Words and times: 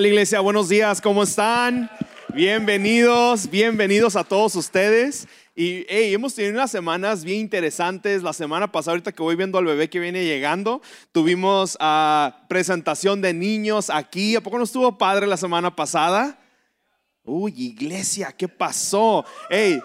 ¿Qué 0.00 0.04
tal 0.04 0.12
iglesia? 0.12 0.40
Buenos 0.40 0.70
días, 0.70 0.98
¿cómo 0.98 1.24
están? 1.24 1.90
Bienvenidos, 2.32 3.50
bienvenidos 3.50 4.16
a 4.16 4.24
todos 4.24 4.56
ustedes. 4.56 5.28
Y 5.54 5.84
hemos 5.90 6.34
tenido 6.34 6.54
unas 6.54 6.70
semanas 6.70 7.22
bien 7.22 7.40
interesantes. 7.40 8.22
La 8.22 8.32
semana 8.32 8.72
pasada, 8.72 8.92
ahorita 8.92 9.12
que 9.12 9.22
voy 9.22 9.36
viendo 9.36 9.58
al 9.58 9.66
bebé 9.66 9.90
que 9.90 10.00
viene 10.00 10.24
llegando, 10.24 10.80
tuvimos 11.12 11.76
uh, 11.82 12.30
presentación 12.48 13.20
de 13.20 13.34
niños 13.34 13.90
aquí. 13.90 14.36
¿A 14.36 14.40
poco 14.40 14.56
no 14.56 14.64
estuvo 14.64 14.96
padre 14.96 15.26
la 15.26 15.36
semana 15.36 15.76
pasada? 15.76 16.38
Uy, 17.22 17.52
iglesia, 17.58 18.32
¿qué 18.32 18.48
pasó? 18.48 19.26
Hey, 19.50 19.82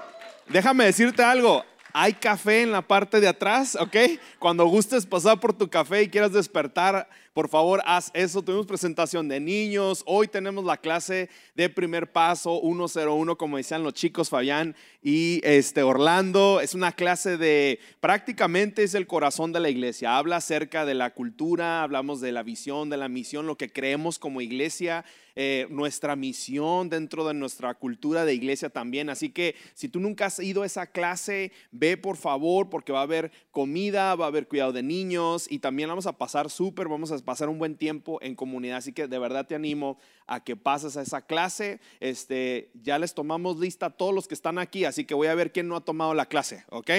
déjame 0.48 0.86
decirte 0.86 1.24
algo. 1.24 1.62
Hay 1.91 2.13
café 2.13 2.62
en 2.62 2.72
la 2.72 2.82
parte 2.82 3.20
de 3.20 3.27
atrás, 3.27 3.76
¿ok? 3.76 3.98
Cuando 4.40 4.66
gustes 4.66 5.05
pasar 5.05 5.41
por 5.41 5.52
tu 5.52 5.70
café 5.70 6.04
y 6.04 6.10
quieras 6.10 6.32
despertar, 6.32 7.10
por 7.35 7.49
favor, 7.49 7.81
haz 7.85 8.12
eso. 8.13 8.41
Tuvimos 8.41 8.66
presentación 8.66 9.27
de 9.27 9.41
niños. 9.41 10.03
Hoy 10.05 10.30
tenemos 10.30 10.63
la 10.63 10.77
clase 10.77 11.30
de 11.53 11.70
primer 11.70 12.13
paso 12.13 12.62
101, 12.63 13.37
como 13.37 13.57
decían 13.57 13.84
los 13.84 13.93
chicos 13.93 14.29
Fabián 14.29 14.73
y 15.04 15.41
este 15.43 15.84
Orlando. 15.84 16.62
Es 16.62 16.73
una 16.73 16.93
clase 16.93 17.35
de 17.35 17.79
prácticamente 17.99 18.84
es 18.84 18.95
el 18.95 19.05
corazón 19.05 19.51
de 19.51 19.60
la 19.60 19.70
iglesia. 19.70 20.18
Habla 20.18 20.37
acerca 20.37 20.85
de 20.85 20.93
la 20.93 21.13
cultura, 21.13 21.84
hablamos 21.84 22.21
de 22.21 22.32
la 22.32 22.41
visión, 22.41 22.90
de 22.90 22.95
la 22.95 23.10
misión, 23.10 23.48
lo 23.48 23.57
que 23.57 23.70
creemos 23.70 24.17
como 24.17 24.40
iglesia 24.40 25.04
eh, 25.38 25.67
nuestra 25.70 26.15
misión 26.15 26.90
dentro 26.90 27.27
de 27.27 27.34
nuestra 27.34 27.73
cultura 27.73 28.23
de 28.23 28.34
iglesia 28.34 28.70
también. 28.70 29.10
Así 29.10 29.32
que 29.32 29.55
si 29.73 29.90
tú 29.90 29.99
nunca 29.99 30.27
has 30.27 30.40
ido 30.40 30.62
a 30.62 30.65
esa 30.65 30.88
clase, 30.88 31.51
ve 31.73 31.98
por 31.98 32.15
favor 32.15 32.70
porque 32.70 32.93
va 32.93 32.99
a 32.99 33.04
haber 33.04 33.34
comida, 33.51 34.15
va 34.15 34.26
a 34.26 34.27
haber 34.29 34.48
cuidado 34.48 34.71
de 34.71 34.82
niños 34.82 35.48
y 35.51 35.60
también 35.60 35.90
vamos 35.90 36.07
a 36.07 36.17
pasar 36.17 36.49
súper, 36.49 36.88
vamos 36.88 37.12
a 37.12 37.15
pasar 37.26 37.49
un 37.49 37.59
buen 37.59 37.76
tiempo 37.76 38.20
en 38.21 38.35
comunidad. 38.35 38.77
Así 38.77 38.93
que 38.93 39.07
de 39.07 39.20
verdad 39.20 39.45
te 39.45 39.55
animo 39.55 39.98
a 40.27 40.43
que 40.43 40.55
pases 40.55 40.95
a 40.95 41.01
esa 41.01 41.21
clase. 41.21 41.79
Este, 41.99 42.71
ya 42.82 42.99
les 42.99 43.13
tomamos 43.13 43.59
lista 43.59 43.87
a 43.87 43.90
todos 43.90 44.13
los 44.13 44.27
que 44.27 44.34
están 44.34 44.59
aquí, 44.59 44.85
así 44.85 45.05
que 45.05 45.13
voy 45.13 45.27
a 45.27 45.35
ver 45.35 45.51
quién 45.51 45.67
no 45.67 45.76
ha 45.76 45.82
tomado 45.82 46.13
la 46.13 46.27
clase, 46.27 46.63
¿ok? 46.70 46.91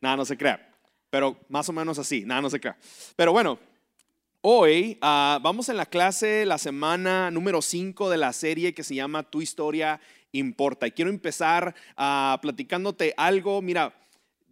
Nada, 0.00 0.16
no 0.16 0.24
se 0.24 0.36
crea. 0.36 0.72
Pero 1.10 1.36
más 1.48 1.68
o 1.68 1.72
menos 1.72 1.98
así, 1.98 2.24
nada, 2.24 2.40
no 2.40 2.50
se 2.50 2.60
crea. 2.60 2.76
Pero 3.16 3.32
bueno, 3.32 3.58
Hoy 4.46 4.98
ah, 5.00 5.38
vamos 5.40 5.70
en 5.70 5.78
la 5.78 5.86
clase, 5.86 6.44
la 6.44 6.58
semana 6.58 7.30
número 7.30 7.62
5 7.62 8.10
de 8.10 8.18
la 8.18 8.30
serie 8.34 8.74
que 8.74 8.84
se 8.84 8.94
llama 8.94 9.22
Tu 9.22 9.40
historia 9.40 10.02
importa. 10.32 10.86
Y 10.86 10.90
quiero 10.90 11.10
empezar 11.10 11.74
uh, 11.96 12.38
platicándote 12.42 13.14
algo. 13.16 13.62
Mira, 13.62 13.94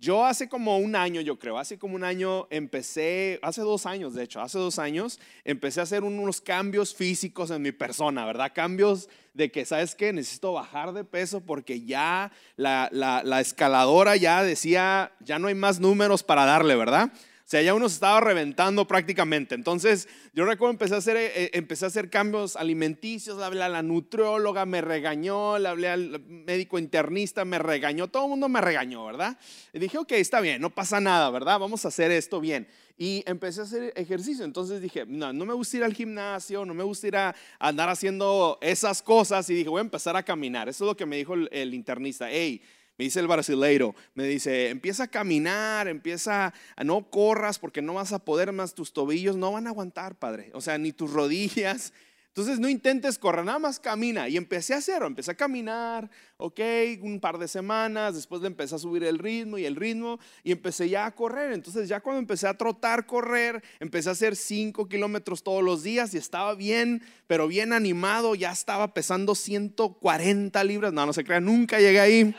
yo 0.02 0.26
hace 0.26 0.48
como 0.48 0.78
un 0.78 0.96
año, 0.96 1.20
yo 1.20 1.38
creo, 1.38 1.58
hace 1.58 1.78
como 1.78 1.94
un 1.94 2.02
año 2.02 2.48
empecé, 2.50 3.38
hace 3.40 3.60
dos 3.60 3.86
años 3.86 4.14
de 4.14 4.24
hecho, 4.24 4.40
hace 4.40 4.58
dos 4.58 4.80
años 4.80 5.20
empecé 5.44 5.78
a 5.78 5.84
hacer 5.84 6.02
unos 6.02 6.40
cambios 6.40 6.92
físicos 6.92 7.52
en 7.52 7.62
mi 7.62 7.70
persona, 7.70 8.26
¿verdad? 8.26 8.50
Cambios 8.52 9.08
de 9.32 9.52
que, 9.52 9.64
¿sabes 9.64 9.94
qué? 9.94 10.12
Necesito 10.12 10.54
bajar 10.54 10.92
de 10.92 11.04
peso 11.04 11.40
porque 11.40 11.82
ya 11.82 12.32
la, 12.56 12.88
la, 12.90 13.22
la 13.22 13.40
escaladora 13.40 14.16
ya 14.16 14.42
decía, 14.42 15.12
ya 15.20 15.38
no 15.38 15.46
hay 15.46 15.54
más 15.54 15.78
números 15.78 16.24
para 16.24 16.46
darle, 16.46 16.74
¿verdad? 16.74 17.12
Sea, 17.52 17.60
ya 17.60 17.74
uno 17.74 17.86
se 17.90 17.96
estaba 17.96 18.18
reventando 18.18 18.86
prácticamente. 18.86 19.54
Entonces, 19.54 20.08
yo 20.32 20.46
recuerdo 20.46 20.70
empecé 20.70 20.94
a 20.94 20.98
hacer, 20.98 21.18
eh, 21.18 21.32
eh, 21.34 21.50
empecé 21.52 21.84
a 21.84 21.88
hacer 21.88 22.08
cambios 22.08 22.56
alimenticios, 22.56 23.42
hablé 23.42 23.62
a 23.62 23.68
la 23.68 23.82
nutrióloga, 23.82 24.64
me 24.64 24.80
regañó, 24.80 25.58
le 25.58 25.68
hablé 25.68 25.88
al 25.90 26.18
médico 26.26 26.78
internista, 26.78 27.44
me 27.44 27.58
regañó, 27.58 28.08
todo 28.08 28.24
el 28.24 28.30
mundo 28.30 28.48
me 28.48 28.62
regañó, 28.62 29.04
¿verdad? 29.04 29.38
Y 29.74 29.80
dije, 29.80 29.98
ok, 29.98 30.12
está 30.12 30.40
bien, 30.40 30.62
no 30.62 30.70
pasa 30.70 30.98
nada, 30.98 31.28
¿verdad? 31.28 31.58
Vamos 31.58 31.84
a 31.84 31.88
hacer 31.88 32.10
esto 32.10 32.40
bien. 32.40 32.66
Y 32.96 33.22
empecé 33.26 33.60
a 33.60 33.64
hacer 33.64 33.92
ejercicio. 33.96 34.46
Entonces 34.46 34.80
dije, 34.80 35.04
no, 35.06 35.34
no 35.34 35.44
me 35.44 35.52
gusta 35.52 35.76
ir 35.76 35.84
al 35.84 35.92
gimnasio, 35.92 36.64
no 36.64 36.72
me 36.72 36.84
gusta 36.84 37.08
ir 37.08 37.16
a 37.16 37.34
andar 37.58 37.90
haciendo 37.90 38.56
esas 38.62 39.02
cosas. 39.02 39.50
Y 39.50 39.54
dije, 39.54 39.68
voy 39.68 39.80
a 39.80 39.82
empezar 39.82 40.16
a 40.16 40.22
caminar. 40.22 40.70
Eso 40.70 40.84
es 40.84 40.86
lo 40.86 40.96
que 40.96 41.04
me 41.04 41.18
dijo 41.18 41.34
el, 41.34 41.50
el 41.52 41.74
internista. 41.74 42.30
Hey, 42.30 42.62
me 43.02 43.06
dice 43.06 43.18
el 43.18 43.26
brasileiro, 43.26 43.96
me 44.14 44.28
dice, 44.28 44.68
empieza 44.68 45.02
a 45.02 45.08
caminar, 45.08 45.88
empieza 45.88 46.54
a 46.76 46.84
no 46.84 47.10
corras 47.10 47.58
porque 47.58 47.82
no 47.82 47.94
vas 47.94 48.12
a 48.12 48.20
poder 48.20 48.52
más, 48.52 48.74
tus 48.74 48.92
tobillos 48.92 49.34
no 49.34 49.50
van 49.50 49.66
a 49.66 49.70
aguantar, 49.70 50.14
padre. 50.14 50.52
O 50.54 50.60
sea, 50.60 50.78
ni 50.78 50.92
tus 50.92 51.12
rodillas. 51.12 51.92
Entonces 52.28 52.60
no 52.60 52.68
intentes 52.68 53.18
correr, 53.18 53.44
nada 53.44 53.58
más 53.58 53.80
camina. 53.80 54.28
Y 54.28 54.36
empecé 54.36 54.72
a 54.72 54.76
hacerlo, 54.76 55.08
empecé 55.08 55.32
a 55.32 55.34
caminar, 55.34 56.08
ok, 56.36 56.60
un 57.00 57.18
par 57.18 57.38
de 57.38 57.48
semanas, 57.48 58.14
después 58.14 58.40
le 58.40 58.46
empecé 58.46 58.76
a 58.76 58.78
subir 58.78 59.02
el 59.02 59.18
ritmo 59.18 59.58
y 59.58 59.66
el 59.66 59.74
ritmo 59.74 60.20
y 60.44 60.52
empecé 60.52 60.88
ya 60.88 61.04
a 61.04 61.10
correr. 61.10 61.52
Entonces 61.52 61.88
ya 61.88 61.98
cuando 61.98 62.20
empecé 62.20 62.46
a 62.46 62.56
trotar, 62.56 63.04
correr, 63.04 63.64
empecé 63.80 64.10
a 64.10 64.12
hacer 64.12 64.36
5 64.36 64.88
kilómetros 64.88 65.42
todos 65.42 65.64
los 65.64 65.82
días 65.82 66.14
y 66.14 66.18
estaba 66.18 66.54
bien, 66.54 67.02
pero 67.26 67.48
bien 67.48 67.72
animado, 67.72 68.36
ya 68.36 68.52
estaba 68.52 68.94
pesando 68.94 69.34
140 69.34 70.62
libras. 70.62 70.92
No, 70.92 71.04
no 71.04 71.12
se 71.12 71.24
crean, 71.24 71.44
nunca 71.44 71.80
llegué 71.80 71.98
ahí. 71.98 72.34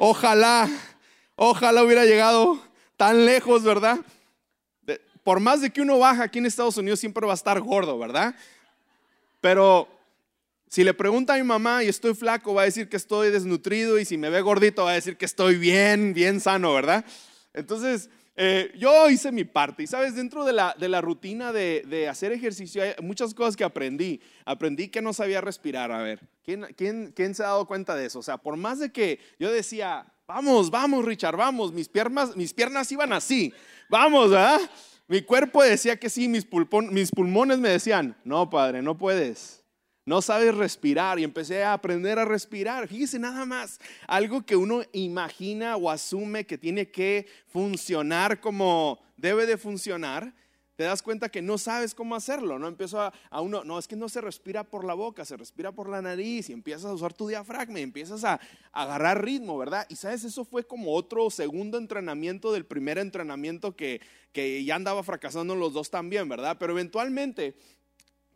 Ojalá, 0.00 0.70
ojalá 1.34 1.82
hubiera 1.82 2.04
llegado 2.04 2.62
tan 2.96 3.26
lejos, 3.26 3.64
¿verdad? 3.64 3.98
Por 5.24 5.40
más 5.40 5.60
de 5.60 5.70
que 5.70 5.80
uno 5.80 5.98
baja 5.98 6.22
aquí 6.22 6.38
en 6.38 6.46
Estados 6.46 6.76
Unidos, 6.76 7.00
siempre 7.00 7.26
va 7.26 7.32
a 7.32 7.34
estar 7.34 7.60
gordo, 7.60 7.98
¿verdad? 7.98 8.36
Pero 9.40 9.88
si 10.68 10.84
le 10.84 10.94
pregunta 10.94 11.34
a 11.34 11.36
mi 11.36 11.42
mamá 11.42 11.82
y 11.82 11.88
estoy 11.88 12.14
flaco, 12.14 12.54
va 12.54 12.62
a 12.62 12.66
decir 12.66 12.88
que 12.88 12.96
estoy 12.96 13.30
desnutrido 13.30 13.98
y 13.98 14.04
si 14.04 14.16
me 14.16 14.30
ve 14.30 14.40
gordito, 14.40 14.84
va 14.84 14.92
a 14.92 14.94
decir 14.94 15.16
que 15.16 15.24
estoy 15.24 15.56
bien, 15.56 16.14
bien 16.14 16.40
sano, 16.40 16.72
¿verdad? 16.72 17.04
Entonces, 17.52 18.08
eh, 18.40 18.70
yo 18.78 19.10
hice 19.10 19.32
mi 19.32 19.42
parte 19.42 19.82
y 19.82 19.88
sabes, 19.88 20.14
dentro 20.14 20.44
de 20.44 20.52
la, 20.52 20.72
de 20.78 20.88
la 20.88 21.00
rutina 21.00 21.52
de, 21.52 21.82
de, 21.88 22.08
hacer 22.08 22.30
ejercicio 22.30 22.84
hay 22.84 22.92
muchas 23.02 23.34
cosas 23.34 23.56
que 23.56 23.64
aprendí. 23.64 24.20
Aprendí 24.44 24.86
que 24.86 25.02
no 25.02 25.12
sabía 25.12 25.40
respirar. 25.40 25.90
A 25.90 26.02
ver, 26.02 26.20
¿quién, 26.44 26.64
quién, 26.76 27.12
quién 27.16 27.34
se 27.34 27.42
ha 27.42 27.46
dado 27.46 27.66
cuenta 27.66 27.96
de 27.96 28.06
eso? 28.06 28.20
O 28.20 28.22
sea, 28.22 28.38
por 28.38 28.56
más 28.56 28.78
de 28.78 28.92
que 28.92 29.18
yo 29.40 29.50
decía, 29.50 30.06
vamos, 30.28 30.70
vamos, 30.70 31.04
Richard, 31.04 31.36
vamos, 31.36 31.72
mis 31.72 31.88
piernas, 31.88 32.36
mis 32.36 32.54
piernas 32.54 32.92
iban 32.92 33.12
así, 33.12 33.52
vamos. 33.88 34.30
Mi 35.08 35.22
cuerpo 35.22 35.64
decía 35.64 35.98
que 35.98 36.08
sí, 36.08 36.28
mis, 36.28 36.44
pulpón, 36.44 36.94
mis 36.94 37.10
pulmones 37.10 37.58
me 37.58 37.70
decían, 37.70 38.16
no, 38.22 38.48
padre, 38.50 38.82
no 38.82 38.96
puedes 38.96 39.57
no 40.08 40.22
sabes 40.22 40.54
respirar 40.54 41.18
y 41.18 41.24
empecé 41.24 41.62
a 41.62 41.74
aprender 41.74 42.18
a 42.18 42.24
respirar. 42.24 42.88
Fíjese 42.88 43.18
nada 43.18 43.44
más, 43.44 43.78
algo 44.06 44.44
que 44.44 44.56
uno 44.56 44.82
imagina 44.92 45.76
o 45.76 45.90
asume 45.90 46.46
que 46.46 46.56
tiene 46.56 46.90
que 46.90 47.26
funcionar 47.46 48.40
como 48.40 48.98
debe 49.18 49.44
de 49.44 49.58
funcionar, 49.58 50.32
te 50.76 50.84
das 50.84 51.02
cuenta 51.02 51.28
que 51.28 51.42
no 51.42 51.58
sabes 51.58 51.92
cómo 51.92 52.14
hacerlo, 52.14 52.58
¿no? 52.58 52.68
Empiezo 52.68 53.00
a, 53.00 53.40
uno, 53.40 53.64
no, 53.64 53.80
es 53.80 53.88
que 53.88 53.96
no 53.96 54.08
se 54.08 54.20
respira 54.20 54.62
por 54.62 54.84
la 54.84 54.94
boca, 54.94 55.24
se 55.24 55.36
respira 55.36 55.72
por 55.72 55.88
la 55.88 56.00
nariz 56.00 56.48
y 56.48 56.52
empiezas 56.52 56.84
a 56.84 56.94
usar 56.94 57.12
tu 57.12 57.26
diafragma 57.26 57.80
y 57.80 57.82
empiezas 57.82 58.22
a, 58.22 58.34
a 58.72 58.82
agarrar 58.82 59.24
ritmo, 59.24 59.58
¿verdad? 59.58 59.86
Y 59.88 59.96
sabes, 59.96 60.22
eso 60.22 60.44
fue 60.44 60.64
como 60.64 60.94
otro 60.94 61.30
segundo 61.30 61.78
entrenamiento 61.78 62.52
del 62.52 62.64
primer 62.64 62.96
entrenamiento 62.98 63.74
que, 63.74 64.00
que 64.32 64.64
ya 64.64 64.76
andaba 64.76 65.02
fracasando 65.02 65.56
los 65.56 65.72
dos 65.72 65.90
también, 65.90 66.28
¿verdad? 66.28 66.56
Pero 66.60 66.74
eventualmente 66.74 67.56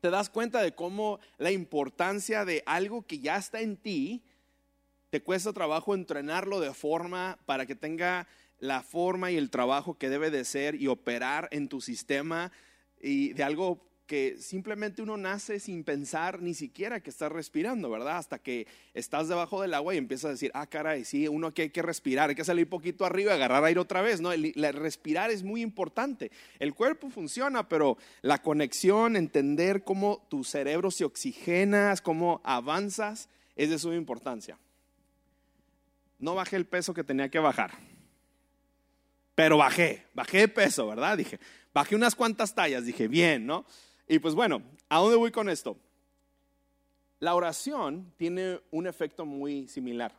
te 0.03 0.11
das 0.11 0.29
cuenta 0.29 0.61
de 0.61 0.75
cómo 0.75 1.21
la 1.38 1.53
importancia 1.53 2.44
de 2.44 2.65
algo 2.67 3.06
que 3.06 3.21
ya 3.21 3.37
está 3.37 3.61
en 3.61 3.76
ti, 3.76 4.25
te 5.11 5.23
cuesta 5.23 5.53
trabajo 5.53 5.94
entrenarlo 5.94 6.59
de 6.59 6.75
forma 6.75 7.38
para 7.47 7.67
que 7.67 7.76
tenga 7.76 8.26
la 8.59 8.82
forma 8.82 9.31
y 9.31 9.37
el 9.37 9.49
trabajo 9.49 9.97
que 9.97 10.09
debe 10.09 10.32
de 10.32 10.44
ser 10.44 10.75
y 10.75 10.88
operar 10.88 11.49
en 11.53 11.69
tu 11.69 11.81
sistema 11.81 12.50
y 13.00 13.32
de 13.35 13.44
algo 13.44 13.81
que 14.06 14.37
simplemente 14.38 15.02
uno 15.02 15.16
nace 15.16 15.60
sin 15.60 15.84
pensar 15.84 16.43
ni 16.43 16.54
siquiera 16.54 17.00
que 17.00 17.10
estás 17.10 17.32
respirando, 17.32 17.88
¿verdad? 17.90 18.19
Hasta 18.19 18.38
que 18.38 18.66
estás 18.94 19.28
debajo 19.28 19.62
del 19.62 19.75
agua 19.75 19.94
y 19.94 19.99
empiezas 19.99 20.25
a 20.26 20.32
decir, 20.32 20.50
ah, 20.54 20.66
caray, 20.66 21.04
sí, 21.04 21.28
uno 21.28 21.54
que 21.54 21.62
hay 21.62 21.70
que 21.70 21.82
respirar, 21.82 22.28
hay 22.28 22.34
que 22.34 22.44
salir 22.44 22.69
poquito 22.69 23.04
arriba 23.04 23.34
agarrar 23.34 23.64
aire 23.64 23.81
otra 23.81 24.02
vez, 24.02 24.20
¿no? 24.20 24.32
El, 24.32 24.54
respirar 24.72 25.31
es 25.31 25.43
muy 25.43 25.62
importante. 25.62 26.31
El 26.58 26.75
cuerpo 26.75 27.10
funciona, 27.10 27.69
pero 27.69 27.96
la 28.22 28.43
conexión, 28.43 29.16
entender 29.16 29.84
cómo 29.84 30.26
tu 30.28 30.44
cerebro 30.44 30.90
se 30.90 31.04
oxigena, 31.04 31.94
cómo 32.02 32.40
avanzas, 32.44 33.28
es 33.56 33.70
de 33.70 33.78
suma 33.78 33.96
importancia. 33.96 34.58
No 36.19 36.34
bajé 36.34 36.56
el 36.56 36.66
peso 36.66 36.94
que 36.94 37.04
tenía 37.04 37.28
que 37.28 37.38
bajar, 37.38 37.72
pero 39.34 39.56
bajé, 39.56 40.06
bajé 40.14 40.38
de 40.38 40.49
peso, 40.49 40.87
¿verdad? 40.87 41.16
Dije, 41.16 41.40
bajé 41.72 41.96
unas 41.96 42.14
cuantas 42.14 42.54
tallas, 42.54 42.84
dije, 42.84 43.08
bien, 43.08 43.46
¿no? 43.46 43.64
Y 44.12 44.19
pues 44.19 44.35
bueno, 44.35 44.61
¿a 44.91 44.99
dónde 44.99 45.17
voy 45.17 45.31
con 45.31 45.49
esto? 45.49 45.75
La 47.19 47.35
oración 47.35 48.12
tiene 48.19 48.61
un 48.70 48.87
efecto 48.87 49.25
muy 49.25 49.67
similar. 49.69 50.12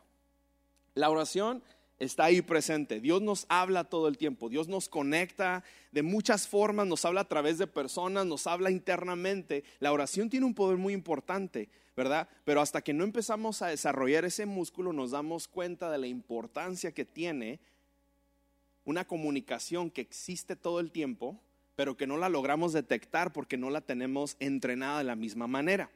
La 0.96 1.10
oración 1.10 1.62
está 2.00 2.24
ahí 2.24 2.42
presente. 2.42 2.98
Dios 2.98 3.22
nos 3.22 3.46
habla 3.48 3.84
todo 3.84 4.08
el 4.08 4.18
tiempo. 4.18 4.48
Dios 4.48 4.66
nos 4.66 4.88
conecta 4.88 5.62
de 5.92 6.02
muchas 6.02 6.48
formas, 6.48 6.88
nos 6.88 7.04
habla 7.04 7.20
a 7.20 7.28
través 7.28 7.56
de 7.58 7.68
personas, 7.68 8.26
nos 8.26 8.48
habla 8.48 8.72
internamente. 8.72 9.62
La 9.78 9.92
oración 9.92 10.28
tiene 10.28 10.46
un 10.46 10.54
poder 10.54 10.76
muy 10.76 10.92
importante, 10.92 11.68
¿verdad? 11.96 12.28
Pero 12.44 12.60
hasta 12.60 12.82
que 12.82 12.92
no 12.92 13.04
empezamos 13.04 13.62
a 13.62 13.68
desarrollar 13.68 14.24
ese 14.24 14.44
músculo, 14.44 14.92
nos 14.92 15.12
damos 15.12 15.46
cuenta 15.46 15.88
de 15.88 15.98
la 15.98 16.08
importancia 16.08 16.90
que 16.90 17.04
tiene 17.04 17.60
una 18.84 19.06
comunicación 19.06 19.88
que 19.88 20.00
existe 20.00 20.56
todo 20.56 20.80
el 20.80 20.90
tiempo 20.90 21.38
pero 21.76 21.96
que 21.96 22.06
no 22.06 22.16
la 22.16 22.28
logramos 22.28 22.72
detectar 22.72 23.32
porque 23.32 23.56
no 23.56 23.70
la 23.70 23.80
tenemos 23.80 24.36
entrenada 24.40 24.98
de 24.98 25.04
la 25.04 25.16
misma 25.16 25.46
manera. 25.46 25.90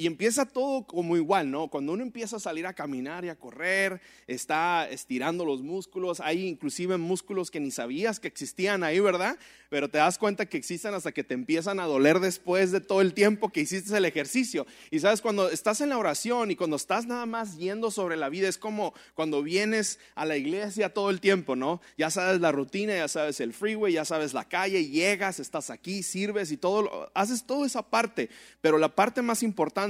Y 0.00 0.06
empieza 0.06 0.46
todo 0.46 0.86
como 0.86 1.14
igual, 1.18 1.50
¿no? 1.50 1.68
Cuando 1.68 1.92
uno 1.92 2.02
empieza 2.02 2.36
a 2.36 2.40
salir 2.40 2.66
a 2.66 2.72
caminar 2.72 3.26
y 3.26 3.28
a 3.28 3.34
correr, 3.34 4.00
está 4.26 4.88
estirando 4.88 5.44
los 5.44 5.60
músculos, 5.60 6.20
hay 6.20 6.46
inclusive 6.46 6.96
músculos 6.96 7.50
que 7.50 7.60
ni 7.60 7.70
sabías 7.70 8.18
que 8.18 8.26
existían 8.26 8.82
ahí, 8.82 8.98
¿verdad? 8.98 9.36
Pero 9.68 9.90
te 9.90 9.98
das 9.98 10.16
cuenta 10.16 10.46
que 10.46 10.56
existen 10.56 10.94
hasta 10.94 11.12
que 11.12 11.22
te 11.22 11.34
empiezan 11.34 11.80
a 11.80 11.84
doler 11.84 12.18
después 12.18 12.72
de 12.72 12.80
todo 12.80 13.02
el 13.02 13.12
tiempo 13.12 13.50
que 13.50 13.60
hiciste 13.60 13.94
el 13.94 14.06
ejercicio. 14.06 14.66
Y 14.90 15.00
sabes, 15.00 15.20
cuando 15.20 15.50
estás 15.50 15.82
en 15.82 15.90
la 15.90 15.98
oración 15.98 16.50
y 16.50 16.56
cuando 16.56 16.76
estás 16.76 17.04
nada 17.04 17.26
más 17.26 17.58
yendo 17.58 17.90
sobre 17.90 18.16
la 18.16 18.30
vida, 18.30 18.48
es 18.48 18.56
como 18.56 18.94
cuando 19.14 19.42
vienes 19.42 19.98
a 20.14 20.24
la 20.24 20.38
iglesia 20.38 20.94
todo 20.94 21.10
el 21.10 21.20
tiempo, 21.20 21.56
¿no? 21.56 21.82
Ya 21.98 22.10
sabes 22.10 22.40
la 22.40 22.52
rutina, 22.52 22.96
ya 22.96 23.06
sabes 23.06 23.38
el 23.38 23.52
freeway, 23.52 23.92
ya 23.92 24.06
sabes 24.06 24.32
la 24.32 24.48
calle, 24.48 24.88
llegas, 24.88 25.40
estás 25.40 25.68
aquí, 25.68 26.02
sirves 26.02 26.50
y 26.52 26.56
todo, 26.56 27.12
haces 27.14 27.44
toda 27.44 27.66
esa 27.66 27.82
parte. 27.82 28.30
Pero 28.62 28.78
la 28.78 28.94
parte 28.94 29.20
más 29.20 29.42
importante 29.42 29.89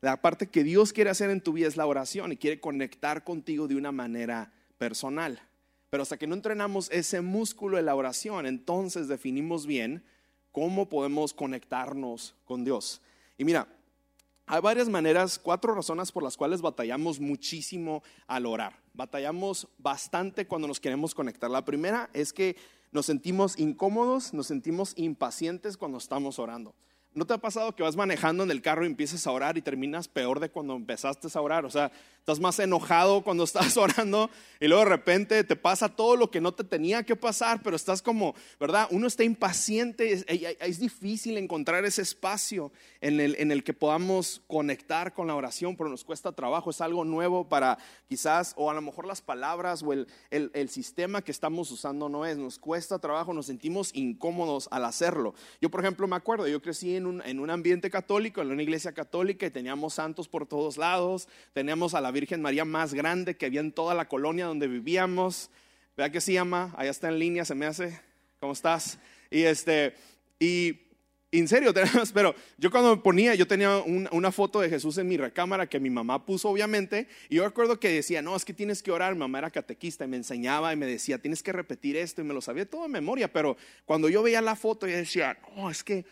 la 0.00 0.20
parte 0.20 0.48
que 0.48 0.64
Dios 0.64 0.92
quiere 0.92 1.10
hacer 1.10 1.30
en 1.30 1.40
tu 1.40 1.52
vida 1.52 1.68
es 1.68 1.76
la 1.76 1.86
oración 1.86 2.32
y 2.32 2.36
quiere 2.36 2.60
conectar 2.60 3.24
contigo 3.24 3.68
de 3.68 3.76
una 3.76 3.92
manera 3.92 4.52
personal. 4.78 5.40
Pero 5.90 6.02
hasta 6.02 6.16
que 6.16 6.26
no 6.26 6.34
entrenamos 6.34 6.90
ese 6.90 7.20
músculo 7.20 7.76
de 7.76 7.82
la 7.82 7.94
oración, 7.94 8.46
entonces 8.46 9.08
definimos 9.08 9.66
bien 9.66 10.04
cómo 10.52 10.88
podemos 10.88 11.32
conectarnos 11.32 12.34
con 12.44 12.64
Dios. 12.64 13.00
Y 13.38 13.44
mira, 13.44 13.68
hay 14.46 14.60
varias 14.60 14.88
maneras, 14.88 15.38
cuatro 15.38 15.74
razones 15.74 16.12
por 16.12 16.22
las 16.22 16.36
cuales 16.36 16.62
batallamos 16.62 17.18
muchísimo 17.18 18.02
al 18.26 18.46
orar. 18.46 18.80
Batallamos 18.94 19.68
bastante 19.76 20.46
cuando 20.46 20.68
nos 20.68 20.80
queremos 20.80 21.14
conectar. 21.14 21.50
La 21.50 21.64
primera 21.64 22.10
es 22.12 22.32
que 22.32 22.56
nos 22.92 23.06
sentimos 23.06 23.58
incómodos, 23.58 24.32
nos 24.32 24.46
sentimos 24.46 24.94
impacientes 24.96 25.76
cuando 25.76 25.98
estamos 25.98 26.38
orando. 26.38 26.74
¿No 27.16 27.24
te 27.24 27.32
ha 27.32 27.38
pasado 27.38 27.74
que 27.74 27.82
vas 27.82 27.96
manejando 27.96 28.44
en 28.44 28.50
el 28.50 28.60
carro 28.60 28.84
y 28.84 28.88
empiezas 28.88 29.26
a 29.26 29.30
orar 29.30 29.56
y 29.56 29.62
terminas 29.62 30.06
peor 30.06 30.38
de 30.38 30.50
cuando 30.50 30.76
empezaste 30.76 31.28
a 31.32 31.40
orar? 31.40 31.64
O 31.64 31.70
sea, 31.70 31.90
estás 32.26 32.40
más 32.40 32.58
enojado 32.58 33.22
cuando 33.22 33.44
estás 33.44 33.76
orando 33.76 34.28
y 34.58 34.66
luego 34.66 34.82
de 34.82 34.90
repente 34.90 35.44
te 35.44 35.54
pasa 35.54 35.88
todo 35.88 36.16
lo 36.16 36.28
que 36.28 36.40
no 36.40 36.52
te 36.52 36.64
tenía 36.64 37.04
que 37.04 37.14
pasar, 37.14 37.60
pero 37.62 37.76
estás 37.76 38.02
como, 38.02 38.34
¿verdad? 38.58 38.88
Uno 38.90 39.06
está 39.06 39.22
impaciente, 39.22 40.12
es, 40.12 40.80
difícil 40.80 41.38
encontrar 41.38 41.84
ese 41.84 42.02
espacio 42.02 42.72
en 43.00 43.20
el, 43.20 43.36
en 43.38 43.52
el 43.52 43.62
que 43.62 43.74
podamos 43.74 44.42
conectar 44.48 45.14
con 45.14 45.28
la 45.28 45.36
oración, 45.36 45.76
pero 45.76 45.88
nos 45.88 46.02
cuesta 46.02 46.32
trabajo, 46.32 46.70
es 46.70 46.80
algo 46.80 47.04
nuevo 47.04 47.48
para 47.48 47.78
quizás, 48.08 48.54
o 48.56 48.72
a 48.72 48.74
lo 48.74 48.82
mejor 48.82 49.06
las 49.06 49.22
palabras 49.22 49.84
o 49.84 49.92
el, 49.92 50.08
el, 50.30 50.50
el 50.54 50.68
sistema 50.68 51.22
que 51.22 51.30
estamos 51.30 51.70
usando 51.70 52.08
no 52.08 52.26
es, 52.26 52.36
nos 52.36 52.58
cuesta 52.58 52.98
trabajo, 52.98 53.34
nos 53.34 53.46
sentimos 53.46 53.94
incómodos 53.94 54.68
al 54.72 54.84
hacerlo. 54.84 55.34
Yo, 55.60 55.70
por 55.70 55.78
ejemplo, 55.80 56.08
me 56.08 56.16
acuerdo, 56.16 56.48
yo 56.48 56.60
crecí 56.60 56.96
en 56.96 57.22
en 57.24 57.38
un, 57.38 57.50
ambiente 57.50 57.88
católico, 57.88 58.42
en 58.42 58.50
una 58.50 58.62
iglesia 58.62 58.92
católica, 58.92 59.46
y 59.46 59.50
teníamos 59.50 59.94
santos 59.94 60.26
por 60.26 60.46
todos 60.46 60.76
lados, 60.76 61.28
teníamos 61.52 61.94
a 61.94 62.00
la 62.00 62.10
Virgen 62.20 62.40
María 62.40 62.64
más 62.64 62.94
grande 62.94 63.36
que 63.36 63.46
había 63.46 63.60
en 63.60 63.72
toda 63.72 63.94
la 63.94 64.08
colonia 64.08 64.46
donde 64.46 64.66
vivíamos. 64.66 65.50
Vea 65.96 66.10
que 66.10 66.20
se 66.20 66.32
llama, 66.32 66.74
allá 66.76 66.90
está 66.90 67.08
en 67.08 67.18
línea, 67.18 67.44
se 67.44 67.54
me 67.54 67.66
hace. 67.66 68.00
¿Cómo 68.40 68.52
estás? 68.52 68.98
Y 69.30 69.42
este, 69.42 69.94
y 70.40 70.78
en 71.30 71.46
serio, 71.46 71.74
pero 72.14 72.34
yo 72.56 72.70
cuando 72.70 72.96
me 72.96 73.02
ponía, 73.02 73.34
yo 73.34 73.46
tenía 73.46 73.76
una 73.76 74.32
foto 74.32 74.60
de 74.60 74.70
Jesús 74.70 74.96
en 74.96 75.08
mi 75.08 75.18
recámara 75.18 75.68
que 75.68 75.78
mi 75.78 75.90
mamá 75.90 76.24
puso, 76.24 76.48
obviamente, 76.48 77.06
y 77.28 77.36
yo 77.36 77.44
recuerdo 77.44 77.78
que 77.78 77.90
decía, 77.90 78.22
no, 78.22 78.34
es 78.34 78.46
que 78.46 78.54
tienes 78.54 78.82
que 78.82 78.90
orar. 78.90 79.12
Mi 79.12 79.20
mamá 79.20 79.38
era 79.38 79.50
catequista 79.50 80.06
y 80.06 80.08
me 80.08 80.16
enseñaba 80.16 80.72
y 80.72 80.76
me 80.76 80.86
decía, 80.86 81.18
tienes 81.18 81.42
que 81.42 81.52
repetir 81.52 81.96
esto, 81.96 82.22
y 82.22 82.24
me 82.24 82.32
lo 82.32 82.40
sabía 82.40 82.68
todo 82.68 82.86
en 82.86 82.92
memoria, 82.92 83.30
pero 83.30 83.58
cuando 83.84 84.08
yo 84.08 84.22
veía 84.22 84.40
la 84.40 84.56
foto, 84.56 84.86
yo 84.86 84.96
decía, 84.96 85.38
no, 85.54 85.70
es 85.70 85.84
que 85.84 86.06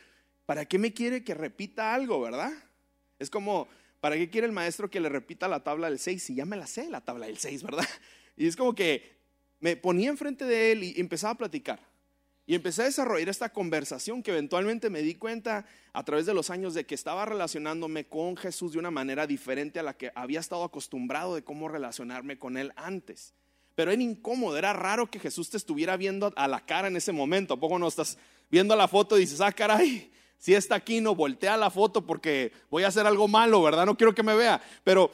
¿para 0.44 0.66
qué 0.66 0.78
me 0.78 0.92
quiere 0.92 1.24
que 1.24 1.32
repita 1.32 1.94
algo, 1.94 2.20
verdad? 2.20 2.52
Es 3.18 3.30
como, 3.30 3.68
¿para 4.04 4.18
qué 4.18 4.28
quiere 4.28 4.46
el 4.46 4.52
maestro 4.52 4.90
que 4.90 5.00
le 5.00 5.08
repita 5.08 5.48
la 5.48 5.64
tabla 5.64 5.88
del 5.88 5.98
6 5.98 6.22
si 6.22 6.34
ya 6.34 6.44
me 6.44 6.58
la 6.58 6.66
sé 6.66 6.90
la 6.90 7.00
tabla 7.00 7.24
del 7.24 7.38
6, 7.38 7.62
verdad? 7.62 7.88
Y 8.36 8.46
es 8.46 8.54
como 8.54 8.74
que 8.74 9.16
me 9.60 9.78
ponía 9.78 10.10
enfrente 10.10 10.44
de 10.44 10.72
él 10.72 10.84
y 10.84 11.00
empezaba 11.00 11.32
a 11.32 11.38
platicar. 11.38 11.80
Y 12.44 12.54
empecé 12.54 12.82
a 12.82 12.84
desarrollar 12.84 13.30
esta 13.30 13.48
conversación 13.48 14.22
que 14.22 14.32
eventualmente 14.32 14.90
me 14.90 15.00
di 15.00 15.14
cuenta 15.14 15.64
a 15.94 16.04
través 16.04 16.26
de 16.26 16.34
los 16.34 16.50
años 16.50 16.74
de 16.74 16.84
que 16.84 16.94
estaba 16.94 17.24
relacionándome 17.24 18.04
con 18.04 18.36
Jesús 18.36 18.72
de 18.72 18.78
una 18.78 18.90
manera 18.90 19.26
diferente 19.26 19.78
a 19.78 19.82
la 19.82 19.96
que 19.96 20.12
había 20.14 20.40
estado 20.40 20.64
acostumbrado 20.64 21.34
de 21.34 21.42
cómo 21.42 21.68
relacionarme 21.68 22.38
con 22.38 22.58
él 22.58 22.74
antes. 22.76 23.32
Pero 23.74 23.90
era 23.90 24.02
incómodo, 24.02 24.58
era 24.58 24.74
raro 24.74 25.10
que 25.10 25.18
Jesús 25.18 25.48
te 25.48 25.56
estuviera 25.56 25.96
viendo 25.96 26.30
a 26.36 26.46
la 26.46 26.66
cara 26.66 26.88
en 26.88 26.96
ese 26.98 27.12
momento. 27.12 27.54
¿A 27.54 27.58
poco 27.58 27.78
no 27.78 27.88
estás 27.88 28.18
viendo 28.50 28.76
la 28.76 28.86
foto 28.86 29.16
y 29.16 29.20
dices, 29.20 29.40
ah, 29.40 29.50
caray, 29.50 30.12
si 30.44 30.54
está 30.54 30.74
aquí, 30.74 31.00
no 31.00 31.14
voltea 31.14 31.56
la 31.56 31.70
foto 31.70 32.04
porque 32.04 32.52
voy 32.70 32.82
a 32.82 32.88
hacer 32.88 33.06
algo 33.06 33.26
malo, 33.26 33.62
¿verdad? 33.62 33.86
No 33.86 33.96
quiero 33.96 34.14
que 34.14 34.22
me 34.22 34.36
vea. 34.36 34.60
Pero 34.84 35.10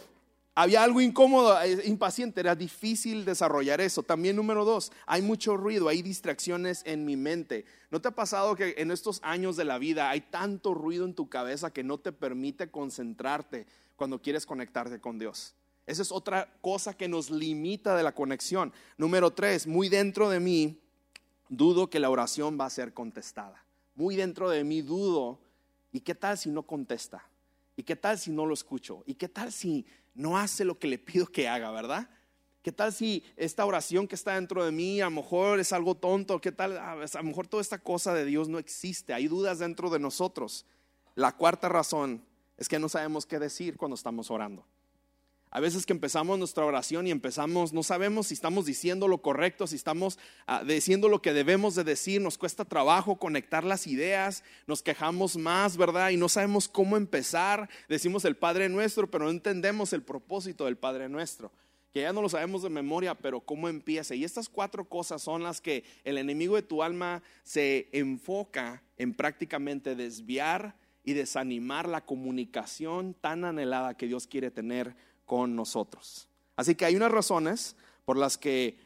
había 0.56 0.82
algo 0.82 1.00
incómodo, 1.00 1.56
eh, 1.62 1.82
impaciente, 1.84 2.40
era 2.40 2.56
difícil 2.56 3.24
desarrollar 3.24 3.80
eso. 3.80 4.02
También 4.02 4.34
número 4.34 4.64
dos, 4.64 4.90
hay 5.06 5.22
mucho 5.22 5.56
ruido, 5.56 5.86
hay 5.86 6.02
distracciones 6.02 6.82
en 6.84 7.04
mi 7.04 7.16
mente. 7.16 7.64
¿No 7.92 8.00
te 8.00 8.08
ha 8.08 8.10
pasado 8.10 8.56
que 8.56 8.74
en 8.78 8.90
estos 8.90 9.20
años 9.22 9.56
de 9.56 9.62
la 9.62 9.78
vida 9.78 10.10
hay 10.10 10.20
tanto 10.20 10.74
ruido 10.74 11.04
en 11.04 11.14
tu 11.14 11.28
cabeza 11.28 11.72
que 11.72 11.84
no 11.84 11.98
te 11.98 12.10
permite 12.10 12.72
concentrarte 12.72 13.68
cuando 13.94 14.20
quieres 14.20 14.44
conectarte 14.46 15.00
con 15.00 15.20
Dios? 15.20 15.54
Esa 15.86 16.02
es 16.02 16.10
otra 16.10 16.52
cosa 16.60 16.94
que 16.94 17.06
nos 17.06 17.30
limita 17.30 17.94
de 17.94 18.02
la 18.02 18.16
conexión. 18.16 18.72
Número 18.98 19.30
tres, 19.30 19.68
muy 19.68 19.88
dentro 19.88 20.28
de 20.28 20.40
mí, 20.40 20.80
dudo 21.48 21.88
que 21.88 22.00
la 22.00 22.10
oración 22.10 22.58
va 22.60 22.66
a 22.66 22.70
ser 22.70 22.92
contestada 22.92 23.64
muy 24.00 24.16
dentro 24.16 24.48
de 24.48 24.64
mí 24.64 24.80
dudo, 24.80 25.38
¿y 25.92 26.00
qué 26.00 26.14
tal 26.14 26.38
si 26.38 26.48
no 26.48 26.62
contesta? 26.62 27.28
¿Y 27.76 27.82
qué 27.82 27.96
tal 27.96 28.18
si 28.18 28.30
no 28.30 28.46
lo 28.46 28.54
escucho? 28.54 29.02
¿Y 29.06 29.14
qué 29.14 29.28
tal 29.28 29.52
si 29.52 29.84
no 30.14 30.38
hace 30.38 30.64
lo 30.64 30.78
que 30.78 30.88
le 30.88 30.98
pido 30.98 31.26
que 31.26 31.48
haga, 31.48 31.70
verdad? 31.70 32.08
¿Qué 32.62 32.72
tal 32.72 32.94
si 32.94 33.22
esta 33.36 33.66
oración 33.66 34.08
que 34.08 34.14
está 34.14 34.36
dentro 34.36 34.64
de 34.64 34.72
mí 34.72 35.02
a 35.02 35.04
lo 35.04 35.10
mejor 35.10 35.60
es 35.60 35.74
algo 35.74 35.94
tonto? 35.94 36.40
¿Qué 36.40 36.50
tal? 36.50 36.78
A 36.78 36.94
lo 36.94 37.22
mejor 37.24 37.46
toda 37.46 37.60
esta 37.60 37.78
cosa 37.78 38.14
de 38.14 38.24
Dios 38.24 38.48
no 38.48 38.58
existe. 38.58 39.12
Hay 39.12 39.28
dudas 39.28 39.58
dentro 39.58 39.90
de 39.90 39.98
nosotros. 39.98 40.64
La 41.14 41.36
cuarta 41.36 41.68
razón 41.68 42.24
es 42.56 42.68
que 42.68 42.78
no 42.78 42.88
sabemos 42.88 43.26
qué 43.26 43.38
decir 43.38 43.76
cuando 43.76 43.96
estamos 43.96 44.30
orando. 44.30 44.64
A 45.52 45.58
veces 45.58 45.84
que 45.84 45.92
empezamos 45.92 46.38
nuestra 46.38 46.64
oración 46.64 47.08
y 47.08 47.10
empezamos, 47.10 47.72
no 47.72 47.82
sabemos 47.82 48.28
si 48.28 48.34
estamos 48.34 48.66
diciendo 48.66 49.08
lo 49.08 49.18
correcto, 49.18 49.66
si 49.66 49.74
estamos 49.74 50.16
ah, 50.46 50.62
diciendo 50.64 51.08
lo 51.08 51.20
que 51.20 51.32
debemos 51.32 51.74
de 51.74 51.82
decir, 51.82 52.20
nos 52.20 52.38
cuesta 52.38 52.64
trabajo 52.64 53.16
conectar 53.16 53.64
las 53.64 53.88
ideas, 53.88 54.44
nos 54.68 54.80
quejamos 54.80 55.36
más, 55.36 55.76
¿verdad? 55.76 56.10
Y 56.10 56.16
no 56.16 56.28
sabemos 56.28 56.68
cómo 56.68 56.96
empezar. 56.96 57.68
Decimos 57.88 58.24
el 58.24 58.36
Padre 58.36 58.68
nuestro, 58.68 59.10
pero 59.10 59.24
no 59.24 59.30
entendemos 59.30 59.92
el 59.92 60.02
propósito 60.02 60.66
del 60.66 60.76
Padre 60.76 61.08
nuestro. 61.08 61.50
Que 61.92 62.02
ya 62.02 62.12
no 62.12 62.22
lo 62.22 62.28
sabemos 62.28 62.62
de 62.62 62.70
memoria, 62.70 63.16
pero 63.16 63.40
cómo 63.40 63.68
empieza. 63.68 64.14
Y 64.14 64.22
estas 64.22 64.48
cuatro 64.48 64.84
cosas 64.84 65.20
son 65.20 65.42
las 65.42 65.60
que 65.60 65.82
el 66.04 66.18
enemigo 66.18 66.54
de 66.54 66.62
tu 66.62 66.84
alma 66.84 67.24
se 67.42 67.88
enfoca 67.90 68.84
en 68.98 69.14
prácticamente 69.14 69.96
desviar 69.96 70.76
y 71.02 71.14
desanimar 71.14 71.88
la 71.88 72.04
comunicación 72.04 73.14
tan 73.14 73.44
anhelada 73.44 73.96
que 73.96 74.06
Dios 74.06 74.28
quiere 74.28 74.52
tener 74.52 74.94
con 75.30 75.54
nosotros. 75.54 76.26
Así 76.56 76.74
que 76.74 76.84
hay 76.84 76.96
unas 76.96 77.12
razones 77.12 77.76
por 78.04 78.16
las 78.16 78.36
que 78.36 78.76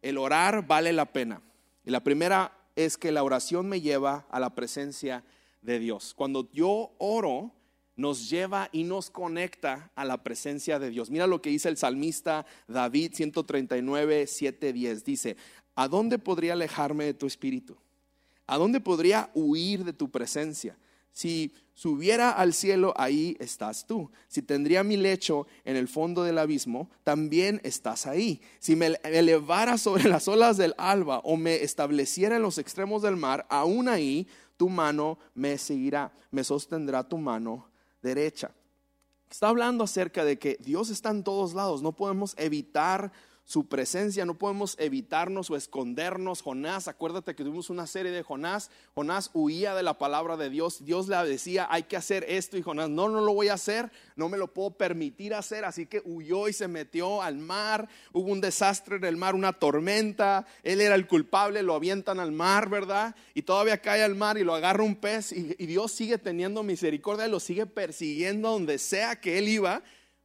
el 0.00 0.16
orar 0.16 0.66
vale 0.66 0.94
la 0.94 1.12
pena. 1.12 1.42
Y 1.84 1.90
la 1.90 2.02
primera 2.02 2.56
es 2.74 2.96
que 2.96 3.12
la 3.12 3.22
oración 3.22 3.68
me 3.68 3.82
lleva 3.82 4.24
a 4.30 4.40
la 4.40 4.54
presencia 4.54 5.24
de 5.60 5.78
Dios. 5.78 6.14
Cuando 6.16 6.50
yo 6.54 6.94
oro, 6.96 7.52
nos 7.96 8.30
lleva 8.30 8.70
y 8.72 8.84
nos 8.84 9.10
conecta 9.10 9.90
a 9.94 10.06
la 10.06 10.22
presencia 10.22 10.78
de 10.78 10.88
Dios. 10.88 11.10
Mira 11.10 11.26
lo 11.26 11.42
que 11.42 11.50
dice 11.50 11.68
el 11.68 11.76
salmista 11.76 12.46
David 12.66 13.12
139, 13.12 14.26
7, 14.26 14.72
10. 14.72 15.04
Dice, 15.04 15.36
¿a 15.74 15.86
dónde 15.86 16.18
podría 16.18 16.54
alejarme 16.54 17.04
de 17.04 17.12
tu 17.12 17.26
espíritu? 17.26 17.76
¿A 18.46 18.56
dónde 18.56 18.80
podría 18.80 19.30
huir 19.34 19.84
de 19.84 19.92
tu 19.92 20.10
presencia? 20.10 20.78
Si 21.14 21.54
subiera 21.74 22.32
al 22.32 22.52
cielo, 22.52 22.92
ahí 22.96 23.36
estás 23.38 23.86
tú. 23.86 24.10
Si 24.26 24.42
tendría 24.42 24.82
mi 24.82 24.96
lecho 24.96 25.46
en 25.64 25.76
el 25.76 25.86
fondo 25.86 26.24
del 26.24 26.38
abismo, 26.38 26.90
también 27.04 27.60
estás 27.62 28.06
ahí. 28.06 28.42
Si 28.58 28.74
me 28.74 28.98
elevara 29.04 29.78
sobre 29.78 30.08
las 30.08 30.26
olas 30.26 30.56
del 30.56 30.74
alba 30.76 31.20
o 31.20 31.36
me 31.36 31.62
estableciera 31.62 32.36
en 32.36 32.42
los 32.42 32.58
extremos 32.58 33.00
del 33.00 33.16
mar, 33.16 33.46
aún 33.48 33.88
ahí 33.88 34.26
tu 34.56 34.68
mano 34.68 35.18
me 35.34 35.56
seguirá, 35.56 36.12
me 36.32 36.42
sostendrá 36.42 37.08
tu 37.08 37.16
mano 37.16 37.68
derecha. 38.02 38.50
Está 39.30 39.48
hablando 39.48 39.84
acerca 39.84 40.24
de 40.24 40.36
que 40.38 40.58
Dios 40.60 40.90
está 40.90 41.10
en 41.10 41.22
todos 41.22 41.54
lados, 41.54 41.80
no 41.80 41.92
podemos 41.92 42.34
evitar 42.38 43.12
su 43.44 43.66
presencia, 43.66 44.24
no 44.24 44.38
podemos 44.38 44.74
evitarnos 44.78 45.50
o 45.50 45.56
escondernos. 45.56 46.40
Jonás, 46.40 46.88
acuérdate 46.88 47.34
que 47.34 47.44
tuvimos 47.44 47.68
una 47.68 47.86
serie 47.86 48.10
de 48.10 48.22
Jonás. 48.22 48.70
Jonás 48.94 49.30
huía 49.34 49.74
de 49.74 49.82
la 49.82 49.98
palabra 49.98 50.38
de 50.38 50.48
Dios. 50.48 50.84
Dios 50.84 51.08
le 51.08 51.16
decía, 51.28 51.68
hay 51.70 51.82
que 51.82 51.98
hacer 51.98 52.24
esto 52.26 52.56
y 52.56 52.62
Jonás, 52.62 52.88
no, 52.88 53.10
no 53.10 53.20
lo 53.20 53.34
voy 53.34 53.48
a 53.48 53.54
hacer, 53.54 53.92
no 54.16 54.30
me 54.30 54.38
lo 54.38 54.52
puedo 54.54 54.70
permitir 54.70 55.34
hacer. 55.34 55.66
Así 55.66 55.84
que 55.84 56.00
huyó 56.06 56.48
y 56.48 56.54
se 56.54 56.68
metió 56.68 57.20
al 57.20 57.36
mar. 57.36 57.86
Hubo 58.14 58.32
un 58.32 58.40
desastre 58.40 58.96
en 58.96 59.04
el 59.04 59.18
mar, 59.18 59.34
una 59.34 59.52
tormenta. 59.52 60.46
Él 60.62 60.80
era 60.80 60.94
el 60.94 61.06
culpable, 61.06 61.62
lo 61.62 61.74
avientan 61.74 62.20
al 62.20 62.32
mar, 62.32 62.70
¿verdad? 62.70 63.14
Y 63.34 63.42
todavía 63.42 63.78
cae 63.82 64.02
al 64.02 64.14
mar 64.14 64.38
y 64.38 64.44
lo 64.44 64.54
agarra 64.54 64.82
un 64.82 64.96
pez 64.96 65.32
y, 65.32 65.54
Dios 65.64 65.92
sigue 65.92 66.18
teniendo 66.18 66.62
misericordia, 66.62 67.26
lo 67.26 67.40
sigue 67.40 67.66
persiguiendo 67.66 68.50
donde 68.50 68.78
sea 68.78 69.20
que 69.20 69.38
él 69.38 69.48
iba 69.48 69.82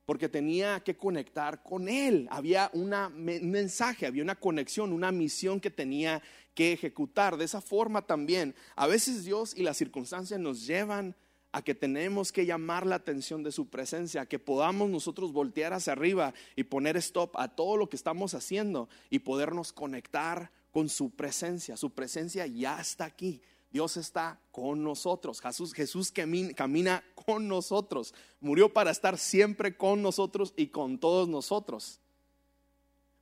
porque 0.10 0.28
tenía 0.28 0.80
que 0.80 0.98
conectar 0.98 1.62
con 1.62 1.88
Él. 1.88 2.28
Había 2.32 2.72
un 2.74 2.90
mensaje, 3.16 4.08
había 4.08 4.24
una 4.24 4.34
conexión, 4.34 4.92
una 4.92 5.12
misión 5.12 5.60
que 5.60 5.70
tenía 5.70 6.20
que 6.56 6.74
ejecutar. 6.74 7.38
De 7.38 7.46
esa 7.46 7.62
forma 7.62 8.02
también, 8.02 8.56
a 8.76 8.88
veces 8.88 9.24
Dios 9.24 9.54
y 9.56 9.62
las 9.62 9.78
circunstancias 9.78 10.40
nos 10.40 10.66
llevan 10.66 11.16
a 11.52 11.62
que 11.62 11.76
tenemos 11.76 12.32
que 12.32 12.48
llamar 12.48 12.88
la 12.88 12.96
atención 12.96 13.44
de 13.44 13.52
su 13.52 13.70
presencia, 13.70 14.22
a 14.22 14.26
que 14.26 14.40
podamos 14.40 14.90
nosotros 14.90 15.32
voltear 15.32 15.74
hacia 15.74 15.94
arriba 15.94 16.34
y 16.56 16.64
poner 16.64 16.98
stop 16.98 17.38
a 17.38 17.48
todo 17.48 17.78
lo 17.78 17.88
que 17.88 17.96
estamos 17.96 18.34
haciendo 18.34 18.90
y 19.12 19.20
podernos 19.20 19.72
conectar 19.72 20.50
con 20.72 20.90
su 20.90 21.12
presencia. 21.12 21.78
Su 21.78 21.92
presencia 21.92 22.48
ya 22.48 22.82
está 22.82 23.06
aquí. 23.06 23.44
Dios 23.72 23.98
está 23.98 24.40
con 24.52 24.84
nosotros. 24.84 25.42
Jesús, 25.42 25.74
Jesús 25.74 26.12
camina 26.12 27.04
con 27.14 27.48
nosotros. 27.48 28.14
Murió 28.42 28.74
para 28.74 28.92
estar 28.92 29.18
siempre 29.18 29.78
con 29.78 30.02
nosotros 30.02 30.54
y 30.58 30.68
con 30.68 30.98
todos 30.98 31.28
nosotros. 31.28 32.00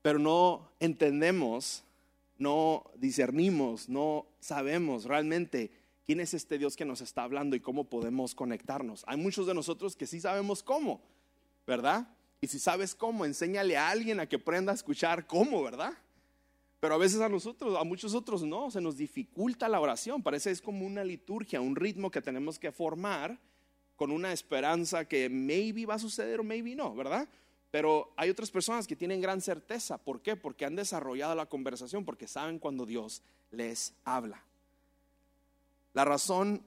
Pero 0.01 0.19
no 0.19 0.71
entendemos, 0.79 1.83
no 2.37 2.89
discernimos, 2.95 3.89
no 3.89 4.25
sabemos 4.39 5.03
realmente 5.03 5.71
quién 6.05 6.21
es 6.21 6.33
este 6.33 6.57
Dios 6.57 6.77
que 6.77 6.85
nos 6.85 7.01
está 7.01 7.23
hablando 7.23 7.55
y 7.55 7.59
cómo 7.59 7.89
podemos 7.89 8.33
conectarnos. 8.33 9.03
Hay 9.07 9.17
muchos 9.17 9.47
de 9.47 9.53
nosotros 9.53 9.97
que 9.97 10.07
sí 10.07 10.21
sabemos 10.21 10.63
cómo, 10.63 11.01
¿verdad? 11.65 12.07
Y 12.39 12.47
si 12.47 12.59
sabes 12.59 12.95
cómo, 12.95 13.25
enséñale 13.25 13.75
a 13.75 13.89
alguien 13.89 14.21
a 14.21 14.29
que 14.29 14.37
aprenda 14.37 14.71
a 14.71 14.75
escuchar 14.75 15.27
cómo, 15.27 15.61
¿verdad? 15.61 15.93
Pero 16.79 16.93
a 16.93 16.97
veces 16.97 17.21
a 17.21 17.29
nosotros, 17.29 17.77
a 17.79 17.83
muchos 17.83 18.13
otros 18.13 18.43
no, 18.43 18.69
se 18.69 18.81
nos 18.81 18.97
dificulta 18.97 19.67
la 19.67 19.79
oración. 19.79 20.21
Parece 20.21 20.51
es 20.51 20.61
como 20.61 20.85
una 20.85 21.03
liturgia, 21.03 21.59
un 21.59 21.75
ritmo 21.75 22.11
que 22.11 22.21
tenemos 22.21 22.59
que 22.59 22.71
formar 22.71 23.39
con 23.95 24.11
una 24.11 24.31
esperanza 24.31 25.05
que 25.05 25.27
maybe 25.27 25.85
va 25.85 25.95
a 25.95 25.99
suceder 25.99 26.39
o 26.39 26.43
maybe 26.43 26.75
no, 26.75 26.93
¿verdad? 26.93 27.27
Pero 27.71 28.13
hay 28.15 28.29
otras 28.29 28.51
personas 28.51 28.87
que 28.87 28.95
tienen 28.95 29.21
gran 29.21 29.41
certeza. 29.41 29.97
¿Por 29.97 30.21
qué? 30.21 30.35
Porque 30.35 30.65
han 30.65 30.75
desarrollado 30.75 31.35
la 31.35 31.47
conversación, 31.47 32.05
porque 32.05 32.27
saben 32.27 32.59
cuando 32.59 32.85
Dios 32.85 33.23
les 33.51 33.93
habla. 34.03 34.43
La 35.93 36.05
razón 36.05 36.63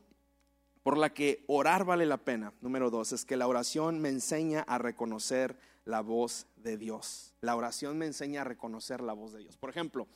por 0.82 0.98
la 0.98 1.14
que 1.14 1.44
orar 1.46 1.84
vale 1.84 2.04
la 2.04 2.18
pena, 2.18 2.52
número 2.60 2.90
dos, 2.90 3.12
es 3.12 3.24
que 3.24 3.36
la 3.36 3.46
oración 3.46 4.00
me 4.00 4.08
enseña 4.08 4.62
a 4.62 4.78
reconocer 4.78 5.56
la 5.84 6.00
voz 6.00 6.46
de 6.56 6.76
Dios. 6.76 7.34
La 7.40 7.56
oración 7.56 7.98
me 7.98 8.06
enseña 8.06 8.42
a 8.42 8.44
reconocer 8.44 9.00
la 9.00 9.12
voz 9.12 9.32
de 9.32 9.40
Dios. 9.40 9.56
Por 9.56 9.70
ejemplo, 9.70 10.06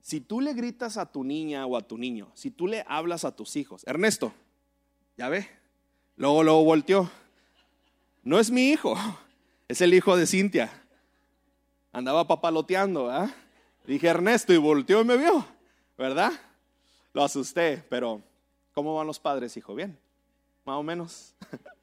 si 0.00 0.20
tú 0.20 0.40
le 0.40 0.54
gritas 0.54 0.96
a 0.96 1.06
tu 1.06 1.24
niña 1.24 1.66
o 1.66 1.76
a 1.76 1.82
tu 1.82 1.98
niño, 1.98 2.30
si 2.34 2.50
tú 2.50 2.66
le 2.66 2.84
hablas 2.88 3.24
a 3.24 3.34
tus 3.34 3.56
hijos, 3.56 3.84
Ernesto, 3.86 4.32
ya 5.16 5.28
ve, 5.28 5.48
luego 6.16 6.42
lo 6.42 6.62
volteó. 6.64 7.10
No 8.22 8.38
es 8.38 8.50
mi 8.50 8.70
hijo, 8.70 8.96
es 9.68 9.80
el 9.80 9.94
hijo 9.94 10.16
de 10.16 10.26
Cintia. 10.26 10.70
Andaba 11.92 12.26
papaloteando, 12.26 13.10
¿ah? 13.10 13.30
Dije 13.86 14.06
Ernesto 14.06 14.52
y 14.52 14.58
volteó 14.58 15.00
y 15.00 15.04
me 15.04 15.16
vio, 15.16 15.44
¿verdad? 15.98 16.32
Lo 17.12 17.24
asusté, 17.24 17.84
pero 17.88 18.22
¿cómo 18.72 18.94
van 18.94 19.06
los 19.06 19.18
padres, 19.18 19.56
hijo? 19.56 19.74
Bien, 19.74 19.98
más 20.64 20.76
o 20.76 20.82
menos. 20.82 21.34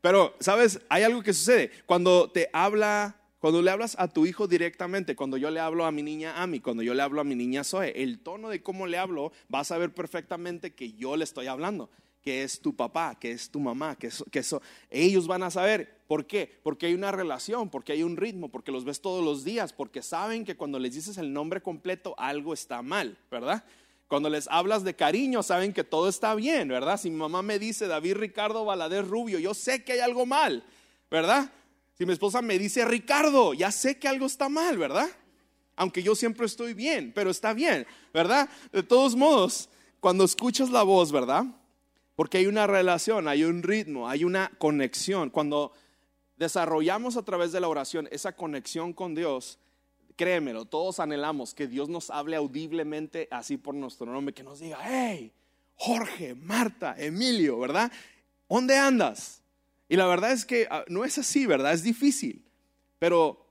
Pero, 0.00 0.34
¿sabes? 0.40 0.80
Hay 0.88 1.02
algo 1.02 1.22
que 1.22 1.32
sucede. 1.32 1.70
Cuando 1.86 2.30
te 2.30 2.48
habla, 2.52 3.16
cuando 3.40 3.62
le 3.62 3.70
hablas 3.70 3.96
a 3.98 4.08
tu 4.08 4.26
hijo 4.26 4.46
directamente, 4.46 5.16
cuando 5.16 5.36
yo 5.36 5.50
le 5.50 5.60
hablo 5.60 5.84
a 5.84 5.92
mi 5.92 6.02
niña 6.02 6.42
Ami, 6.42 6.60
cuando 6.60 6.82
yo 6.82 6.94
le 6.94 7.02
hablo 7.02 7.20
a 7.20 7.24
mi 7.24 7.34
niña 7.34 7.64
Zoe, 7.64 8.02
el 8.02 8.20
tono 8.20 8.48
de 8.48 8.62
cómo 8.62 8.86
le 8.86 8.98
hablo, 8.98 9.32
vas 9.48 9.72
a 9.72 9.78
ver 9.78 9.92
perfectamente 9.92 10.74
que 10.74 10.92
yo 10.92 11.16
le 11.16 11.24
estoy 11.24 11.48
hablando, 11.48 11.90
que 12.22 12.44
es 12.44 12.60
tu 12.60 12.76
papá, 12.76 13.18
que 13.18 13.32
es 13.32 13.50
tu 13.50 13.58
mamá, 13.58 13.96
que, 13.96 14.08
que 14.30 14.38
eso, 14.38 14.62
ellos 14.90 15.26
van 15.26 15.42
a 15.42 15.50
saber. 15.50 15.98
¿Por 16.06 16.26
qué? 16.26 16.58
Porque 16.62 16.86
hay 16.86 16.94
una 16.94 17.10
relación, 17.10 17.68
porque 17.68 17.92
hay 17.92 18.02
un 18.02 18.16
ritmo, 18.16 18.50
porque 18.50 18.72
los 18.72 18.84
ves 18.84 19.00
todos 19.00 19.24
los 19.24 19.44
días, 19.44 19.72
porque 19.72 20.02
saben 20.02 20.44
que 20.44 20.56
cuando 20.56 20.78
les 20.78 20.94
dices 20.94 21.18
el 21.18 21.32
nombre 21.32 21.60
completo 21.60 22.14
algo 22.18 22.54
está 22.54 22.82
mal, 22.82 23.18
¿verdad? 23.30 23.64
Cuando 24.08 24.30
les 24.30 24.48
hablas 24.48 24.84
de 24.84 24.96
cariño, 24.96 25.42
saben 25.42 25.74
que 25.74 25.84
todo 25.84 26.08
está 26.08 26.34
bien, 26.34 26.68
¿verdad? 26.68 26.98
Si 26.98 27.10
mi 27.10 27.16
mamá 27.16 27.42
me 27.42 27.58
dice 27.58 27.86
David 27.86 28.16
Ricardo 28.16 28.64
Valadez 28.64 29.06
Rubio, 29.06 29.38
yo 29.38 29.52
sé 29.52 29.84
que 29.84 29.92
hay 29.92 29.98
algo 30.00 30.24
mal, 30.24 30.64
¿verdad? 31.10 31.52
Si 31.98 32.06
mi 32.06 32.14
esposa 32.14 32.40
me 32.40 32.58
dice 32.58 32.86
Ricardo, 32.86 33.52
ya 33.52 33.70
sé 33.70 33.98
que 33.98 34.08
algo 34.08 34.24
está 34.24 34.48
mal, 34.48 34.78
¿verdad? 34.78 35.08
Aunque 35.76 36.02
yo 36.02 36.14
siempre 36.14 36.46
estoy 36.46 36.72
bien, 36.72 37.12
pero 37.14 37.30
está 37.30 37.52
bien, 37.52 37.86
¿verdad? 38.14 38.48
De 38.72 38.82
todos 38.82 39.14
modos, 39.14 39.68
cuando 40.00 40.24
escuchas 40.24 40.70
la 40.70 40.82
voz, 40.84 41.12
¿verdad? 41.12 41.44
Porque 42.16 42.38
hay 42.38 42.46
una 42.46 42.66
relación, 42.66 43.28
hay 43.28 43.44
un 43.44 43.62
ritmo, 43.62 44.08
hay 44.08 44.24
una 44.24 44.50
conexión. 44.58 45.28
Cuando 45.28 45.72
desarrollamos 46.36 47.16
a 47.16 47.22
través 47.22 47.52
de 47.52 47.60
la 47.60 47.68
oración 47.68 48.08
esa 48.10 48.32
conexión 48.32 48.92
con 48.92 49.14
Dios, 49.14 49.58
créemelo, 50.18 50.66
todos 50.66 51.00
anhelamos 51.00 51.54
que 51.54 51.68
Dios 51.68 51.88
nos 51.88 52.10
hable 52.10 52.36
audiblemente 52.36 53.28
así 53.30 53.56
por 53.56 53.74
nuestro 53.74 54.12
nombre, 54.12 54.34
que 54.34 54.42
nos 54.42 54.58
diga, 54.58 54.78
hey, 54.82 55.32
Jorge, 55.76 56.34
Marta, 56.34 56.94
Emilio, 56.98 57.58
¿verdad? 57.58 57.90
¿Dónde 58.48 58.76
andas? 58.76 59.40
Y 59.88 59.96
la 59.96 60.06
verdad 60.06 60.32
es 60.32 60.44
que 60.44 60.66
ah, 60.70 60.84
no 60.88 61.04
es 61.04 61.16
así, 61.18 61.46
¿verdad? 61.46 61.72
Es 61.72 61.84
difícil, 61.84 62.44
pero 62.98 63.46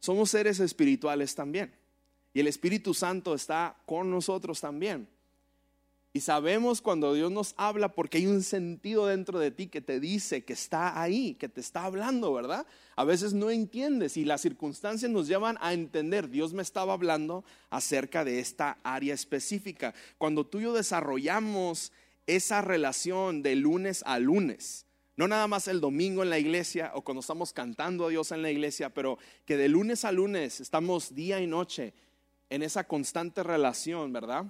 somos 0.00 0.30
seres 0.30 0.58
espirituales 0.58 1.34
también. 1.34 1.72
Y 2.32 2.40
el 2.40 2.46
Espíritu 2.46 2.94
Santo 2.94 3.34
está 3.34 3.76
con 3.84 4.10
nosotros 4.10 4.60
también. 4.60 5.06
Y 6.12 6.20
sabemos 6.22 6.80
cuando 6.80 7.14
Dios 7.14 7.30
nos 7.30 7.54
habla 7.56 7.92
porque 7.92 8.18
hay 8.18 8.26
un 8.26 8.42
sentido 8.42 9.06
dentro 9.06 9.38
de 9.38 9.52
ti 9.52 9.68
que 9.68 9.80
te 9.80 10.00
dice 10.00 10.42
que 10.42 10.54
está 10.54 11.00
ahí, 11.00 11.34
que 11.34 11.48
te 11.48 11.60
está 11.60 11.84
hablando, 11.84 12.32
¿verdad? 12.32 12.66
A 12.96 13.04
veces 13.04 13.32
no 13.32 13.48
entiendes 13.48 14.16
y 14.16 14.24
las 14.24 14.40
circunstancias 14.40 15.08
nos 15.08 15.28
llevan 15.28 15.56
a 15.60 15.72
entender, 15.72 16.28
Dios 16.28 16.52
me 16.52 16.62
estaba 16.62 16.94
hablando 16.94 17.44
acerca 17.70 18.24
de 18.24 18.40
esta 18.40 18.78
área 18.82 19.14
específica. 19.14 19.94
Cuando 20.18 20.44
tú 20.44 20.58
y 20.58 20.64
yo 20.64 20.72
desarrollamos 20.72 21.92
esa 22.26 22.60
relación 22.60 23.42
de 23.44 23.54
lunes 23.54 24.02
a 24.04 24.18
lunes, 24.18 24.86
no 25.16 25.28
nada 25.28 25.46
más 25.46 25.68
el 25.68 25.80
domingo 25.80 26.24
en 26.24 26.30
la 26.30 26.40
iglesia 26.40 26.90
o 26.96 27.02
cuando 27.02 27.20
estamos 27.20 27.52
cantando 27.52 28.06
a 28.06 28.08
Dios 28.08 28.32
en 28.32 28.42
la 28.42 28.50
iglesia, 28.50 28.90
pero 28.90 29.18
que 29.44 29.56
de 29.56 29.68
lunes 29.68 30.04
a 30.04 30.10
lunes 30.10 30.60
estamos 30.60 31.14
día 31.14 31.40
y 31.40 31.46
noche 31.46 31.94
en 32.48 32.64
esa 32.64 32.82
constante 32.82 33.44
relación, 33.44 34.12
¿verdad? 34.12 34.46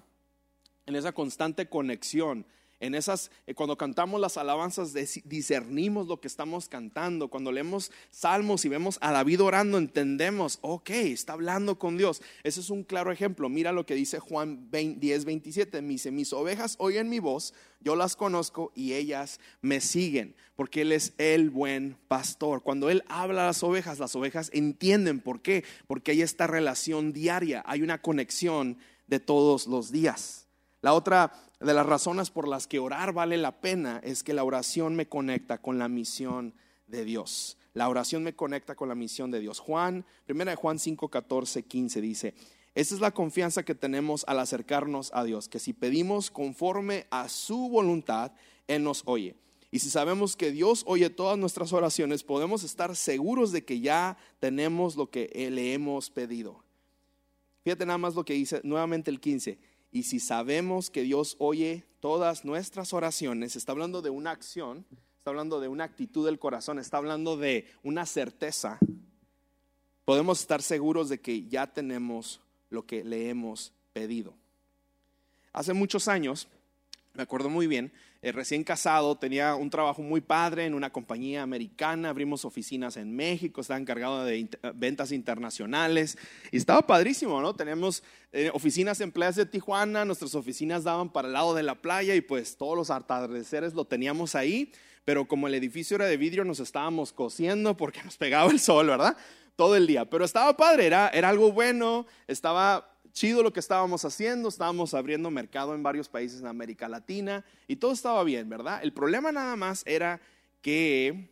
En 0.91 0.97
esa 0.97 1.13
constante 1.13 1.69
conexión, 1.69 2.45
en 2.81 2.95
esas, 2.95 3.31
eh, 3.47 3.55
cuando 3.55 3.77
cantamos 3.77 4.19
las 4.23 4.39
alabanzas, 4.39 4.95
discernimos 5.25 6.09
lo 6.09 6.19
que 6.19 6.29
estamos 6.29 6.67
cantando. 6.67 7.29
Cuando 7.29 7.53
leemos 7.53 7.93
salmos 8.11 8.65
y 8.65 8.71
vemos 8.71 8.97
a 9.03 9.13
David 9.13 9.43
orando, 9.43 9.77
entendemos, 9.77 10.59
ok, 10.63 10.89
está 10.91 11.35
hablando 11.35 11.79
con 11.79 11.99
Dios. 11.99 12.23
Ese 12.43 12.61
es 12.61 12.71
un 12.71 12.83
claro 12.83 13.13
ejemplo. 13.13 13.51
Mira 13.51 13.73
lo 13.73 13.85
que 13.85 13.95
dice 13.95 14.19
Juan 14.19 14.71
10, 14.71 15.25
27. 15.27 15.83
dice, 15.83 16.11
mis 16.11 16.33
ovejas 16.33 16.77
oyen 16.79 17.11
mi 17.11 17.19
voz, 17.19 17.53
yo 17.81 17.97
las 17.97 18.17
conozco 18.17 18.73
y 18.75 18.95
ellas 18.95 19.41
me 19.61 19.83
siguen, 19.83 20.35
porque 20.57 20.81
Él 20.81 20.93
es 20.93 21.13
el 21.19 21.51
buen 21.51 21.99
pastor. 22.09 22.63
Cuando 22.63 22.89
Él 22.89 23.05
habla 23.09 23.43
a 23.43 23.47
las 23.49 23.63
ovejas, 23.63 23.99
las 23.99 24.17
ovejas 24.17 24.51
entienden 24.55 25.21
por 25.21 25.43
qué, 25.43 25.65
porque 25.87 26.13
hay 26.13 26.23
esta 26.23 26.47
relación 26.47 27.13
diaria, 27.13 27.63
hay 27.67 27.83
una 27.83 28.01
conexión 28.01 28.79
de 29.07 29.21
todos 29.21 29.67
los 29.67 29.93
días. 29.93 30.40
La 30.83 30.95
otra 30.95 31.33
de 31.61 31.75
las 31.75 31.87
razones 31.87 32.31
por 32.31 32.49
las 32.49 32.67
que 32.67 32.79
orar 32.79 33.13
vale 33.13 33.37
la 33.37 33.61
pena 33.61 34.01
es 34.03 34.23
que 34.23 34.33
la 34.33 34.45
oración 34.45 34.97
me 34.97 35.07
conecta 35.07 35.59
con 35.59 35.79
la 35.79 35.89
misión 35.89 36.55
de 36.87 37.05
Dios. 37.05 37.59
La 37.75 37.89
oración 37.89 38.23
me 38.23 38.35
conecta 38.35 38.75
con 38.75 38.89
la 38.89 38.95
misión 38.95 39.31
de 39.31 39.41
Dios. 39.41 39.61
Juan, 39.61 40.05
primera 40.25 40.53
de 40.53 40.57
Juan 40.57 40.79
5, 40.79 41.09
14, 41.09 41.63
15 41.65 42.01
dice, 42.01 42.35
esta 42.75 42.95
es 42.95 43.01
la 43.01 43.11
confianza 43.11 43.63
que 43.63 43.75
tenemos 43.75 44.25
al 44.27 44.39
acercarnos 44.39 45.11
a 45.13 45.25
Dios, 45.25 45.49
que 45.49 45.59
si 45.59 45.73
pedimos 45.73 46.31
conforme 46.31 47.07
a 47.11 47.29
su 47.29 47.69
voluntad, 47.69 48.33
Él 48.67 48.83
nos 48.85 49.03
oye. 49.07 49.37
Y 49.71 49.81
si 49.81 49.91
sabemos 49.91 50.35
que 50.35 50.51
Dios 50.51 50.85
oye 50.87 51.11
todas 51.11 51.39
nuestras 51.39 51.73
oraciones, 51.73 52.25
podemos 52.25 52.65
estar 52.65 52.97
seguros 52.97 53.53
de 53.53 53.65
que 53.65 53.81
ya 53.81 54.17
tenemos 54.41 54.97
lo 54.97 55.11
que 55.11 55.31
le 55.51 55.75
hemos 55.75 56.11
pedido. 56.11 56.65
Fíjate 57.63 57.87
nada 57.87 57.99
más 57.99 58.15
lo 58.15 58.25
que 58.25 58.33
dice 58.33 58.61
nuevamente 58.65 59.11
el 59.11 59.21
15. 59.21 59.59
Y 59.93 60.05
si 60.05 60.21
sabemos 60.21 60.91
que 60.91 61.03
Dios 61.03 61.37
oye 61.39 61.85
todas 62.01 62.45
nuestras 62.45 62.93
oraciones, 62.93 63.57
está 63.57 63.73
hablando 63.73 64.03
de 64.03 64.11
una 64.11 64.31
acción, 64.31 64.87
está 65.19 65.31
hablando 65.31 65.61
de 65.61 65.69
una 65.69 65.85
actitud 65.85 66.25
del 66.25 66.39
corazón, 66.39 66.79
está 66.79 66.99
hablando 66.99 67.37
de 67.37 67.67
una 67.83 68.07
certeza. 68.07 68.79
podemos 70.05 70.41
estar 70.41 70.63
seguros 70.63 71.09
de 71.09 71.21
que 71.21 71.47
ya 71.47 71.73
tenemos 71.73 72.41
lo 72.69 72.85
que 72.85 73.05
le 73.05 73.29
hemos 73.29 73.73
pedido. 73.93 74.35
Hace 75.53 75.73
muchos 75.73 76.09
años, 76.09 76.49
me 77.15 77.23
acuerdo 77.23 77.49
muy 77.49 77.67
bien, 77.67 77.93
eh, 78.23 78.33
recién 78.33 78.65
casado, 78.65 79.17
tenía 79.17 79.55
un 79.55 79.71
trabajo 79.71 80.03
muy 80.03 80.21
padre 80.21 80.67
en 80.67 80.75
una 80.75 80.91
compañía 80.91 81.43
americana, 81.43 82.11
abrimos 82.11 82.45
oficinas 82.45 82.99
en 82.99 83.17
México, 83.17 83.63
estaba 83.63 83.81
encargado 83.81 84.25
de 84.25 84.47
ventas 84.75 85.11
internacionales 85.11 86.19
y 86.53 86.59
estaba 86.59 86.87
padrísimo, 86.87 87.41
¿no? 87.41 87.55
Teníamos 87.55 88.03
eh, 88.33 88.51
oficinas 88.53 89.01
en 89.01 89.11
playas 89.11 89.37
de 89.37 89.47
Tijuana, 89.47 90.05
nuestras 90.05 90.35
oficinas 90.35 90.85
daban 90.85 91.11
para 91.11 91.29
el 91.29 91.33
lado 91.33 91.55
de 91.55 91.63
la 91.63 91.81
playa 91.81 92.15
y 92.15 92.21
pues 92.21 92.59
todos 92.59 92.77
los 92.77 92.91
atardeceres 92.91 93.73
lo 93.73 93.87
teníamos 93.87 94.35
ahí, 94.35 94.71
pero 95.07 95.27
como 95.27 95.47
el 95.47 95.55
edificio 95.55 95.95
era 95.95 96.05
de 96.05 96.19
vidrio 96.19 96.45
nos 96.45 96.61
estábamos 96.61 97.15
cosiendo 97.15 97.75
porque 97.75 98.03
nos 98.03 98.19
pegaba 98.19 98.51
el 98.51 98.61
sol, 98.61 98.89
¿verdad? 98.89 99.17
Todo 99.57 99.77
el 99.77 99.87
día, 99.87 100.05
pero 100.05 100.27
estaba 100.27 100.55
padre, 100.59 100.89
era 100.89 101.09
algo 101.09 101.53
bueno, 101.53 102.07
estaba 102.27 102.90
chido 103.13 103.43
lo 103.43 103.53
que 103.53 103.61
estábamos 103.61 104.05
haciendo, 104.05 104.49
estábamos 104.49 104.95
abriendo 104.95 105.31
mercado 105.31 105.75
en 105.75 105.83
varios 105.83 106.09
países 106.09 106.41
en 106.41 106.47
América 106.47 106.89
Latina 106.89 107.45
y 107.67 107.77
todo 107.77 107.93
estaba 107.93 108.23
bien, 108.25 108.49
¿verdad? 108.49 108.81
El 108.83 108.93
problema 108.93 109.33
nada 109.33 109.57
más 109.57 109.83
era 109.87 110.21
que 110.63 111.31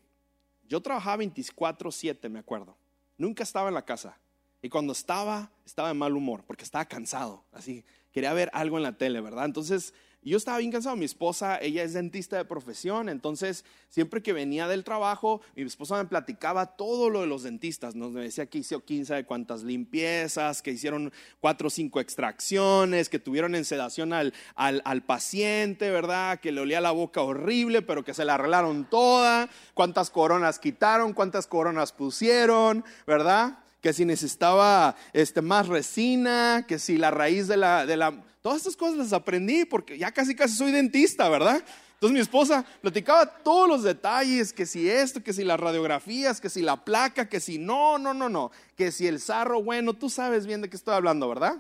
yo 0.69 0.81
trabajaba 0.81 1.23
24/7, 1.23 2.29
me 2.29 2.39
acuerdo. 2.39 2.77
Nunca 3.17 3.43
estaba 3.43 3.69
en 3.69 3.75
la 3.75 3.85
casa. 3.85 4.19
Y 4.61 4.69
cuando 4.69 4.93
estaba, 4.93 5.51
estaba 5.65 5.91
en 5.91 5.99
mal 5.99 6.15
humor, 6.15 6.43
porque 6.45 6.65
estaba 6.65 6.85
cansado, 6.85 7.45
así, 7.53 7.85
quería 8.13 8.33
ver 8.33 8.51
algo 8.53 8.77
en 8.77 8.83
la 8.83 8.99
tele, 8.99 9.21
¿verdad? 9.21 9.45
Entonces 9.45 9.95
yo 10.29 10.37
estaba 10.37 10.59
bien 10.59 10.73
cansado. 10.73 10.97
Mi 10.97 11.05
esposa, 11.05 11.59
ella 11.61 11.83
es 11.83 11.93
dentista 11.93 12.37
de 12.37 12.45
profesión, 12.45 13.09
entonces 13.09 13.65
siempre 13.89 14.23
que 14.23 14.33
venía 14.33 14.69
del 14.69 14.85
trabajo, 14.85 15.41
mi 15.55 15.63
esposa 15.63 15.97
me 15.97 16.05
platicaba 16.05 16.77
todo 16.77 17.11
lo 17.11 17.21
de 17.21 17.27
los 17.27 17.43
dentistas. 17.43 17.95
Nos 17.95 18.15
decía 18.15 18.47
que 18.47 18.59
hizo 18.59 18.85
15 18.85 19.15
de 19.15 19.25
cuántas 19.25 19.63
limpiezas, 19.63 20.63
que 20.63 20.73
hicieron 20.73 21.13
cuatro 21.41 21.69
o 21.69 21.71
cinco 21.71 22.01
extracciones, 22.01 23.09
que 23.09 23.19
tuvieron 23.19 23.55
en 23.55 23.65
sedación 23.65 24.13
al, 24.13 24.35
al, 24.55 24.83
al, 24.85 25.03
paciente, 25.03 25.91
¿verdad? 25.91 26.41
Que 26.41 26.53
le 26.53 26.61
olía 26.61 26.81
la 26.81 26.91
boca 26.91 27.23
horrible, 27.23 27.83
pero 27.83 28.05
que 28.05 28.15
se 28.15 28.25
la 28.25 28.35
arreglaron 28.35 28.89
toda. 28.89 29.49
Cuántas 29.75 30.11
coronas 30.11 30.59
quitaron, 30.59 31.13
cuántas 31.13 31.47
coronas 31.47 31.93
pusieron, 31.93 32.85
¿verdad? 33.07 33.59
Que 33.81 33.93
si 33.93 34.05
necesitaba 34.05 34.97
este, 35.13 35.43
más 35.43 35.69
resina, 35.69 36.65
que 36.67 36.79
si 36.79 36.99
la 36.99 37.11
raíz 37.11 37.49
de 37.49 37.57
la, 37.57 37.87
de 37.87 37.97
la... 37.97 38.25
Todas 38.43 38.59
estas 38.59 38.77
cosas 38.77 38.97
las 38.97 39.13
aprendí 39.13 39.65
porque 39.65 39.99
ya 39.99 40.11
casi 40.13 40.35
casi 40.35 40.55
soy 40.55 40.73
dentista, 40.73 41.29
¿verdad? 41.29 41.63
Entonces 41.99 42.15
mi 42.15 42.21
esposa 42.21 42.65
platicaba 42.81 43.27
todos 43.27 43.69
los 43.69 43.83
detalles, 43.83 44.53
que 44.53 44.67
si 44.67 44.89
esto, 44.89 45.21
que 45.21 45.33
si 45.33 45.43
las 45.43 45.59
radiografías, 45.59 46.41
que 46.41 46.49
si 46.49 46.63
la 46.63 46.85
placa, 46.85 47.29
que 47.29 47.41
si 47.41 47.59
no, 47.59 47.99
no, 47.99 48.15
no, 48.15 48.29
no, 48.29 48.53
que 48.77 48.93
si 48.93 49.09
el 49.09 49.21
sarro, 49.21 49.65
bueno, 49.65 49.95
tú 49.95 50.09
sabes 50.09 50.47
bien 50.47 50.63
de 50.63 50.71
qué 50.71 50.77
estoy 50.77 50.95
hablando, 50.95 51.29
¿verdad? 51.29 51.57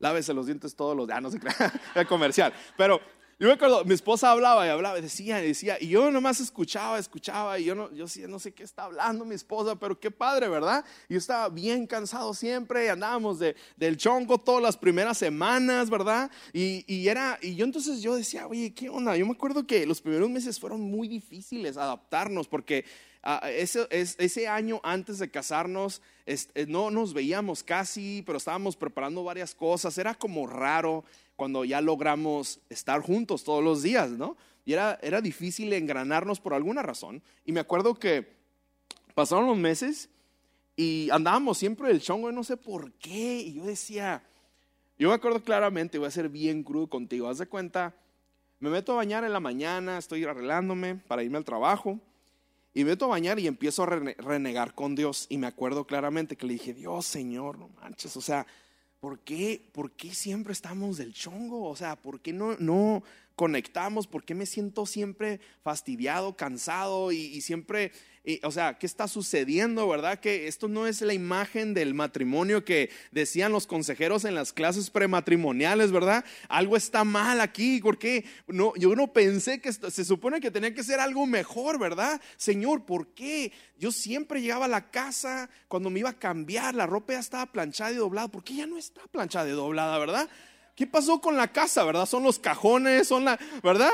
Lávese 0.00 0.34
los 0.34 0.46
dientes 0.46 0.74
todos 0.74 0.96
los 0.96 1.06
días, 1.06 1.18
ah, 1.18 1.20
no 1.20 1.30
sé 1.30 1.38
qué, 1.38 2.04
comercial. 2.08 2.52
Pero 2.76 3.00
yo 3.40 3.46
me 3.46 3.54
acuerdo, 3.54 3.86
mi 3.86 3.94
esposa 3.94 4.30
hablaba 4.30 4.66
y 4.66 4.68
hablaba, 4.68 5.00
decía, 5.00 5.42
y 5.42 5.48
decía, 5.48 5.78
y 5.80 5.88
yo 5.88 6.10
nomás 6.10 6.40
escuchaba, 6.40 6.98
escuchaba, 6.98 7.58
y 7.58 7.64
yo 7.64 7.74
no, 7.74 7.90
yo 7.90 8.04
no 8.28 8.38
sé 8.38 8.52
qué 8.52 8.62
está 8.62 8.84
hablando 8.84 9.24
mi 9.24 9.34
esposa, 9.34 9.76
pero 9.76 9.98
qué 9.98 10.10
padre, 10.10 10.46
¿verdad? 10.46 10.84
Yo 11.08 11.16
estaba 11.16 11.48
bien 11.48 11.86
cansado 11.86 12.34
siempre, 12.34 12.90
andábamos 12.90 13.38
de, 13.38 13.56
del 13.78 13.96
chongo 13.96 14.36
todas 14.36 14.62
las 14.62 14.76
primeras 14.76 15.16
semanas, 15.16 15.88
¿verdad? 15.88 16.30
Y, 16.52 16.84
y, 16.86 17.08
era, 17.08 17.38
y 17.40 17.54
yo 17.54 17.64
entonces 17.64 18.02
yo 18.02 18.14
decía, 18.14 18.46
oye, 18.46 18.74
¿qué 18.74 18.90
onda? 18.90 19.16
Yo 19.16 19.24
me 19.24 19.32
acuerdo 19.32 19.66
que 19.66 19.86
los 19.86 20.02
primeros 20.02 20.28
meses 20.28 20.60
fueron 20.60 20.82
muy 20.82 21.08
difíciles 21.08 21.78
adaptarnos, 21.78 22.46
porque 22.46 22.84
uh, 23.24 23.46
ese, 23.46 23.86
ese, 23.90 24.48
año 24.48 24.82
antes 24.84 25.18
de 25.18 25.30
casarnos, 25.30 26.02
este, 26.26 26.66
no 26.66 26.90
nos 26.90 27.14
veíamos 27.14 27.62
casi, 27.62 28.22
pero 28.26 28.36
estábamos 28.36 28.76
preparando 28.76 29.24
varias 29.24 29.54
cosas, 29.54 29.96
era 29.96 30.14
como 30.14 30.46
raro 30.46 31.04
cuando 31.40 31.64
ya 31.64 31.80
logramos 31.80 32.60
estar 32.68 33.00
juntos 33.00 33.44
todos 33.44 33.64
los 33.64 33.82
días, 33.82 34.10
¿no? 34.10 34.36
Y 34.66 34.74
era, 34.74 34.98
era 35.00 35.22
difícil 35.22 35.72
engranarnos 35.72 36.38
por 36.38 36.52
alguna 36.52 36.82
razón. 36.82 37.22
Y 37.46 37.52
me 37.52 37.60
acuerdo 37.60 37.94
que 37.94 38.36
pasaron 39.14 39.46
los 39.46 39.56
meses 39.56 40.10
y 40.76 41.08
andábamos 41.10 41.56
siempre 41.56 41.88
del 41.88 42.02
chongo, 42.02 42.30
no 42.30 42.44
sé 42.44 42.58
por 42.58 42.92
qué. 42.92 43.38
Y 43.38 43.54
yo 43.54 43.64
decía, 43.64 44.22
yo 44.98 45.08
me 45.08 45.14
acuerdo 45.14 45.42
claramente, 45.42 45.96
voy 45.96 46.08
a 46.08 46.10
ser 46.10 46.28
bien 46.28 46.62
crudo 46.62 46.88
contigo, 46.88 47.26
haz 47.26 47.38
de 47.38 47.46
cuenta, 47.46 47.94
me 48.58 48.68
meto 48.68 48.92
a 48.92 48.96
bañar 48.96 49.24
en 49.24 49.32
la 49.32 49.40
mañana, 49.40 49.96
estoy 49.96 50.24
arreglándome 50.24 50.96
para 50.96 51.22
irme 51.22 51.38
al 51.38 51.46
trabajo. 51.46 51.98
Y 52.74 52.84
me 52.84 52.90
meto 52.90 53.06
a 53.06 53.08
bañar 53.08 53.38
y 53.38 53.46
empiezo 53.46 53.84
a 53.84 53.86
renegar 53.86 54.74
con 54.74 54.94
Dios. 54.94 55.24
Y 55.30 55.38
me 55.38 55.46
acuerdo 55.46 55.86
claramente 55.86 56.36
que 56.36 56.44
le 56.44 56.52
dije, 56.52 56.74
Dios, 56.74 57.06
Señor, 57.06 57.58
no 57.58 57.70
manches. 57.80 58.14
O 58.18 58.20
sea, 58.20 58.46
¿por 59.00 59.18
qué, 59.20 59.62
¿por 59.72 59.92
qué 59.92 60.14
siempre 60.14 60.52
estamos 60.52 60.98
del 60.98 61.12
chongo? 61.12 61.68
O 61.68 61.74
sea, 61.74 61.96
¿por 61.96 62.20
qué 62.20 62.32
no, 62.32 62.56
no 62.58 63.02
conectamos? 63.36 64.06
¿Por 64.06 64.24
qué 64.24 64.34
me 64.34 64.46
siento 64.46 64.86
siempre 64.86 65.40
fastidiado, 65.62 66.36
cansado 66.36 67.10
y, 67.12 67.40
siempre, 67.40 67.92
o 68.42 68.50
sea, 68.50 68.78
¿qué 68.78 68.86
está 68.86 69.08
sucediendo, 69.08 69.88
verdad? 69.88 70.20
Que 70.20 70.46
esto 70.46 70.68
no 70.68 70.86
es 70.86 71.00
la 71.00 71.14
imagen 71.14 71.72
del 71.72 71.94
matrimonio 71.94 72.64
que 72.64 72.90
decían 73.12 73.52
los 73.52 73.66
consejeros 73.66 74.24
en 74.24 74.34
las 74.34 74.52
clases 74.52 74.90
prematrimoniales, 74.90 75.90
¿verdad? 75.90 76.24
Algo 76.48 76.76
está 76.76 77.04
mal 77.04 77.40
aquí, 77.40 77.80
porque 77.82 78.24
no, 78.46 78.74
yo 78.76 78.94
no 78.94 79.12
pensé 79.12 79.60
que 79.60 79.72
se 79.72 80.04
supone 80.04 80.40
que 80.40 80.50
tenía 80.50 80.74
que 80.74 80.84
ser 80.84 81.00
algo 81.00 81.26
mejor, 81.26 81.78
¿verdad? 81.78 82.20
Señor, 82.36 82.84
¿por 82.84 83.08
qué? 83.14 83.52
Yo 83.78 83.90
siempre 83.90 84.42
llegaba 84.42 84.66
a 84.66 84.68
la 84.68 84.90
casa 84.90 85.48
cuando 85.68 85.88
me 85.88 86.00
iba 86.00 86.10
a 86.10 86.18
cambiar, 86.18 86.74
la 86.74 86.86
ropa 86.86 87.14
ya 87.14 87.20
estaba 87.20 87.46
planchada 87.46 87.92
y 87.92 87.96
doblada, 87.96 88.28
¿por 88.28 88.44
qué 88.44 88.56
ya 88.56 88.66
no 88.66 88.76
está 88.76 89.00
planchada 89.10 89.48
y 89.48 89.52
doblada, 89.52 89.98
verdad? 89.98 90.28
¿Qué 90.80 90.86
pasó 90.86 91.20
con 91.20 91.36
la 91.36 91.46
casa, 91.46 91.84
verdad? 91.84 92.06
Son 92.06 92.22
los 92.22 92.38
cajones, 92.38 93.06
son 93.06 93.26
la, 93.26 93.38
¿verdad? 93.62 93.92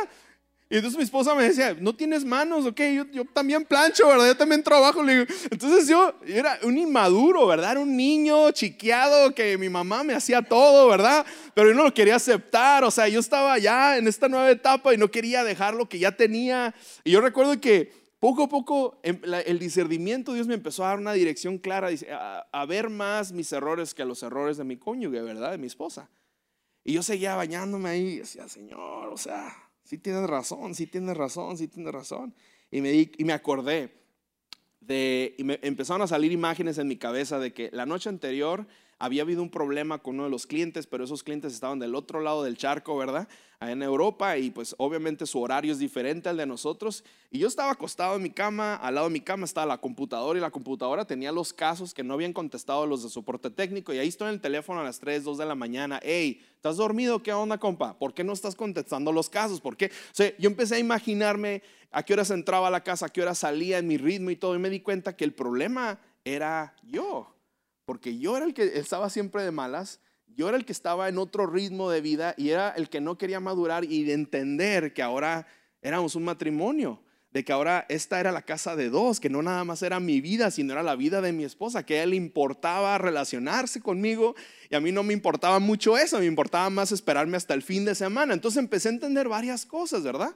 Y 0.71 0.77
entonces 0.77 0.97
mi 0.97 1.03
esposa 1.03 1.35
me 1.35 1.43
decía, 1.43 1.77
¿no 1.81 1.97
tienes 1.97 2.25
manos? 2.25 2.65
Ok, 2.65 2.81
yo, 3.13 3.25
también 3.25 3.65
plancho, 3.65 4.07
¿verdad? 4.07 4.29
Yo 4.29 4.37
también 4.37 4.63
trabajo. 4.63 5.03
entonces 5.51 5.89
yo 5.89 6.15
era 6.25 6.61
un 6.63 6.79
inmaduro, 6.79 7.45
¿verdad? 7.49 7.73
Era 7.73 7.81
un 7.81 7.97
niño 7.97 8.53
chiqueado 8.53 9.35
que 9.35 9.59
mi 9.59 9.69
mamá 9.69 10.05
me 10.05 10.15
hacía 10.15 10.43
todo, 10.43 10.87
¿verdad? 10.87 11.27
Pero 11.55 11.71
yo 11.71 11.75
no 11.75 11.83
lo 11.83 11.93
quería 11.93 12.15
aceptar. 12.15 12.85
O 12.85 12.93
sea, 12.93 13.09
yo 13.09 13.19
estaba 13.19 13.59
ya 13.59 13.99
en 13.99 14.07
esta 14.07 14.29
nueva 14.29 14.49
etapa 14.49 14.95
y 14.95 14.97
no 14.97 15.11
quería 15.11 15.43
dejar 15.43 15.75
lo 15.75 15.89
que 15.89 15.99
ya 15.99 16.13
tenía. 16.13 16.73
Y 17.03 17.11
yo 17.11 17.21
recuerdo 17.21 17.61
que 17.61 17.91
poco 18.21 18.45
a 18.45 18.49
poco 18.49 19.01
em, 19.03 19.21
el 19.45 19.59
discernimiento 19.59 20.35
Dios 20.35 20.47
me 20.47 20.55
empezó 20.55 20.85
a 20.85 20.91
dar 20.91 20.99
una 20.99 21.15
dirección 21.15 21.59
clara, 21.59 21.89
a, 22.13 22.47
a 22.53 22.65
ver 22.65 22.91
más 22.91 23.33
mis 23.33 23.51
errores 23.51 23.93
que 23.93 24.05
los 24.05 24.23
errores 24.23 24.57
de 24.57 24.63
mi 24.63 24.77
cónyuge, 24.77 25.21
¿verdad? 25.21 25.51
De 25.51 25.59
mi 25.59 25.67
esposa. 25.67 26.09
Y 26.89 26.93
yo 26.93 27.03
seguía 27.03 27.35
bañándome 27.35 27.89
ahí 27.89 28.07
y 28.07 28.19
decía, 28.19 28.49
Señor, 28.49 29.09
o 29.13 29.17
sea, 29.17 29.53
sí 29.83 29.99
tienes 29.99 30.31
razón, 30.31 30.73
sí 30.77 30.87
tienes 30.87 31.17
razón, 31.17 31.59
sí 31.59 31.67
tienes 31.67 31.93
razón. 31.93 32.33
Y 32.71 32.81
me, 32.81 32.93
y 32.95 33.25
me 33.25 33.33
acordé 33.33 33.93
de, 34.79 35.35
y 35.37 35.43
me 35.43 35.59
empezaron 35.63 36.03
a 36.03 36.07
salir 36.07 36.31
imágenes 36.31 36.79
en 36.79 36.87
mi 36.87 36.97
cabeza 36.97 37.41
de 37.41 37.53
que 37.53 37.71
la 37.73 37.87
noche 37.87 38.09
anterior 38.09 38.69
había 38.99 39.23
habido 39.23 39.43
un 39.43 39.51
problema 39.51 39.99
con 39.99 40.15
uno 40.15 40.25
de 40.25 40.31
los 40.31 40.47
clientes, 40.47 40.87
pero 40.87 41.05
esos 41.05 41.23
clientes 41.23 41.53
estaban 41.53 41.79
del 41.79 41.95
otro 41.95 42.21
lado 42.21 42.43
del 42.43 42.57
charco, 42.57 42.97
¿verdad? 42.97 43.29
En 43.61 43.83
Europa 43.83 44.37
y 44.37 44.51
pues 44.51 44.75
obviamente 44.79 45.27
su 45.27 45.41
horario 45.41 45.73
es 45.73 45.79
diferente 45.79 46.29
al 46.29 46.37
de 46.37 46.47
nosotros. 46.47 47.05
Y 47.31 47.39
yo 47.39 47.49
estaba 47.49 47.73
acostado 47.73 48.17
en 48.17 48.23
mi 48.23 48.31
cama, 48.31 48.75
al 48.77 48.95
lado 48.95 49.09
de 49.09 49.13
mi 49.13 49.21
cama 49.21 49.45
estaba 49.45 49.67
la 49.67 49.79
computadora 49.79 50.39
y 50.39 50.43
la 50.43 50.51
computadora 50.51 51.07
tenía 51.07 51.33
los 51.33 51.53
casos 51.53 51.93
que 51.93 52.03
no 52.03 52.15
habían 52.15 52.33
contestado 52.33 52.87
los 52.87 53.03
de 53.03 53.11
soporte 53.11 53.51
técnico 53.51 53.93
y 53.93 53.99
ahí 53.99 54.09
estoy 54.09 54.29
en 54.29 54.35
el 54.35 54.41
teléfono 54.41 54.81
a 54.81 54.85
las 54.85 54.99
3, 54.99 55.25
2 55.25 55.39
de 55.39 55.47
la 55.47 55.55
mañana. 55.55 56.01
Hey, 56.03 56.43
¿estás 56.55 56.77
dormido? 56.77 57.23
¿Qué 57.23 57.33
onda, 57.33 57.59
compa? 57.59 57.99
¿Por 57.99 58.15
qué 58.15 58.25
no 58.25 58.33
estás 58.33 58.55
contestando 58.55 59.13
los 59.13 59.29
casos? 59.29 59.61
¿Por 59.61 59.77
qué? 59.77 59.87
O 59.87 60.15
sea, 60.15 60.35
yo 60.39 60.49
empecé 60.49 60.77
a 60.77 60.79
imaginarme 60.79 61.63
a 61.91 62.03
qué 62.03 62.15
horas 62.15 62.31
entraba 62.31 62.69
a 62.69 62.71
la 62.71 62.83
casa, 62.83 63.07
a 63.07 63.09
qué 63.11 63.23
horas 63.23 63.39
salía 63.39 63.79
en 63.79 63.87
mi 63.87 63.99
ritmo 63.99 64.31
y 64.31 64.37
todo 64.37 64.55
y 64.55 64.59
me 64.59 64.71
di 64.71 64.81
cuenta 64.81 65.17
que 65.17 65.25
el 65.25 65.33
problema 65.35 65.99
era 66.25 66.75
yo 66.83 67.36
porque 67.87 68.19
yo 68.19 68.37
era 68.37 68.45
el 68.45 68.53
que 68.53 68.79
estaba 68.79 69.09
siempre 69.09 69.43
de 69.43 69.53
malas, 69.53 70.01
yo 70.27 70.49
era 70.49 70.59
el 70.59 70.67
que 70.67 70.73
estaba 70.73 71.09
en 71.09 71.17
otro 71.17 71.47
ritmo 71.47 71.89
de 71.89 72.03
vida 72.03 72.35
y 72.37 72.51
era 72.51 72.71
el 72.71 72.91
que 72.91 73.01
no 73.01 73.17
quería 73.17 73.41
madurar 73.41 73.85
y 73.85 74.03
de 74.03 74.13
entender 74.13 74.93
que 74.93 75.03
ahora 75.03 75.47
éramos 75.81 76.17
un 76.17 76.25
matrimonio, 76.25 77.01
de 77.31 77.45
que 77.45 77.53
ahora 77.53 77.87
esta 77.89 78.19
era 78.19 78.33
la 78.33 78.43
casa 78.43 78.77
de 78.77 78.91
dos, 78.91 79.21
que 79.21 79.31
no 79.31 79.41
nada 79.41 79.63
más 79.65 79.83
era 79.83 80.01
mi 80.01 80.21
vida, 80.21 80.51
sino 80.51 80.73
era 80.73 80.83
la 80.83 80.97
vida 80.97 81.21
de 81.21 81.33
mi 81.33 81.45
esposa, 81.45 81.87
que 81.87 82.01
a 82.01 82.03
él 82.03 82.11
le 82.11 82.17
importaba 82.17 82.99
relacionarse 82.99 83.81
conmigo 83.81 84.35
y 84.69 84.75
a 84.75 84.81
mí 84.81 84.91
no 84.91 85.05
me 85.05 85.15
importaba 85.15 85.61
mucho 85.61 85.97
eso, 85.97 86.19
me 86.19 86.27
importaba 86.27 86.69
más 86.71 86.91
esperarme 86.93 87.37
hasta 87.37 87.55
el 87.55 87.63
fin 87.63 87.85
de 87.85 87.95
semana. 87.95 88.35
Entonces 88.35 88.59
empecé 88.59 88.89
a 88.89 88.93
entender 88.93 89.29
varias 89.29 89.65
cosas, 89.65 90.03
¿verdad? 90.03 90.35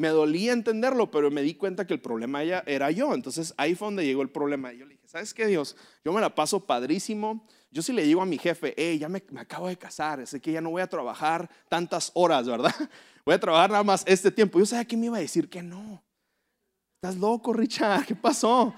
Me 0.00 0.08
dolía 0.08 0.54
entenderlo, 0.54 1.10
pero 1.10 1.30
me 1.30 1.42
di 1.42 1.54
cuenta 1.54 1.86
que 1.86 1.92
el 1.92 2.00
problema 2.00 2.42
era 2.42 2.90
yo. 2.90 3.12
Entonces 3.12 3.52
ahí 3.58 3.74
fue 3.74 3.88
donde 3.88 4.06
llegó 4.06 4.22
el 4.22 4.30
problema. 4.30 4.72
Yo 4.72 4.86
le 4.86 4.94
dije, 4.94 5.06
¿sabes 5.06 5.34
qué, 5.34 5.46
Dios? 5.46 5.76
Yo 6.02 6.10
me 6.14 6.22
la 6.22 6.34
paso 6.34 6.64
padrísimo. 6.64 7.46
Yo 7.70 7.82
sí 7.82 7.92
le 7.92 8.04
digo 8.04 8.22
a 8.22 8.24
mi 8.24 8.38
jefe, 8.38 8.72
hey, 8.78 8.98
ya 8.98 9.10
me, 9.10 9.22
acabo 9.36 9.68
de 9.68 9.76
casar, 9.76 10.26
sé 10.26 10.40
que 10.40 10.52
ya 10.52 10.62
no 10.62 10.70
voy 10.70 10.80
a 10.80 10.86
trabajar 10.86 11.50
tantas 11.68 12.12
horas, 12.14 12.48
¿verdad? 12.48 12.74
Voy 13.26 13.34
a 13.34 13.38
trabajar 13.38 13.70
nada 13.70 13.82
más 13.84 14.02
este 14.06 14.30
tiempo. 14.30 14.58
Yo 14.58 14.64
sabía 14.64 14.86
que 14.86 14.96
me 14.96 15.04
iba 15.04 15.18
a 15.18 15.20
decir 15.20 15.50
que 15.50 15.62
no. 15.62 16.02
Estás 16.96 17.20
loco, 17.20 17.52
Richard, 17.52 18.06
¿qué 18.06 18.14
pasó? 18.14 18.74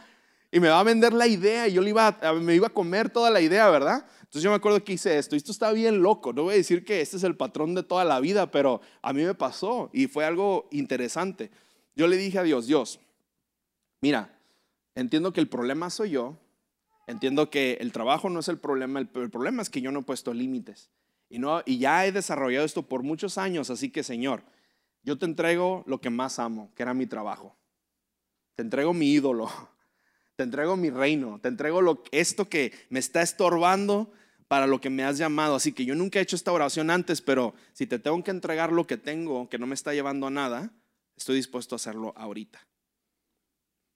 y 0.51 0.61
me 0.61 0.69
va 0.69 0.81
a 0.81 0.83
vender 0.83 1.15
la 1.15 1.27
idea 1.27 1.67
y 1.67 1.73
yo 1.73 1.81
le 1.81 1.91
iba 1.91 2.19
me 2.41 2.55
iba 2.55 2.67
a 2.67 2.71
comer 2.71 3.09
toda 3.09 3.31
la 3.31 3.41
idea, 3.41 3.71
¿verdad? 3.71 4.05
Entonces 4.33 4.45
yo 4.45 4.51
me 4.51 4.57
acuerdo 4.57 4.83
que 4.83 4.95
hice 4.95 5.19
esto 5.19 5.37
y 5.37 5.39
esto 5.39 5.53
está 5.53 5.73
bien 5.73 6.01
loco. 6.01 6.33
No 6.33 6.45
voy 6.45 6.55
a 6.55 6.57
decir 6.57 6.87
que 6.87 7.03
este 7.03 7.19
es 7.19 7.23
el 7.23 7.37
patrón 7.37 7.75
de 7.75 7.83
toda 7.83 8.03
la 8.07 8.19
vida, 8.19 8.51
pero 8.51 8.81
a 9.03 9.13
mí 9.13 9.23
me 9.23 9.35
pasó 9.35 9.91
y 9.93 10.07
fue 10.07 10.25
algo 10.25 10.69
interesante. 10.71 11.51
Yo 11.95 12.07
le 12.07 12.17
dije 12.17 12.39
a 12.39 12.43
Dios, 12.43 12.67
Dios, 12.67 12.99
mira, 14.01 14.35
entiendo 14.95 15.35
que 15.35 15.41
el 15.41 15.49
problema 15.51 15.91
soy 15.91 16.13
yo, 16.13 16.39
entiendo 17.07 17.51
que 17.51 17.77
el 17.83 17.93
trabajo 17.93 18.31
no 18.31 18.41
es 18.41 18.49
el 18.49 18.57
problema, 18.57 19.01
el, 19.01 19.11
el 19.17 19.29
problema 19.29 19.61
es 19.61 19.69
que 19.69 19.83
yo 19.83 19.93
no 19.93 20.01
he 20.01 20.05
puesto 20.05 20.33
límites. 20.33 20.89
Y, 21.29 21.39
no, 21.39 21.61
y 21.67 21.77
ya 21.77 22.07
he 22.07 22.11
desarrollado 22.11 22.65
esto 22.65 22.89
por 22.89 23.03
muchos 23.03 23.37
años, 23.37 23.69
así 23.69 23.91
que 23.91 24.03
Señor, 24.03 24.45
yo 25.03 25.19
te 25.19 25.27
entrego 25.27 25.85
lo 25.87 26.01
que 26.01 26.09
más 26.09 26.39
amo, 26.39 26.73
que 26.75 26.83
era 26.83 26.95
mi 26.95 27.05
trabajo. 27.05 27.55
Te 28.55 28.63
entrego 28.63 28.95
mi 28.95 29.13
ídolo, 29.13 29.51
te 30.37 30.45
entrego 30.45 30.75
mi 30.79 30.89
reino, 30.89 31.39
te 31.39 31.49
entrego 31.49 31.83
lo, 31.83 32.03
esto 32.13 32.49
que 32.49 32.73
me 32.89 32.99
está 32.99 33.21
estorbando 33.21 34.11
para 34.53 34.67
lo 34.67 34.83
que 34.83 34.91
me 34.91 35.03
has 35.03 35.17
llamado. 35.17 35.55
Así 35.55 35.73
que 35.73 35.87
yo 35.87 35.95
nunca 35.95 36.19
he 36.19 36.23
hecho 36.23 36.37
esta 36.37 36.53
oración 36.53 36.91
antes, 36.91 37.23
pero 37.23 37.55
si 37.73 37.87
te 37.87 37.99
tengo 37.99 38.23
que 38.23 38.33
entregar 38.33 38.71
lo 38.71 38.87
que 38.87 38.99
tengo, 38.99 39.49
que 39.49 39.57
no 39.57 39.67
me 39.67 39.75
está 39.75 39.95
llevando 39.95 40.27
a 40.27 40.31
nada, 40.31 40.71
estoy 41.17 41.37
dispuesto 41.37 41.75
a 41.75 41.77
hacerlo 41.77 42.13
ahorita. 42.19 42.61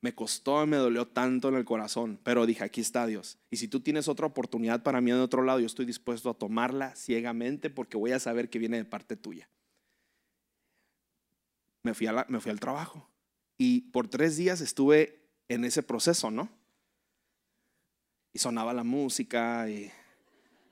Me 0.01 0.14
costó, 0.14 0.66
me 0.66 0.79
dolió 0.79 1.09
tanto 1.09 1.51
en 1.51 1.57
el 1.57 1.66
corazón, 1.66 2.19
pero 2.23 2.47
dije, 2.47 2.64
aquí 2.64 2.81
está 2.81 3.07
Dios. 3.07 3.37
Y 3.51 3.59
si 3.59 3.69
tú 3.69 3.81
tienes 3.81 4.09
otra 4.09 4.25
oportunidad 4.25 4.83
para 4.83 5.03
mí 5.03 5.11
en 5.11 5.19
otro 5.19 5.42
lado, 5.42 5.61
yo 5.61 5.66
estoy 5.66 5.85
dispuesto 5.85 6.31
a 6.31 6.38
tomarla 6.38 6.97
ciegamente 6.97 7.69
porque 7.69 7.99
voy 7.99 8.12
a 8.12 8.19
saber 8.19 8.49
que 8.49 8.59
viene 8.59 8.79
de 8.79 8.87
parte 8.87 9.14
tuya. 9.14 9.51
Me 11.83 11.92
fui, 11.92 12.09
me 12.29 12.40
fui 12.40 12.51
al 12.51 12.61
trabajo 12.61 13.11
y 13.59 13.90
por 13.90 14.09
tres 14.09 14.38
días 14.38 14.62
estuve 14.62 15.21
en 15.51 15.66
ese 15.66 15.83
proceso, 15.83 16.31
¿no? 16.31 16.49
Y 18.33 18.38
sonaba 18.38 18.73
la 18.73 18.85
música 18.85 19.69
y 19.69 19.92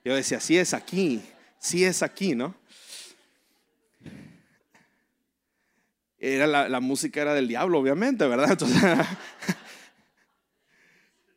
yo 0.05 0.15
decía, 0.15 0.41
sí 0.41 0.59
es 0.59 0.75
aquí, 0.75 1.23
sí 1.59 1.85
es 1.85 2.03
aquí, 2.03 2.35
¿no? 2.35 2.55
era 6.25 6.47
la, 6.47 6.81
música 6.81 7.21
era 7.21 7.35
del 7.35 7.49
diablo, 7.49 7.79
obviamente, 7.79 8.27
¿verdad? 8.27 8.59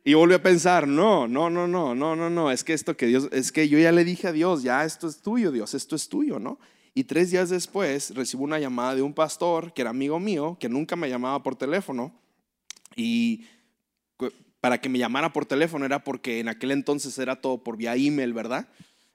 y 0.04 0.14
volví 0.14 0.34
a 0.34 0.42
pensar, 0.42 0.88
no, 0.88 1.28
no, 1.28 1.50
no, 1.50 1.68
no, 1.68 1.94
no, 1.94 2.16
no, 2.16 2.30
no, 2.30 2.50
es 2.50 2.64
que 2.64 2.72
esto 2.72 2.96
que 2.96 3.06
Dios, 3.06 3.28
es 3.32 3.52
que 3.52 3.68
yo 3.68 3.78
ya 3.78 3.92
le 3.92 4.04
dije 4.04 4.28
a 4.28 4.32
Dios, 4.32 4.62
ya 4.62 4.84
esto 4.84 5.06
es 5.08 5.20
tuyo, 5.20 5.52
Dios, 5.52 5.74
esto 5.74 5.94
es 5.94 6.08
tuyo, 6.08 6.38
¿no? 6.38 6.58
Y 6.94 7.04
tres 7.04 7.30
días 7.30 7.50
después 7.50 8.14
recibo 8.14 8.44
una 8.44 8.58
llamada 8.58 8.94
de 8.94 9.02
un 9.02 9.12
pastor 9.12 9.74
que 9.74 9.82
era 9.82 9.90
amigo 9.90 10.18
mío, 10.18 10.56
que 10.58 10.68
nunca 10.68 10.96
me 10.96 11.10
llamaba 11.10 11.42
por 11.42 11.54
teléfono, 11.54 12.12
y 12.96 13.46
para 14.60 14.80
que 14.80 14.88
me 14.88 14.98
llamara 14.98 15.32
por 15.32 15.46
teléfono 15.46 15.84
era 15.84 16.04
porque 16.04 16.40
en 16.40 16.48
aquel 16.48 16.70
entonces 16.70 17.18
era 17.18 17.40
todo 17.40 17.62
por 17.62 17.76
vía 17.76 17.94
email, 17.94 18.32
¿verdad? 18.32 18.68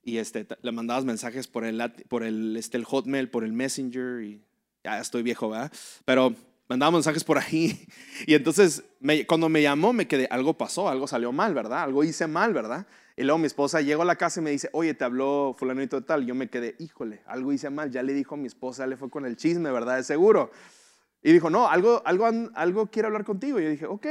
Y 0.03 0.17
este, 0.17 0.47
le 0.61 0.71
mandabas 0.71 1.05
mensajes 1.05 1.47
por 1.47 1.65
el, 1.65 1.81
por 2.09 2.23
el, 2.23 2.57
este, 2.57 2.77
el 2.77 2.85
Hotmail, 2.85 3.29
por 3.29 3.43
el 3.43 3.53
Messenger 3.53 4.21
y 4.23 4.41
ya 4.83 4.99
estoy 4.99 5.23
viejo, 5.23 5.49
¿verdad? 5.49 5.71
Pero 6.05 6.35
mandaba 6.67 6.91
mensajes 6.91 7.23
por 7.23 7.37
ahí. 7.37 7.87
Y 8.27 8.35
entonces, 8.35 8.83
cuando 9.27 9.49
me 9.49 9.61
llamó, 9.61 9.91
me 9.91 10.07
quedé, 10.07 10.27
algo 10.29 10.57
pasó, 10.57 10.87
algo 10.87 11.07
salió 11.07 11.31
mal, 11.31 11.53
¿verdad? 11.53 11.83
Algo 11.83 12.03
hice 12.03 12.27
mal, 12.27 12.53
¿verdad? 12.53 12.85
Y 13.15 13.23
luego 13.23 13.37
mi 13.37 13.47
esposa 13.47 13.81
llegó 13.81 14.01
a 14.03 14.05
la 14.05 14.15
casa 14.15 14.39
y 14.39 14.43
me 14.43 14.51
dice, 14.51 14.69
oye, 14.73 14.93
te 14.93 15.03
habló 15.03 15.55
fulanito 15.57 15.99
de 15.99 16.05
tal. 16.05 16.25
Yo 16.25 16.35
me 16.35 16.49
quedé, 16.49 16.75
híjole, 16.79 17.21
algo 17.25 17.51
hice 17.51 17.69
mal. 17.69 17.91
Ya 17.91 18.01
le 18.01 18.13
dijo 18.13 18.35
a 18.35 18.37
mi 18.37 18.47
esposa, 18.47 18.87
le 18.87 18.97
fue 18.97 19.09
con 19.09 19.25
el 19.25 19.35
chisme, 19.35 19.71
¿verdad? 19.71 19.97
De 19.97 20.03
seguro. 20.03 20.51
Y 21.21 21.31
dijo, 21.31 21.49
no, 21.49 21.69
algo, 21.69 22.01
algo, 22.05 22.29
algo 22.55 22.87
quiere 22.87 23.07
hablar 23.07 23.23
contigo. 23.23 23.59
Y 23.59 23.63
yo 23.63 23.69
dije, 23.69 23.85
ok, 23.85 24.07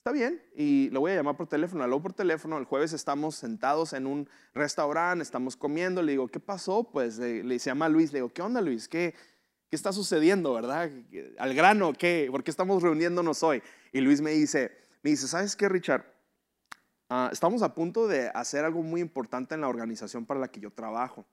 está 0.00 0.12
bien. 0.12 0.42
Y 0.56 0.88
lo 0.90 1.00
voy 1.00 1.12
a 1.12 1.16
llamar 1.16 1.36
por 1.36 1.46
teléfono. 1.46 1.84
Habló 1.84 2.00
por 2.00 2.14
teléfono. 2.14 2.56
El 2.56 2.64
jueves 2.64 2.94
estamos 2.94 3.34
sentados 3.34 3.92
en 3.92 4.06
un 4.06 4.28
restaurante, 4.54 5.22
estamos 5.22 5.56
comiendo. 5.56 6.02
Le 6.02 6.12
digo, 6.12 6.28
¿qué 6.28 6.40
pasó? 6.40 6.84
Pues 6.84 7.18
le, 7.18 7.44
le 7.44 7.58
llama 7.58 7.88
Luis. 7.88 8.12
Le 8.12 8.20
digo, 8.20 8.30
¿qué 8.30 8.40
onda, 8.40 8.62
Luis? 8.62 8.88
¿Qué, 8.88 9.14
¿Qué 9.68 9.76
está 9.76 9.92
sucediendo, 9.92 10.54
verdad? 10.54 10.90
Al 11.38 11.54
grano, 11.54 11.92
¿qué? 11.92 12.28
¿Por 12.30 12.42
qué 12.42 12.50
estamos 12.50 12.82
reuniéndonos 12.82 13.42
hoy? 13.42 13.62
Y 13.92 14.00
Luis 14.00 14.22
me 14.22 14.30
dice, 14.30 14.72
me 15.02 15.10
dice, 15.10 15.28
¿sabes 15.28 15.54
qué, 15.54 15.68
Richard? 15.68 16.04
Ah, 17.10 17.28
estamos 17.30 17.62
a 17.62 17.74
punto 17.74 18.08
de 18.08 18.30
hacer 18.34 18.64
algo 18.64 18.82
muy 18.82 19.02
importante 19.02 19.54
en 19.54 19.60
la 19.60 19.68
organización 19.68 20.24
para 20.24 20.40
la 20.40 20.48
que 20.48 20.60
yo 20.60 20.70
trabajo. 20.72 21.26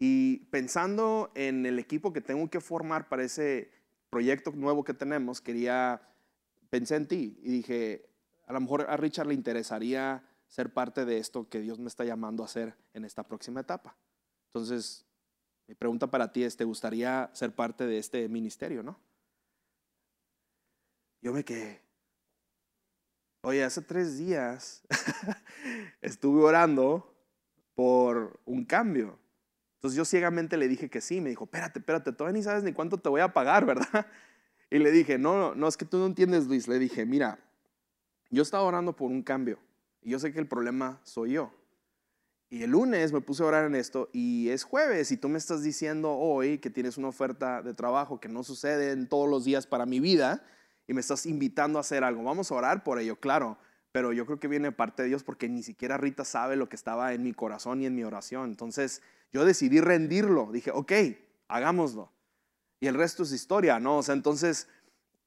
Y 0.00 0.46
pensando 0.50 1.30
en 1.36 1.64
el 1.64 1.78
equipo 1.78 2.12
que 2.12 2.20
tengo 2.20 2.50
que 2.50 2.60
formar 2.60 3.08
para 3.08 3.22
ese 3.22 3.70
proyecto 4.10 4.50
nuevo 4.50 4.82
que 4.82 4.94
tenemos, 4.94 5.40
quería, 5.40 6.02
pensé 6.70 6.96
en 6.96 7.06
ti 7.06 7.38
y 7.42 7.50
dije, 7.50 8.08
a 8.46 8.52
lo 8.52 8.60
mejor 8.60 8.86
a 8.88 8.96
Richard 8.96 9.26
le 9.26 9.34
interesaría 9.34 10.24
ser 10.48 10.72
parte 10.72 11.04
de 11.04 11.18
esto 11.18 11.48
que 11.48 11.60
Dios 11.60 11.78
me 11.78 11.88
está 11.88 12.04
llamando 12.04 12.42
a 12.42 12.46
hacer 12.46 12.76
en 12.94 13.04
esta 13.04 13.22
próxima 13.24 13.60
etapa. 13.60 13.96
Entonces, 14.46 15.06
mi 15.68 15.74
pregunta 15.74 16.08
para 16.08 16.32
ti 16.32 16.42
es, 16.42 16.56
¿te 16.56 16.64
gustaría 16.64 17.30
ser 17.32 17.54
parte 17.54 17.86
de 17.86 17.98
este 17.98 18.28
ministerio, 18.28 18.82
no? 18.82 18.98
Yo 21.22 21.32
me 21.32 21.44
quedé. 21.44 21.82
Oye, 23.42 23.62
hace 23.62 23.80
tres 23.82 24.18
días 24.18 24.82
estuve 26.00 26.42
orando 26.42 27.14
por 27.74 28.40
un 28.44 28.64
cambio. 28.64 29.18
Entonces 29.76 29.96
yo 29.96 30.04
ciegamente 30.04 30.56
le 30.56 30.68
dije 30.68 30.90
que 30.90 31.00
sí. 31.00 31.20
Me 31.20 31.30
dijo, 31.30 31.44
espérate, 31.44 31.78
espérate, 31.78 32.12
todavía 32.12 32.38
ni 32.38 32.42
sabes 32.42 32.64
ni 32.64 32.72
cuánto 32.72 32.98
te 32.98 33.08
voy 33.08 33.20
a 33.20 33.32
pagar, 33.32 33.64
¿verdad? 33.64 34.06
Y 34.70 34.78
le 34.78 34.92
dije, 34.92 35.18
no, 35.18 35.54
no, 35.54 35.68
es 35.68 35.76
que 35.76 35.84
tú 35.84 35.98
no 35.98 36.06
entiendes, 36.06 36.46
Luis. 36.46 36.68
Le 36.68 36.78
dije, 36.78 37.04
mira, 37.04 37.38
yo 38.30 38.42
estaba 38.42 38.62
orando 38.62 38.94
por 38.94 39.10
un 39.10 39.22
cambio. 39.22 39.58
Y 40.00 40.10
yo 40.10 40.18
sé 40.18 40.32
que 40.32 40.38
el 40.38 40.46
problema 40.46 41.00
soy 41.02 41.32
yo. 41.32 41.52
Y 42.48 42.62
el 42.62 42.70
lunes 42.70 43.12
me 43.12 43.20
puse 43.20 43.42
a 43.42 43.46
orar 43.46 43.64
en 43.66 43.76
esto 43.76 44.08
y 44.12 44.48
es 44.48 44.64
jueves 44.64 45.12
y 45.12 45.16
tú 45.16 45.28
me 45.28 45.38
estás 45.38 45.62
diciendo 45.62 46.10
hoy 46.10 46.58
que 46.58 46.68
tienes 46.68 46.98
una 46.98 47.06
oferta 47.06 47.62
de 47.62 47.74
trabajo 47.74 48.18
que 48.18 48.28
no 48.28 48.42
sucede 48.42 48.90
en 48.90 49.08
todos 49.08 49.28
los 49.30 49.44
días 49.44 49.68
para 49.68 49.86
mi 49.86 50.00
vida 50.00 50.42
y 50.88 50.92
me 50.92 51.00
estás 51.00 51.26
invitando 51.26 51.78
a 51.78 51.82
hacer 51.82 52.02
algo. 52.02 52.24
Vamos 52.24 52.50
a 52.50 52.56
orar 52.56 52.82
por 52.82 52.98
ello, 52.98 53.20
claro, 53.20 53.56
pero 53.92 54.12
yo 54.12 54.26
creo 54.26 54.40
que 54.40 54.48
viene 54.48 54.72
parte 54.72 55.04
de 55.04 55.10
Dios 55.10 55.22
porque 55.22 55.48
ni 55.48 55.62
siquiera 55.62 55.96
Rita 55.96 56.24
sabe 56.24 56.56
lo 56.56 56.68
que 56.68 56.74
estaba 56.74 57.14
en 57.14 57.22
mi 57.22 57.32
corazón 57.32 57.82
y 57.82 57.86
en 57.86 57.94
mi 57.94 58.02
oración. 58.02 58.50
Entonces 58.50 59.00
yo 59.32 59.44
decidí 59.44 59.80
rendirlo. 59.80 60.50
Dije, 60.50 60.72
ok, 60.72 60.92
hagámoslo. 61.46 62.10
Y 62.80 62.86
el 62.86 62.94
resto 62.94 63.22
es 63.22 63.32
historia, 63.32 63.78
¿no? 63.78 63.98
O 63.98 64.02
sea, 64.02 64.14
entonces 64.14 64.66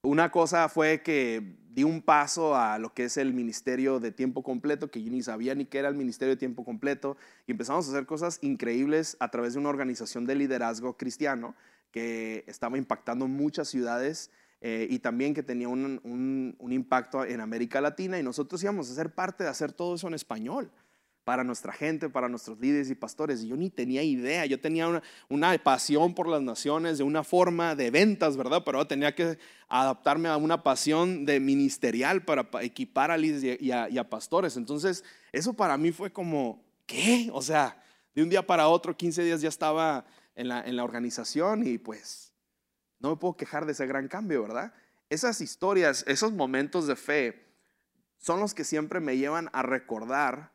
una 0.02 0.32
cosa 0.32 0.68
fue 0.70 1.02
que 1.02 1.56
di 1.70 1.84
un 1.84 2.02
paso 2.02 2.56
a 2.56 2.78
lo 2.78 2.94
que 2.94 3.06
es 3.06 3.18
el 3.18 3.34
ministerio 3.34 4.00
de 4.00 4.12
tiempo 4.12 4.44
completo, 4.44 4.92
que 4.92 5.02
yo 5.02 5.12
ni 5.12 5.24
sabía 5.24 5.56
ni 5.56 5.66
qué 5.66 5.78
era 5.78 5.88
el 5.88 5.96
ministerio 5.96 6.34
de 6.34 6.40
tiempo 6.40 6.66
completo, 6.66 7.16
y 7.48 7.52
empezamos 7.52 7.88
a 7.88 7.92
hacer 7.92 8.06
cosas 8.06 8.40
increíbles 8.42 9.18
a 9.20 9.30
través 9.30 9.54
de 9.54 9.60
una 9.60 9.70
organización 9.70 10.26
de 10.26 10.36
liderazgo 10.36 10.98
cristiano 10.98 11.56
que 11.92 12.44
estaba 12.48 12.78
impactando 12.78 13.28
muchas 13.28 13.70
ciudades 13.70 14.32
eh, 14.62 14.88
y 14.90 15.00
también 15.00 15.34
que 15.34 15.44
tenía 15.44 15.68
un, 15.68 16.02
un 16.58 16.72
impacto 16.72 17.24
en 17.24 17.40
América 17.40 17.80
Latina, 17.82 18.20
y 18.20 18.24
nosotros 18.24 18.62
íbamos 18.64 18.90
a 18.90 18.96
ser 18.96 19.14
parte 19.14 19.44
de 19.44 19.50
hacer 19.50 19.72
todo 19.74 19.96
eso 19.96 20.08
en 20.08 20.16
español 20.16 20.72
para 21.24 21.44
nuestra 21.44 21.72
gente, 21.72 22.10
para 22.10 22.28
nuestros 22.28 22.60
líderes 22.60 22.90
y 22.90 22.96
pastores. 22.96 23.44
Yo 23.44 23.56
ni 23.56 23.70
tenía 23.70 24.04
idea, 24.04 24.46
yo 24.46 24.60
tenía 24.60 24.88
una, 24.88 25.04
una, 25.30 25.58
pasión 25.58 26.14
por 26.14 26.28
las 26.28 26.42
naciones, 26.42 26.98
de 26.98 27.04
una 27.04 27.24
forma 27.24 27.76
de 27.76 27.92
ventas, 27.92 28.36
¿verdad? 28.36 28.64
Pero 28.66 28.86
tenía 28.86 29.16
que 29.16 29.38
adaptarme 29.70 30.28
a 30.30 30.38
una 30.38 30.64
pasión 30.64 31.26
de 31.26 31.40
ministerial 31.40 32.24
para 32.24 32.48
equipar 32.62 33.12
a 33.12 33.18
líderes 33.18 33.62
y 33.62 33.72
a, 33.72 33.90
y 33.90 33.98
a 33.98 34.10
pastores. 34.10 34.58
Entonces, 34.58 35.04
eso 35.32 35.54
para 35.54 35.78
mí 35.78 35.92
fue 35.92 36.12
como, 36.12 36.64
¿qué? 36.86 37.30
O 37.32 37.42
sea, 37.42 37.82
de 38.14 38.24
un 38.24 38.30
día 38.30 38.46
para 38.46 38.68
otro, 38.68 38.96
15 38.96 39.24
días 39.24 39.42
ya 39.42 39.50
estaba 39.50 40.06
en 40.36 40.50
la, 40.50 40.62
en 40.62 40.76
la 40.76 40.84
organización 40.84 41.66
y 41.66 41.78
pues 41.78 42.34
no 43.00 43.10
me 43.10 43.16
puedo 43.18 43.36
quejar 43.36 43.66
de 43.66 43.72
ese 43.72 43.86
gran 43.88 44.08
cambio, 44.08 44.42
¿verdad? 44.42 44.74
Esas 45.10 45.42
historias, 45.42 46.04
esos 46.08 46.32
momentos 46.32 46.88
de 46.88 46.96
fe 46.96 47.46
son 48.18 48.40
los 48.40 48.54
que 48.54 48.64
siempre 48.64 49.00
me 49.00 49.18
llevan 49.18 49.50
a 49.54 49.62
recordar 49.62 50.53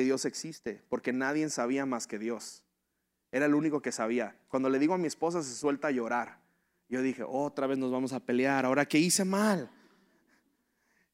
que 0.00 0.04
Dios 0.04 0.24
existe, 0.24 0.82
porque 0.88 1.12
nadie 1.12 1.50
sabía 1.50 1.84
más 1.84 2.06
que 2.06 2.18
Dios. 2.18 2.62
Era 3.32 3.44
el 3.44 3.54
único 3.54 3.82
que 3.82 3.92
sabía. 3.92 4.34
Cuando 4.48 4.70
le 4.70 4.78
digo 4.78 4.94
a 4.94 4.98
mi 4.98 5.06
esposa 5.06 5.42
se 5.42 5.54
suelta 5.54 5.88
a 5.88 5.90
llorar. 5.90 6.40
Yo 6.88 7.02
dije, 7.02 7.22
otra 7.22 7.66
vez 7.66 7.76
nos 7.76 7.92
vamos 7.92 8.14
a 8.14 8.20
pelear, 8.20 8.64
ahora 8.64 8.86
que 8.86 8.98
hice 8.98 9.26
mal. 9.26 9.70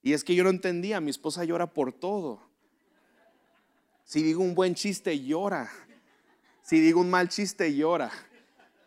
Y 0.02 0.12
es 0.12 0.22
que 0.22 0.36
yo 0.36 0.44
no 0.44 0.50
entendía, 0.50 1.00
mi 1.00 1.10
esposa 1.10 1.42
llora 1.42 1.66
por 1.66 1.92
todo. 1.92 2.40
Si 4.04 4.22
digo 4.22 4.44
un 4.44 4.54
buen 4.54 4.76
chiste, 4.76 5.20
llora. 5.20 5.68
Si 6.62 6.78
digo 6.78 7.00
un 7.00 7.10
mal 7.10 7.28
chiste, 7.28 7.74
llora. 7.74 8.12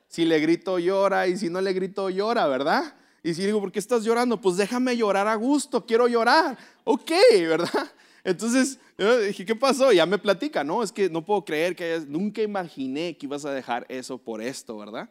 Si 0.08 0.24
le 0.24 0.40
grito, 0.40 0.80
llora. 0.80 1.28
Y 1.28 1.36
si 1.36 1.50
no 1.50 1.60
le 1.60 1.74
grito, 1.74 2.10
llora, 2.10 2.48
¿verdad? 2.48 2.96
Y 3.22 3.34
si 3.34 3.46
digo, 3.46 3.60
¿por 3.60 3.74
qué 3.74 3.80
estás 3.80 4.06
llorando? 4.06 4.40
Pues 4.40 4.56
déjame 4.56 4.96
llorar 4.96 5.28
a 5.28 5.36
gusto, 5.36 5.86
quiero 5.86 6.08
llorar. 6.08 6.58
Ok, 6.86 7.12
¿verdad? 7.42 7.92
Entonces, 8.24 8.80
yo 8.98 9.20
dije, 9.20 9.46
¿qué 9.46 9.56
pasó? 9.56 9.92
Ya 9.92 10.06
me 10.06 10.18
platica, 10.18 10.64
¿no? 10.64 10.84
Es 10.84 10.92
que 10.92 11.10
no 11.10 11.24
puedo 11.24 11.46
creer 11.46 11.76
que 11.76 12.04
nunca 12.08 12.42
imaginé 12.42 13.18
que 13.18 13.26
ibas 13.26 13.46
a 13.46 13.54
dejar 13.54 13.86
eso 13.90 14.18
por 14.18 14.42
esto, 14.42 14.78
¿verdad? 14.78 15.10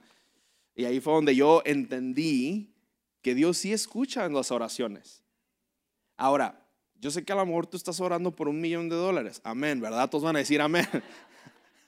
Y 0.74 0.84
ahí 0.84 1.00
fue 1.00 1.14
donde 1.14 1.34
yo 1.34 1.62
entendí 1.64 2.72
que 3.22 3.34
Dios 3.34 3.58
sí 3.58 3.72
escucha 3.72 4.24
en 4.24 4.34
las 4.34 4.50
oraciones. 4.50 5.22
Ahora, 6.16 6.64
Yo 7.00 7.12
sé 7.12 7.24
que 7.24 7.32
a 7.32 7.36
lo 7.36 7.46
mejor 7.46 7.68
tú 7.68 7.76
estás 7.76 8.00
orando 8.00 8.34
por 8.34 8.48
un 8.48 8.60
millón 8.60 8.88
de 8.88 8.96
dólares. 8.96 9.40
Amén, 9.44 9.80
¿verdad? 9.80 10.10
Todos 10.10 10.24
van 10.24 10.34
a 10.34 10.40
decir 10.40 10.60
amén. 10.60 10.84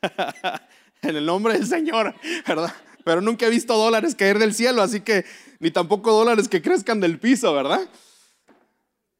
en 1.02 1.16
el 1.16 1.26
nombre 1.26 1.54
del 1.54 1.66
Señor, 1.66 2.14
¿verdad? 2.46 2.72
Pero 3.04 3.20
nunca 3.20 3.46
he 3.46 3.50
visto 3.50 3.76
dólares 3.76 4.14
caer 4.14 4.38
del 4.38 4.54
cielo, 4.54 4.82
así 4.82 5.00
que 5.00 5.24
ni 5.58 5.72
tampoco 5.72 6.12
dólares 6.12 6.48
que 6.48 6.62
crezcan 6.62 7.00
del 7.00 7.18
piso, 7.18 7.52
¿verdad? 7.52 7.88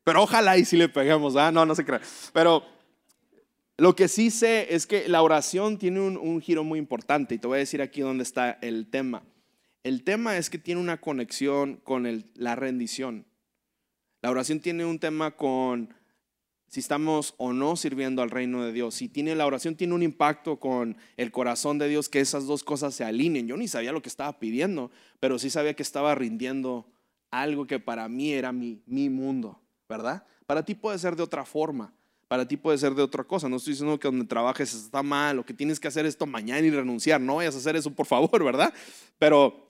Pero 0.05 0.23
ojalá 0.23 0.57
y 0.59 0.65
si 0.65 0.77
le 0.77 0.89
peguemos, 0.89 1.37
¿ah? 1.37 1.53
No, 1.53 1.65
no 1.67 1.75
se 1.75 1.85
crea. 1.85 2.01
Pero 2.33 2.65
lo 3.77 3.97
que 3.97 4.09
sí 4.09 4.31
sé 4.31 4.75
es 4.75 4.87
que 4.87 5.09
la 5.09 5.23
oración 5.23 5.79
tiene 5.79 6.01
un, 6.01 6.41
giro 6.43 6.65
muy 6.65 6.79
importante 6.79 7.35
y 7.35 7.39
te 7.39 7.47
voy 7.47 7.57
a 7.57 7.61
decir 7.61 7.81
aquí 7.81 8.03
dónde 8.03 8.23
está 8.23 8.59
el 8.61 8.89
tema. 8.91 9.23
El 9.83 10.05
tema 10.05 10.37
es 10.37 10.51
que 10.51 10.59
tiene 10.59 10.81
una 10.81 11.01
conexión 11.01 11.77
con 11.77 12.25
la 12.35 12.57
rendición. 12.57 13.25
La 14.21 14.31
oración 14.31 14.61
tiene 14.61 14.85
un 14.85 14.99
tema 14.99 15.31
con 15.31 15.95
si 16.69 16.81
estamos 16.81 17.35
o 17.39 17.53
no 17.53 17.75
sirviendo 17.75 18.23
al 18.23 18.31
reino 18.31 18.63
de 18.65 18.73
Dios. 18.73 18.95
Si 18.95 19.09
tiene 19.09 19.35
la 19.35 19.47
oración 19.47 19.75
tiene 19.75 19.95
un 19.95 20.03
impacto 20.03 20.61
con 20.61 20.97
el 21.17 21.33
corazón 21.33 21.79
de 21.79 21.89
Dios, 21.89 22.09
que 22.09 22.21
esas 22.21 22.47
dos 22.47 22.63
cosas 22.63 22.95
se 22.95 23.05
alineen. 23.05 23.49
Yo 23.49 23.57
ni 23.57 23.67
sabía 23.67 23.93
lo 23.93 24.03
que 24.03 24.09
estaba 24.11 24.39
pidiendo, 24.39 24.91
pero 25.21 25.39
sí 25.39 25.51
sabía 25.51 25.75
que 25.75 25.83
estaba 25.83 26.15
rindiendo 26.15 26.87
algo 27.31 27.67
que 27.67 27.81
para 27.81 28.09
mí 28.09 28.33
era 28.33 28.53
mi, 28.53 28.83
mi 28.87 29.09
mundo, 29.09 29.60
¿verdad? 29.91 30.25
Para 30.47 30.65
ti 30.65 30.77
puede 30.77 30.99
ser 30.99 31.17
de 31.17 31.23
otra 31.25 31.45
forma, 31.45 31.93
para 32.29 32.47
ti 32.47 32.57
puede 32.57 32.79
ser 32.79 32.95
de 32.95 33.03
otra 33.03 33.25
cosa. 33.25 33.49
No 33.49 33.57
estoy 33.57 33.73
diciendo 33.73 33.99
que 33.99 34.07
donde 34.07 34.25
trabajes 34.25 34.73
está 34.73 35.03
mal 35.03 35.41
o 35.41 35.45
que 35.45 35.53
tienes 35.53 35.81
que 35.81 35.89
hacer 35.89 36.07
esto 36.07 36.27
mañana 36.27 36.61
y 36.61 36.71
renunciar. 36.71 37.21
No 37.21 37.37
vayas 37.37 37.57
a 37.57 37.59
hacer 37.59 37.75
eso, 37.75 37.91
por 37.91 38.07
favor, 38.07 38.45
¿verdad? 38.45 38.73
Pero 39.19 39.69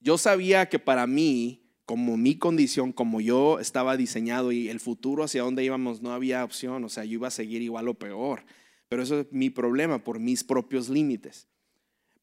yo 0.00 0.18
sabía 0.18 0.68
que 0.68 0.78
para 0.78 1.06
mí 1.06 1.62
como 1.86 2.16
mi 2.16 2.36
condición, 2.36 2.92
como 2.92 3.20
yo 3.20 3.58
estaba 3.58 3.96
diseñado 3.96 4.52
y 4.52 4.68
el 4.68 4.80
futuro 4.80 5.24
hacia 5.24 5.42
donde 5.42 5.64
íbamos, 5.64 6.02
no 6.02 6.12
había 6.12 6.44
opción, 6.44 6.84
o 6.84 6.88
sea, 6.88 7.04
yo 7.04 7.14
iba 7.14 7.28
a 7.28 7.30
seguir 7.30 7.62
igual 7.62 7.88
o 7.88 7.94
peor. 7.94 8.44
Pero 8.88 9.02
eso 9.02 9.20
es 9.20 9.26
mi 9.30 9.50
problema 9.50 10.02
por 10.02 10.18
mis 10.18 10.44
propios 10.44 10.88
límites. 10.88 11.48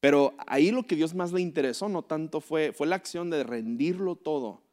Pero 0.00 0.34
ahí 0.46 0.70
lo 0.70 0.86
que 0.86 0.96
Dios 0.96 1.14
más 1.14 1.32
le 1.32 1.40
interesó 1.40 1.88
no 1.88 2.02
tanto 2.02 2.42
fue, 2.42 2.72
fue 2.72 2.86
la 2.86 2.96
acción 2.96 3.30
de 3.30 3.42
rendirlo 3.42 4.16
todo 4.16 4.63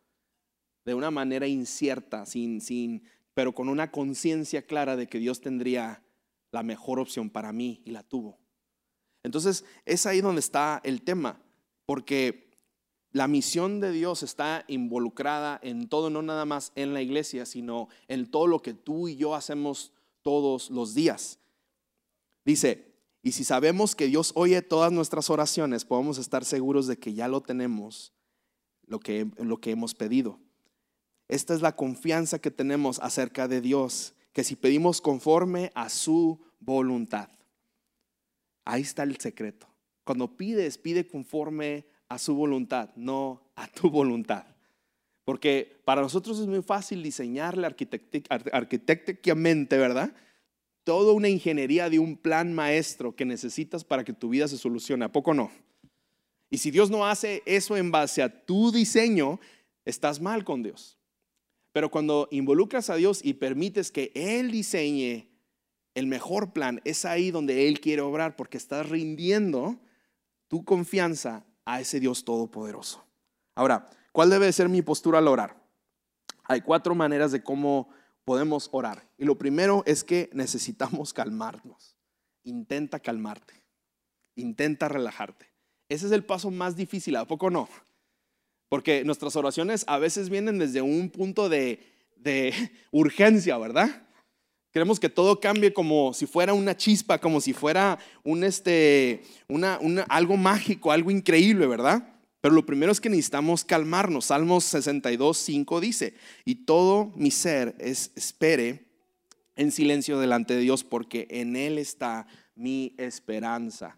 de 0.85 0.93
una 0.93 1.11
manera 1.11 1.47
incierta, 1.47 2.25
sin, 2.25 2.61
sin, 2.61 3.03
pero 3.33 3.53
con 3.53 3.69
una 3.69 3.91
conciencia 3.91 4.65
clara 4.65 4.95
de 4.95 5.07
que 5.07 5.19
Dios 5.19 5.41
tendría 5.41 6.03
la 6.51 6.63
mejor 6.63 6.99
opción 6.99 7.29
para 7.29 7.53
mí 7.53 7.81
y 7.85 7.91
la 7.91 8.03
tuvo. 8.03 8.39
Entonces, 9.23 9.65
es 9.85 10.05
ahí 10.05 10.21
donde 10.21 10.39
está 10.39 10.81
el 10.83 11.03
tema, 11.03 11.41
porque 11.85 12.51
la 13.11 13.27
misión 13.27 13.79
de 13.79 13.91
Dios 13.91 14.23
está 14.23 14.63
involucrada 14.67 15.59
en 15.63 15.87
todo, 15.87 16.09
no 16.09 16.21
nada 16.21 16.45
más 16.45 16.71
en 16.75 16.93
la 16.93 17.01
iglesia, 17.01 17.45
sino 17.45 17.89
en 18.07 18.29
todo 18.29 18.47
lo 18.47 18.61
que 18.61 18.73
tú 18.73 19.07
y 19.07 19.17
yo 19.17 19.35
hacemos 19.35 19.91
todos 20.21 20.69
los 20.69 20.93
días. 20.93 21.39
Dice, 22.45 22.95
y 23.21 23.33
si 23.33 23.43
sabemos 23.43 23.95
que 23.95 24.07
Dios 24.07 24.31
oye 24.35 24.61
todas 24.61 24.91
nuestras 24.91 25.29
oraciones, 25.29 25.85
podemos 25.85 26.17
estar 26.17 26.43
seguros 26.43 26.87
de 26.87 26.97
que 26.97 27.13
ya 27.13 27.27
lo 27.27 27.41
tenemos, 27.41 28.13
lo 28.87 28.99
que, 28.99 29.29
lo 29.37 29.59
que 29.59 29.71
hemos 29.71 29.93
pedido. 29.93 30.39
Esta 31.31 31.53
es 31.53 31.61
la 31.61 31.75
confianza 31.77 32.39
que 32.39 32.51
tenemos 32.51 32.99
acerca 32.99 33.47
de 33.47 33.61
Dios, 33.61 34.13
que 34.33 34.43
si 34.43 34.57
pedimos 34.57 34.99
conforme 34.99 35.71
a 35.75 35.87
su 35.87 36.41
voluntad. 36.59 37.29
Ahí 38.65 38.81
está 38.81 39.03
el 39.03 39.15
secreto. 39.15 39.65
Cuando 40.03 40.35
pides, 40.35 40.77
pide 40.77 41.07
conforme 41.07 41.85
a 42.09 42.19
su 42.19 42.35
voluntad, 42.35 42.89
no 42.97 43.49
a 43.55 43.69
tu 43.69 43.89
voluntad. 43.89 44.43
Porque 45.23 45.81
para 45.85 46.01
nosotros 46.01 46.37
es 46.37 46.47
muy 46.47 46.61
fácil 46.61 47.01
diseñarle 47.01 47.65
arquitectónicamente, 47.65 49.77
¿verdad? 49.77 50.13
Toda 50.83 51.13
una 51.13 51.29
ingeniería 51.29 51.89
de 51.89 51.99
un 51.99 52.17
plan 52.17 52.53
maestro 52.53 53.15
que 53.15 53.23
necesitas 53.23 53.85
para 53.85 54.03
que 54.03 54.11
tu 54.11 54.27
vida 54.27 54.49
se 54.49 54.57
solucione. 54.57 55.05
¿A 55.05 55.11
poco 55.13 55.33
no? 55.33 55.49
Y 56.49 56.57
si 56.57 56.71
Dios 56.71 56.91
no 56.91 57.07
hace 57.07 57.41
eso 57.45 57.77
en 57.77 57.89
base 57.89 58.21
a 58.21 58.45
tu 58.45 58.73
diseño, 58.73 59.39
estás 59.85 60.19
mal 60.19 60.43
con 60.43 60.61
Dios. 60.61 60.97
Pero 61.71 61.89
cuando 61.89 62.27
involucras 62.31 62.89
a 62.89 62.95
Dios 62.95 63.21
y 63.23 63.33
permites 63.33 63.91
que 63.91 64.11
Él 64.15 64.51
diseñe 64.51 65.29
el 65.93 66.07
mejor 66.07 66.53
plan, 66.53 66.81
es 66.85 67.05
ahí 67.05 67.31
donde 67.31 67.67
Él 67.67 67.79
quiere 67.79 68.01
obrar 68.01 68.35
porque 68.35 68.57
estás 68.57 68.89
rindiendo 68.89 69.79
tu 70.47 70.65
confianza 70.65 71.45
a 71.65 71.79
ese 71.79 71.99
Dios 71.99 72.25
todopoderoso. 72.25 73.05
Ahora, 73.55 73.89
¿cuál 74.11 74.29
debe 74.29 74.51
ser 74.51 74.69
mi 74.69 74.81
postura 74.81 75.19
al 75.19 75.27
orar? 75.27 75.61
Hay 76.43 76.61
cuatro 76.61 76.95
maneras 76.95 77.31
de 77.31 77.43
cómo 77.43 77.89
podemos 78.25 78.69
orar. 78.71 79.07
Y 79.17 79.25
lo 79.25 79.37
primero 79.37 79.83
es 79.85 80.03
que 80.03 80.29
necesitamos 80.33 81.13
calmarnos. 81.13 81.97
Intenta 82.43 82.99
calmarte. 82.99 83.63
Intenta 84.35 84.89
relajarte. 84.89 85.51
Ese 85.89 86.05
es 86.07 86.11
el 86.11 86.23
paso 86.25 86.51
más 86.51 86.75
difícil, 86.75 87.15
¿a 87.17 87.25
poco 87.25 87.49
no? 87.49 87.67
Porque 88.71 89.03
nuestras 89.03 89.35
oraciones 89.35 89.83
a 89.85 89.97
veces 89.97 90.29
vienen 90.29 90.57
desde 90.57 90.81
un 90.81 91.09
punto 91.09 91.49
de, 91.49 91.81
urgencia, 92.91 93.57
¿verdad? 93.57 94.07
Queremos 94.71 94.97
que 94.97 95.09
todo 95.09 95.41
cambie 95.41 95.73
como 95.73 96.13
si 96.13 96.25
fuera 96.25 96.53
una 96.53 96.77
chispa, 96.77 97.17
como 97.19 97.41
si 97.41 97.51
fuera 97.51 97.99
un 98.23 98.45
este, 98.45 99.23
una, 99.49 99.77
algo 100.07 100.37
mágico, 100.37 100.93
algo 100.93 101.11
increíble, 101.11 101.67
¿verdad? 101.67 102.15
Pero 102.39 102.55
lo 102.55 102.65
primero 102.65 102.93
es 102.93 103.01
que 103.01 103.09
necesitamos 103.09 103.65
calmarnos. 103.65 104.27
Salmos 104.27 104.63
62, 104.63 105.37
5 105.37 105.81
dice, 105.81 106.13
y 106.45 106.63
todo 106.63 107.11
mi 107.17 107.29
ser 107.29 107.75
es, 107.77 108.13
espere 108.15 108.85
en 109.57 109.73
silencio 109.73 110.17
delante 110.17 110.53
de 110.53 110.61
Dios, 110.61 110.85
porque 110.85 111.27
en 111.29 111.57
Él 111.57 111.77
está 111.77 112.25
mi 112.55 112.95
esperanza. 112.97 113.97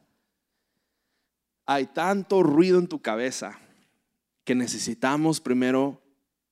Hay 1.68 1.86
tanto 1.86 2.42
ruido 2.42 2.80
en 2.80 2.88
tu 2.88 3.04
cabeza 3.04 3.60
que 4.44 4.56
necesitamos 4.56 5.40
primero 5.40 6.02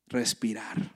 respirar. 0.07 0.95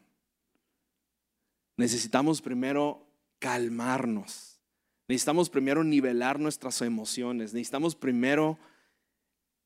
Necesitamos 1.77 2.41
primero 2.41 3.05
calmarnos. 3.39 4.59
Necesitamos 5.07 5.49
primero 5.49 5.83
nivelar 5.83 6.39
nuestras 6.39 6.81
emociones. 6.81 7.53
Necesitamos 7.53 7.95
primero 7.95 8.57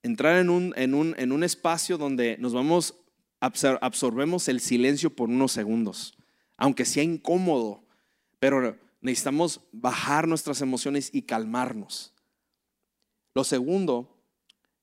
entrar 0.03 0.37
en 0.37 0.49
un, 0.49 0.73
en 0.75 0.93
un, 0.93 1.15
en 1.17 1.31
un 1.31 1.43
espacio 1.43 1.97
donde 1.97 2.37
nos 2.39 2.53
vamos, 2.53 2.95
absorbemos 3.39 4.47
el 4.47 4.59
silencio 4.59 5.09
por 5.09 5.29
unos 5.29 5.51
segundos, 5.51 6.17
aunque 6.57 6.85
sea 6.85 7.03
incómodo, 7.03 7.83
pero 8.39 8.77
necesitamos 9.01 9.61
bajar 9.71 10.27
nuestras 10.27 10.61
emociones 10.61 11.09
y 11.13 11.23
calmarnos. 11.23 12.13
Lo 13.35 13.43
segundo, 13.43 14.17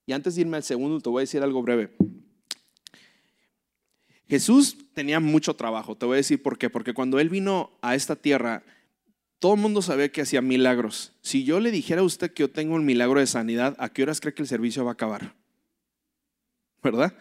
y 0.06 0.12
antes 0.12 0.34
de 0.34 0.42
irme 0.42 0.56
al 0.56 0.62
segundo, 0.62 1.00
te 1.00 1.10
voy 1.10 1.20
a 1.20 1.22
decir 1.22 1.42
algo 1.42 1.62
breve. 1.62 1.94
Jesús 4.28 4.76
tenía 4.92 5.20
mucho 5.20 5.54
trabajo, 5.54 5.96
te 5.96 6.06
voy 6.06 6.14
a 6.14 6.16
decir 6.16 6.42
por 6.42 6.58
qué, 6.58 6.68
porque 6.68 6.94
cuando 6.94 7.20
Él 7.20 7.28
vino 7.28 7.70
a 7.80 7.94
esta 7.94 8.16
tierra, 8.16 8.64
todo 9.38 9.54
el 9.54 9.60
mundo 9.60 9.82
sabía 9.82 10.10
que 10.10 10.22
hacía 10.22 10.42
milagros. 10.42 11.12
Si 11.20 11.44
yo 11.44 11.60
le 11.60 11.70
dijera 11.70 12.00
a 12.00 12.04
usted 12.04 12.32
que 12.32 12.42
yo 12.42 12.50
tengo 12.50 12.74
un 12.74 12.84
milagro 12.84 13.20
de 13.20 13.26
sanidad, 13.26 13.76
¿a 13.78 13.88
qué 13.88 14.02
horas 14.02 14.20
cree 14.20 14.34
que 14.34 14.42
el 14.42 14.48
servicio 14.48 14.84
va 14.84 14.92
a 14.92 14.94
acabar? 14.94 15.34
¿Verdad? 16.82 17.16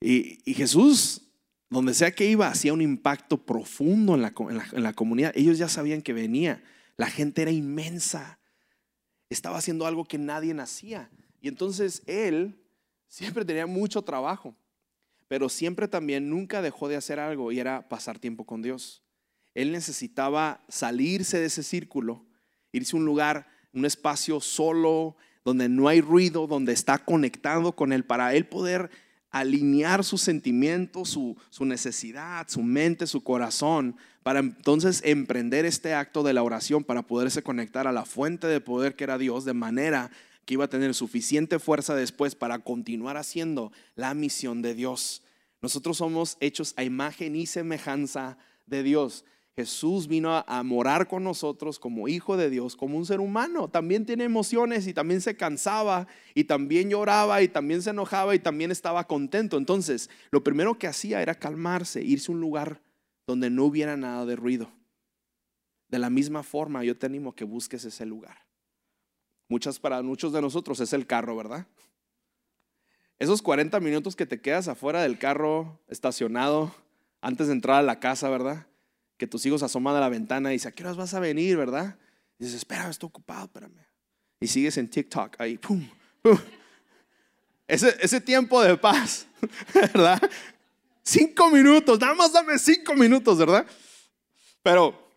Y, 0.00 0.54
Jesús, 0.54 1.22
donde 1.68 1.94
sea 1.94 2.10
que 2.14 2.26
iba, 2.26 2.48
hacía 2.48 2.72
un 2.72 2.80
impacto 2.80 3.38
profundo 3.38 4.14
en 4.14 4.22
la, 4.22 4.34
en 4.72 4.82
la 4.82 4.92
comunidad. 4.92 5.32
Ellos 5.34 5.58
ya 5.58 5.68
sabían 5.68 6.02
que 6.02 6.12
venía. 6.12 6.62
La 6.96 7.06
gente 7.06 7.42
era 7.42 7.50
inmensa. 7.50 8.38
Estaba 9.28 9.58
haciendo 9.58 9.86
algo 9.86 10.04
que 10.04 10.18
nadie 10.18 10.54
hacía. 10.58 11.10
Y 11.40 11.48
entonces 11.48 12.02
él 12.06 12.58
siempre 13.08 13.44
tenía 13.44 13.66
mucho 13.66 14.02
trabajo, 14.02 14.54
pero 15.30 15.48
siempre 15.48 15.86
también 15.86 16.28
nunca 16.28 16.60
dejó 16.60 16.88
de 16.88 16.96
hacer 16.96 17.20
algo 17.20 17.52
y 17.52 17.60
era 17.60 17.88
pasar 17.88 18.18
tiempo 18.18 18.44
con 18.44 18.62
Dios. 18.62 19.04
Él 19.54 19.70
necesitaba 19.70 20.64
salirse 20.68 21.38
de 21.38 21.44
ese 21.46 21.62
círculo, 21.62 22.26
irse 22.72 22.96
a 22.96 22.98
un 22.98 23.04
lugar, 23.04 23.46
un 23.72 23.84
espacio 23.84 24.40
solo, 24.40 25.14
donde 25.44 25.68
no 25.68 25.86
hay 25.86 26.00
ruido, 26.00 26.48
donde 26.48 26.72
está 26.72 26.98
conectado 26.98 27.76
con 27.76 27.92
Él, 27.92 28.04
para 28.04 28.34
Él 28.34 28.44
poder 28.44 28.90
alinear 29.30 30.02
sus 30.02 30.20
sentimientos, 30.20 31.10
su, 31.10 31.36
su, 31.48 31.64
necesidad, 31.64 32.48
su 32.48 32.64
mente, 32.64 33.06
su 33.06 33.22
corazón, 33.22 33.94
para 34.24 34.40
entonces 34.40 35.00
emprender 35.04 35.64
este 35.64 35.94
acto 35.94 36.24
de 36.24 36.32
la 36.32 36.42
oración, 36.42 36.82
para 36.82 37.02
poderse 37.02 37.44
conectar 37.44 37.86
a 37.86 37.92
la 37.92 38.04
fuente 38.04 38.48
de 38.48 38.60
poder 38.60 38.96
que 38.96 39.04
era 39.04 39.16
Dios, 39.16 39.44
de 39.44 39.54
manera 39.54 40.10
que 40.50 40.54
iba 40.54 40.64
a 40.64 40.68
tener 40.68 40.94
suficiente 40.94 41.60
fuerza 41.60 41.94
después 41.94 42.34
para 42.34 42.58
continuar 42.58 43.16
haciendo 43.16 43.70
la 43.94 44.14
misión 44.14 44.62
de 44.62 44.74
Dios. 44.74 45.22
Nosotros 45.62 45.98
somos 45.98 46.36
hechos 46.40 46.74
a 46.76 46.82
imagen 46.82 47.36
y 47.36 47.46
semejanza 47.46 48.36
de 48.66 48.82
Dios. 48.82 49.24
Jesús 49.54 50.08
vino 50.08 50.42
a, 50.44 50.62
morar 50.64 51.06
con 51.06 51.22
nosotros 51.22 51.78
como 51.78 52.08
hijo 52.08 52.36
de 52.36 52.50
Dios, 52.50 52.74
como 52.74 52.98
un 52.98 53.06
ser 53.06 53.20
humano. 53.20 53.70
También 53.70 54.04
tiene 54.04 54.24
emociones 54.24 54.88
y 54.88 54.92
también 54.92 55.20
se 55.20 55.36
cansaba 55.36 56.08
y 56.34 56.42
también 56.42 56.90
lloraba 56.90 57.42
y 57.42 57.46
también 57.46 57.80
se 57.80 57.90
enojaba 57.90 58.34
y 58.34 58.40
también 58.40 58.72
estaba 58.72 59.06
contento. 59.06 59.56
Entonces, 59.56 60.10
lo 60.32 60.42
primero 60.42 60.80
que 60.80 60.88
hacía 60.88 61.22
era 61.22 61.36
calmarse, 61.36 62.02
irse 62.02 62.32
a 62.32 62.34
un 62.34 62.40
lugar 62.40 62.82
donde 63.24 63.50
no 63.50 63.66
hubiera 63.66 63.96
nada 63.96 64.26
de 64.26 64.34
ruido. 64.34 64.72
De 65.86 66.00
la 66.00 66.10
misma 66.10 66.42
forma, 66.42 66.82
yo 66.82 66.98
te 66.98 67.06
animo 67.06 67.30
a 67.30 67.36
que 67.36 67.44
busques 67.44 67.84
ese 67.84 68.04
lugar. 68.04 68.49
Muchas 69.50 69.80
para 69.80 70.00
muchos 70.00 70.32
de 70.32 70.40
nosotros 70.40 70.78
es 70.78 70.92
el 70.92 71.08
carro, 71.08 71.36
¿verdad? 71.36 71.66
Esos 73.18 73.42
40 73.42 73.80
minutos 73.80 74.14
que 74.14 74.24
te 74.24 74.40
quedas 74.40 74.68
afuera 74.68 75.02
del 75.02 75.18
carro 75.18 75.80
estacionado 75.88 76.72
antes 77.20 77.48
de 77.48 77.54
entrar 77.54 77.80
a 77.80 77.82
la 77.82 77.98
casa, 77.98 78.30
¿verdad? 78.30 78.68
Que 79.16 79.26
tus 79.26 79.44
hijos 79.44 79.64
asoman 79.64 79.96
a 79.96 80.00
la 80.00 80.08
ventana 80.08 80.50
y 80.50 80.52
dicen, 80.52 80.68
¿a 80.68 80.72
qué 80.72 80.84
horas 80.84 80.96
vas 80.96 81.14
a 81.14 81.20
venir, 81.20 81.56
verdad? 81.56 81.98
Y 82.38 82.44
dices, 82.44 82.58
espera, 82.58 82.88
estoy 82.88 83.08
ocupado, 83.08 83.46
espérame. 83.46 83.84
Y 84.38 84.46
sigues 84.46 84.76
en 84.76 84.88
TikTok 84.88 85.34
ahí, 85.40 85.58
pum, 85.58 85.84
pum. 86.22 86.38
Ese, 87.66 87.96
ese 88.00 88.20
tiempo 88.20 88.62
de 88.62 88.76
paz, 88.76 89.26
¿verdad? 89.74 90.22
Cinco 91.02 91.50
minutos, 91.50 91.98
nada 91.98 92.14
más 92.14 92.32
dame 92.32 92.56
cinco 92.56 92.94
minutos, 92.94 93.36
¿verdad? 93.36 93.66
Pero 94.62 95.12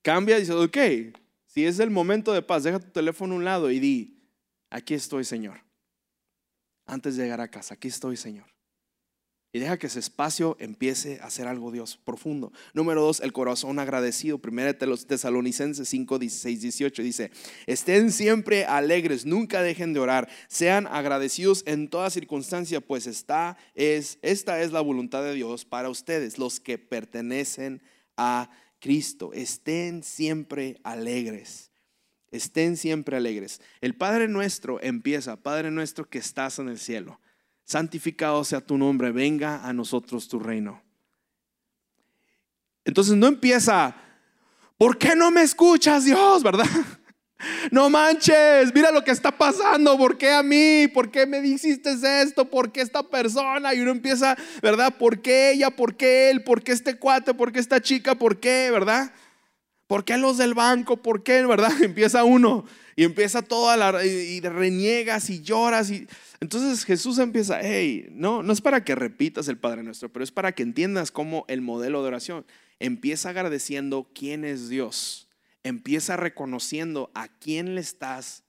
cambia 0.00 0.36
y 0.36 0.42
dice, 0.42 0.52
ok, 0.52 1.19
si 1.52 1.66
es 1.66 1.80
el 1.80 1.90
momento 1.90 2.32
de 2.32 2.42
paz, 2.42 2.62
deja 2.62 2.78
tu 2.78 2.90
teléfono 2.90 3.34
a 3.34 3.38
un 3.38 3.44
lado 3.44 3.70
y 3.72 3.80
di, 3.80 4.22
aquí 4.70 4.94
estoy, 4.94 5.24
Señor. 5.24 5.60
Antes 6.86 7.16
de 7.16 7.24
llegar 7.24 7.40
a 7.40 7.50
casa, 7.50 7.74
aquí 7.74 7.88
estoy, 7.88 8.16
Señor. 8.16 8.46
Y 9.52 9.58
deja 9.58 9.76
que 9.76 9.88
ese 9.88 9.98
espacio 9.98 10.56
empiece 10.60 11.18
a 11.20 11.26
hacer 11.26 11.48
algo 11.48 11.72
Dios 11.72 11.96
profundo. 11.96 12.52
Número 12.72 13.00
dos, 13.02 13.18
el 13.18 13.32
corazón 13.32 13.80
agradecido. 13.80 14.38
Primera 14.38 14.74
de 14.74 14.86
los 14.86 15.08
Tesalonicenses 15.08 15.88
5, 15.88 16.20
16, 16.20 16.60
18 16.60 17.02
dice, 17.02 17.30
estén 17.66 18.12
siempre 18.12 18.64
alegres, 18.64 19.26
nunca 19.26 19.60
dejen 19.60 19.92
de 19.92 19.98
orar, 19.98 20.28
sean 20.46 20.86
agradecidos 20.86 21.64
en 21.66 21.88
toda 21.88 22.10
circunstancia, 22.10 22.80
pues 22.80 23.08
esta 23.08 23.56
es, 23.74 24.20
esta 24.22 24.62
es 24.62 24.70
la 24.70 24.82
voluntad 24.82 25.24
de 25.24 25.34
Dios 25.34 25.64
para 25.64 25.90
ustedes, 25.90 26.38
los 26.38 26.60
que 26.60 26.78
pertenecen 26.78 27.82
a 28.16 28.50
Cristo. 28.80 29.32
Estén 29.32 30.02
siempre 30.02 30.80
alegres. 30.82 31.70
Estén 32.30 32.76
siempre 32.76 33.16
alegres. 33.16 33.60
El 33.80 33.94
Padre 33.94 34.28
nuestro 34.28 34.80
empieza, 34.82 35.36
Padre 35.36 35.70
nuestro 35.70 36.08
que 36.08 36.18
estás 36.18 36.58
en 36.58 36.68
el 36.68 36.78
cielo. 36.78 37.20
Santificado 37.64 38.42
sea 38.44 38.60
tu 38.60 38.78
nombre, 38.78 39.12
venga 39.12 39.64
a 39.64 39.72
nosotros 39.72 40.28
tu 40.28 40.38
reino. 40.38 40.82
Entonces 42.84 43.16
no 43.16 43.26
empieza, 43.26 43.94
¿por 44.76 44.98
qué 44.98 45.14
no 45.14 45.30
me 45.30 45.42
escuchas 45.42 46.04
Dios? 46.04 46.42
¿Verdad? 46.42 46.66
No 47.70 47.88
manches, 47.88 48.74
mira 48.74 48.90
lo 48.90 49.04
que 49.04 49.12
está 49.12 49.30
pasando, 49.30 49.96
¿por 49.96 50.18
qué 50.18 50.30
a 50.30 50.42
mí? 50.42 50.88
¿Por 50.88 51.10
qué 51.10 51.24
me 51.24 51.40
dijiste 51.40 51.96
esto? 52.20 52.44
¿Por 52.50 52.72
qué 52.72 52.80
esta 52.80 53.04
persona? 53.04 53.72
Y 53.74 53.80
uno 53.80 53.92
empieza, 53.92 54.36
¿verdad? 54.60 54.96
¿Por 54.98 55.22
qué 55.22 55.52
ella? 55.52 55.70
¿Por 55.70 55.96
qué 55.96 56.30
él? 56.30 56.42
¿Por 56.42 56.62
qué 56.62 56.72
este 56.72 56.98
cuate? 56.98 57.32
¿Por 57.32 57.52
qué 57.52 57.60
esta 57.60 57.80
chica? 57.80 58.16
¿Por 58.16 58.40
qué? 58.40 58.70
¿Verdad? 58.72 59.12
¿Por 59.86 60.04
qué 60.04 60.16
los 60.18 60.36
del 60.36 60.54
banco? 60.54 60.96
¿Por 60.96 61.22
qué? 61.22 61.46
¿Verdad? 61.46 61.70
Empieza 61.82 62.24
uno 62.24 62.64
y 62.96 63.04
empieza 63.04 63.40
toda 63.40 63.76
la 63.76 64.04
y 64.04 64.40
reniegas 64.40 65.30
y 65.30 65.40
lloras 65.40 65.90
y 65.90 66.06
entonces 66.40 66.84
Jesús 66.84 67.18
empieza, 67.18 67.60
hey, 67.62 68.08
no, 68.10 68.42
no 68.42 68.52
es 68.52 68.60
para 68.60 68.84
que 68.84 68.94
repitas 68.94 69.46
el 69.48 69.58
Padre 69.58 69.82
Nuestro, 69.82 70.10
pero 70.10 70.24
es 70.24 70.32
para 70.32 70.52
que 70.52 70.62
entiendas 70.62 71.10
cómo 71.10 71.44
el 71.48 71.60
modelo 71.60 72.02
de 72.02 72.08
oración 72.08 72.46
empieza 72.78 73.30
agradeciendo 73.30 74.08
quién 74.12 74.44
es 74.44 74.68
Dios 74.68 75.29
empieza 75.62 76.16
reconociendo 76.16 77.10
a 77.14 77.28
quién 77.28 77.74
le 77.74 77.80
estás 77.80 78.44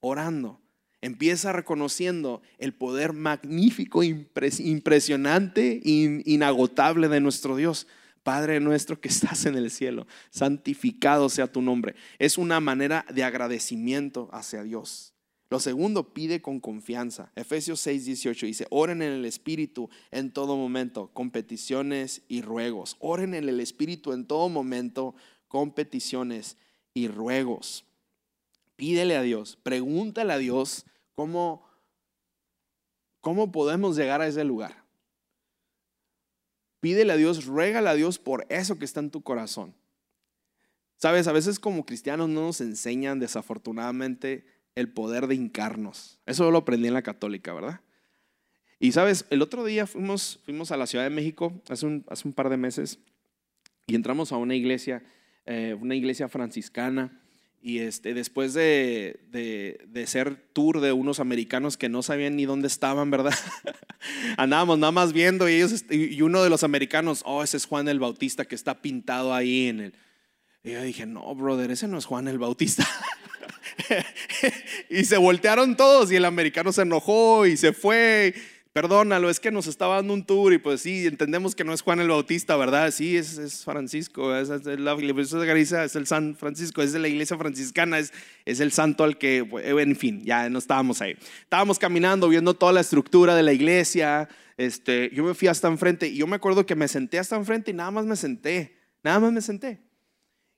orando. 0.00 0.60
Empieza 1.02 1.52
reconociendo 1.52 2.42
el 2.58 2.74
poder 2.74 3.14
magnífico, 3.14 4.02
impresionante, 4.02 5.80
inagotable 5.82 7.08
de 7.08 7.20
nuestro 7.20 7.56
Dios. 7.56 7.86
Padre 8.22 8.60
nuestro 8.60 9.00
que 9.00 9.08
estás 9.08 9.46
en 9.46 9.56
el 9.56 9.70
cielo, 9.70 10.06
santificado 10.30 11.30
sea 11.30 11.50
tu 11.50 11.62
nombre. 11.62 11.94
Es 12.18 12.36
una 12.36 12.60
manera 12.60 13.06
de 13.12 13.24
agradecimiento 13.24 14.28
hacia 14.32 14.62
Dios. 14.62 15.14
Lo 15.48 15.58
segundo, 15.58 16.14
pide 16.14 16.40
con 16.40 16.60
confianza. 16.60 17.32
Efesios 17.34 17.80
6, 17.80 18.04
18 18.04 18.46
dice, 18.46 18.66
oren 18.70 19.02
en 19.02 19.12
el 19.12 19.24
Espíritu 19.24 19.90
en 20.12 20.30
todo 20.30 20.56
momento, 20.56 21.10
con 21.12 21.30
peticiones 21.30 22.22
y 22.28 22.42
ruegos. 22.42 22.96
Oren 23.00 23.34
en 23.34 23.48
el 23.48 23.58
Espíritu 23.58 24.12
en 24.12 24.26
todo 24.26 24.48
momento, 24.48 25.16
con 25.50 25.72
peticiones 25.72 26.56
y 26.94 27.08
ruegos. 27.08 27.84
Pídele 28.76 29.16
a 29.16 29.22
Dios, 29.22 29.58
pregúntale 29.64 30.32
a 30.32 30.38
Dios 30.38 30.86
cómo, 31.16 31.68
cómo 33.20 33.50
podemos 33.50 33.96
llegar 33.96 34.22
a 34.22 34.28
ese 34.28 34.44
lugar. 34.44 34.84
Pídele 36.78 37.12
a 37.12 37.16
Dios, 37.16 37.46
ruégale 37.46 37.88
a 37.88 37.94
Dios 37.94 38.20
por 38.20 38.46
eso 38.48 38.78
que 38.78 38.84
está 38.84 39.00
en 39.00 39.10
tu 39.10 39.22
corazón. 39.22 39.74
Sabes, 40.96 41.26
a 41.26 41.32
veces 41.32 41.58
como 41.58 41.84
cristianos 41.84 42.28
no 42.28 42.42
nos 42.42 42.60
enseñan 42.60 43.18
desafortunadamente 43.18 44.46
el 44.76 44.88
poder 44.92 45.26
de 45.26 45.34
hincarnos. 45.34 46.20
Eso 46.26 46.48
lo 46.52 46.58
aprendí 46.58 46.86
en 46.86 46.94
la 46.94 47.02
católica, 47.02 47.52
¿verdad? 47.52 47.80
Y 48.78 48.92
sabes, 48.92 49.26
el 49.30 49.42
otro 49.42 49.64
día 49.64 49.88
fuimos, 49.88 50.38
fuimos 50.44 50.70
a 50.70 50.76
la 50.76 50.86
Ciudad 50.86 51.02
de 51.02 51.10
México, 51.10 51.60
hace 51.68 51.86
un, 51.86 52.04
hace 52.08 52.28
un 52.28 52.34
par 52.34 52.50
de 52.50 52.56
meses, 52.56 53.00
y 53.88 53.96
entramos 53.96 54.30
a 54.30 54.36
una 54.36 54.54
iglesia 54.54 55.02
eh, 55.46 55.76
una 55.80 55.94
iglesia 55.94 56.28
franciscana. 56.28 57.20
Y 57.62 57.80
este, 57.80 58.14
después 58.14 58.54
de, 58.54 59.20
de, 59.30 60.06
ser 60.06 60.36
tour 60.54 60.80
de 60.80 60.92
unos 60.92 61.20
americanos 61.20 61.76
que 61.76 61.90
no 61.90 62.02
sabían 62.02 62.36
ni 62.36 62.46
dónde 62.46 62.68
estaban, 62.68 63.10
¿verdad? 63.10 63.34
Andábamos 64.38 64.78
nada 64.78 64.92
más 64.92 65.12
viendo 65.12 65.46
y, 65.46 65.56
ellos, 65.56 65.84
y 65.90 66.22
uno 66.22 66.42
de 66.42 66.48
los 66.48 66.64
americanos, 66.64 67.22
oh, 67.26 67.42
ese 67.42 67.58
es 67.58 67.66
Juan 67.66 67.86
el 67.88 68.00
Bautista 68.00 68.46
que 68.46 68.54
está 68.54 68.80
pintado 68.80 69.34
ahí 69.34 69.68
en 69.68 69.80
el... 69.80 69.94
Y 70.64 70.72
yo 70.72 70.82
dije, 70.82 71.04
no, 71.04 71.34
brother, 71.34 71.70
ese 71.70 71.86
no 71.86 71.98
es 71.98 72.06
Juan 72.06 72.28
el 72.28 72.38
Bautista. 72.38 72.86
y 74.90 75.04
se 75.04 75.18
voltearon 75.18 75.76
todos 75.76 76.10
y 76.12 76.16
el 76.16 76.24
americano 76.24 76.72
se 76.72 76.82
enojó 76.82 77.46
y 77.46 77.56
se 77.56 77.72
fue 77.72 78.34
perdónalo, 78.72 79.30
es 79.30 79.40
que 79.40 79.50
nos 79.50 79.66
estaba 79.66 79.96
dando 79.96 80.14
un 80.14 80.24
tour 80.24 80.52
y 80.52 80.58
pues 80.58 80.82
sí, 80.82 81.06
entendemos 81.06 81.54
que 81.54 81.64
no 81.64 81.72
es 81.72 81.82
Juan 81.82 82.00
el 82.00 82.08
Bautista, 82.08 82.56
¿verdad? 82.56 82.90
Sí, 82.92 83.16
es, 83.16 83.64
Francisco, 83.64 84.34
es, 84.34 84.48
la 84.48 84.94
iglesia 84.94 85.84
es 85.84 85.96
el 85.96 86.06
San 86.06 86.36
Francisco, 86.36 86.82
es 86.82 86.92
de 86.92 87.00
la 87.00 87.08
iglesia 87.08 87.36
franciscana, 87.36 87.98
es, 87.98 88.12
es 88.44 88.60
el 88.60 88.70
santo 88.70 89.04
al 89.04 89.18
que, 89.18 89.38
en 89.38 89.96
fin, 89.96 90.22
ya 90.24 90.48
no 90.48 90.58
estábamos 90.58 91.00
ahí. 91.02 91.16
Estábamos 91.42 91.78
caminando, 91.78 92.28
viendo 92.28 92.54
toda 92.54 92.72
la 92.72 92.80
estructura 92.80 93.34
de 93.34 93.42
la 93.42 93.52
iglesia, 93.52 94.28
este, 94.56 95.10
yo 95.14 95.24
me 95.24 95.34
fui 95.34 95.48
hasta 95.48 95.68
enfrente 95.68 96.08
y 96.08 96.16
yo 96.16 96.26
me 96.26 96.36
acuerdo 96.36 96.66
que 96.66 96.76
me 96.76 96.86
senté 96.86 97.18
hasta 97.18 97.34
enfrente 97.34 97.70
y 97.70 97.74
nada 97.74 97.90
más 97.90 98.06
me 98.06 98.14
senté, 98.14 98.76
nada 99.02 99.18
más 99.18 99.32
me 99.32 99.40
senté. 99.40 99.80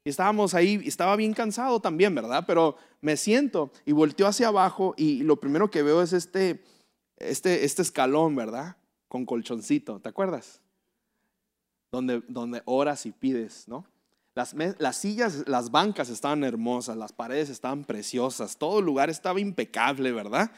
Y 0.05 0.11
estábamos 0.11 0.55
ahí, 0.55 0.83
estaba 0.85 1.15
bien 1.15 1.33
cansado 1.33 1.81
también, 1.81 2.13
¿verdad? 2.15 2.45
Pero 2.47 2.77
me 3.01 3.17
siento 3.17 3.73
y 3.87 3.93
volteo 3.93 4.27
hacia 4.27 4.49
abajo 4.49 4.95
y 4.99 5.23
lo 5.23 5.37
primero 5.39 5.71
que 5.71 5.83
veo 5.83 6.03
es 6.03 6.13
este 6.13 6.65
este, 7.31 7.65
este 7.65 7.83
escalón, 7.83 8.37
¿verdad? 8.37 8.77
Con 9.09 9.27
colchoncito, 9.27 10.01
¿te 10.01 10.09
acuerdas? 10.09 10.61
Donde, 11.91 12.23
donde 12.29 12.63
oras 12.65 13.07
y 13.07 13.13
pides, 13.13 13.69
¿no? 13.69 13.85
Las, 14.35 14.55
las, 14.79 14.97
sillas, 14.97 15.45
las 15.47 15.71
bancas 15.71 16.09
estaban 16.09 16.43
hermosas, 16.43 16.97
las 16.97 17.13
paredes 17.13 17.51
estaban 17.51 17.85
preciosas, 17.85 18.57
todo 18.57 18.79
el 18.79 18.87
lugar 18.87 19.11
estaba 19.11 19.41
impecable, 19.41 20.11
¿verdad? 20.11 20.51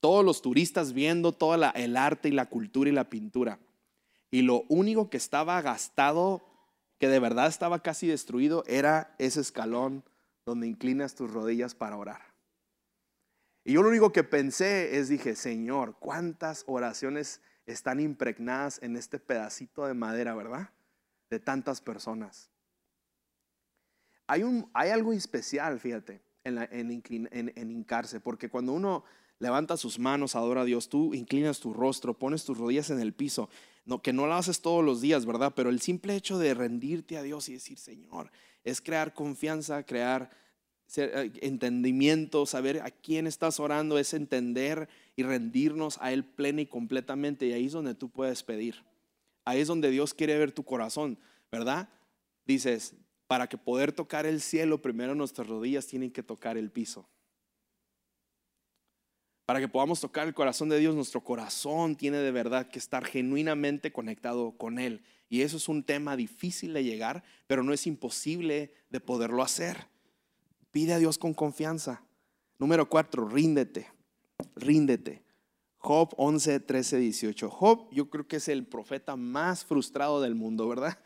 Todos 0.00 0.22
los 0.22 0.42
turistas 0.42 0.92
viendo 0.92 1.32
todo 1.32 1.54
el 1.54 1.96
arte 1.96 2.28
y 2.28 2.32
la 2.32 2.46
cultura 2.46 2.90
y 2.90 2.92
la 2.92 3.08
pintura. 3.08 3.58
Y 4.30 4.42
lo 4.42 4.64
único 4.68 5.08
que 5.08 5.16
estaba 5.16 5.62
gastado, 5.62 6.44
que 6.98 7.08
de 7.08 7.18
verdad 7.18 7.46
estaba 7.46 7.78
casi 7.78 8.06
destruido, 8.06 8.62
era 8.66 9.14
ese 9.18 9.40
escalón 9.40 10.04
donde 10.44 10.66
inclinas 10.66 11.14
tus 11.14 11.30
rodillas 11.30 11.74
para 11.74 11.96
orar. 11.96 12.33
Y 13.64 13.72
yo 13.72 13.82
lo 13.82 13.88
único 13.88 14.12
que 14.12 14.24
pensé 14.24 14.98
es, 14.98 15.08
dije, 15.08 15.34
Señor, 15.34 15.96
¿cuántas 15.98 16.64
oraciones 16.66 17.40
están 17.64 17.98
impregnadas 17.98 18.78
en 18.82 18.94
este 18.96 19.18
pedacito 19.18 19.86
de 19.86 19.94
madera, 19.94 20.34
verdad? 20.34 20.70
De 21.30 21.40
tantas 21.40 21.80
personas. 21.80 22.50
Hay, 24.26 24.42
un, 24.42 24.70
hay 24.74 24.90
algo 24.90 25.14
especial, 25.14 25.80
fíjate, 25.80 26.22
en, 26.44 27.70
hincarse, 27.70 28.20
porque 28.20 28.50
cuando 28.50 28.72
uno 28.72 29.04
levanta 29.38 29.78
sus 29.78 29.98
manos, 29.98 30.36
adora 30.36 30.60
a 30.60 30.64
Dios, 30.66 30.90
tú 30.90 31.14
inclinas 31.14 31.60
tu 31.60 31.72
rostro, 31.72 32.18
pones 32.18 32.44
tus 32.44 32.58
rodillas 32.58 32.90
en 32.90 33.00
el 33.00 33.14
piso, 33.14 33.48
no, 33.86 34.02
que 34.02 34.12
no 34.12 34.26
lo 34.26 34.34
haces 34.34 34.60
todos 34.60 34.84
los 34.84 35.00
días, 35.00 35.24
¿verdad? 35.24 35.52
Pero 35.56 35.70
el 35.70 35.80
simple 35.80 36.16
hecho 36.16 36.38
de 36.38 36.52
rendirte 36.52 37.16
a 37.16 37.22
Dios 37.22 37.48
y 37.48 37.54
decir, 37.54 37.78
Señor, 37.78 38.30
es 38.62 38.80
crear 38.80 39.14
confianza, 39.14 39.84
crear 39.84 40.30
entendimiento, 40.96 42.46
saber 42.46 42.80
a 42.82 42.90
quién 42.90 43.26
estás 43.26 43.58
orando, 43.60 43.98
es 43.98 44.14
entender 44.14 44.88
y 45.16 45.22
rendirnos 45.22 45.98
a 46.00 46.12
Él 46.12 46.24
plena 46.24 46.62
y 46.62 46.66
completamente. 46.66 47.46
Y 47.46 47.52
ahí 47.52 47.66
es 47.66 47.72
donde 47.72 47.94
tú 47.94 48.10
puedes 48.10 48.42
pedir. 48.42 48.84
Ahí 49.44 49.60
es 49.60 49.68
donde 49.68 49.90
Dios 49.90 50.14
quiere 50.14 50.38
ver 50.38 50.52
tu 50.52 50.64
corazón, 50.64 51.18
¿verdad? 51.50 51.88
Dices, 52.46 52.94
para 53.26 53.48
que 53.48 53.58
poder 53.58 53.92
tocar 53.92 54.26
el 54.26 54.40
cielo, 54.40 54.80
primero 54.80 55.14
nuestras 55.14 55.48
rodillas 55.48 55.86
tienen 55.86 56.10
que 56.10 56.22
tocar 56.22 56.56
el 56.56 56.70
piso. 56.70 57.08
Para 59.46 59.60
que 59.60 59.68
podamos 59.68 60.00
tocar 60.00 60.26
el 60.26 60.34
corazón 60.34 60.70
de 60.70 60.78
Dios, 60.78 60.94
nuestro 60.94 61.22
corazón 61.22 61.96
tiene 61.96 62.18
de 62.18 62.30
verdad 62.30 62.68
que 62.68 62.78
estar 62.78 63.04
genuinamente 63.04 63.92
conectado 63.92 64.52
con 64.56 64.78
Él. 64.78 65.02
Y 65.28 65.42
eso 65.42 65.58
es 65.58 65.68
un 65.68 65.84
tema 65.84 66.16
difícil 66.16 66.72
de 66.72 66.84
llegar, 66.84 67.24
pero 67.46 67.62
no 67.62 67.74
es 67.74 67.86
imposible 67.86 68.72
de 68.88 69.00
poderlo 69.00 69.42
hacer. 69.42 69.88
Pide 70.74 70.92
a 70.92 70.98
Dios 70.98 71.18
con 71.18 71.34
confianza. 71.34 72.02
Número 72.58 72.88
cuatro, 72.88 73.28
ríndete, 73.28 73.86
ríndete. 74.56 75.22
Job 75.76 76.12
11, 76.16 76.58
13, 76.58 76.98
18. 76.98 77.48
Job 77.48 77.88
yo 77.92 78.10
creo 78.10 78.26
que 78.26 78.36
es 78.36 78.48
el 78.48 78.66
profeta 78.66 79.14
más 79.14 79.64
frustrado 79.64 80.20
del 80.20 80.34
mundo, 80.34 80.66
¿verdad? 80.66 80.98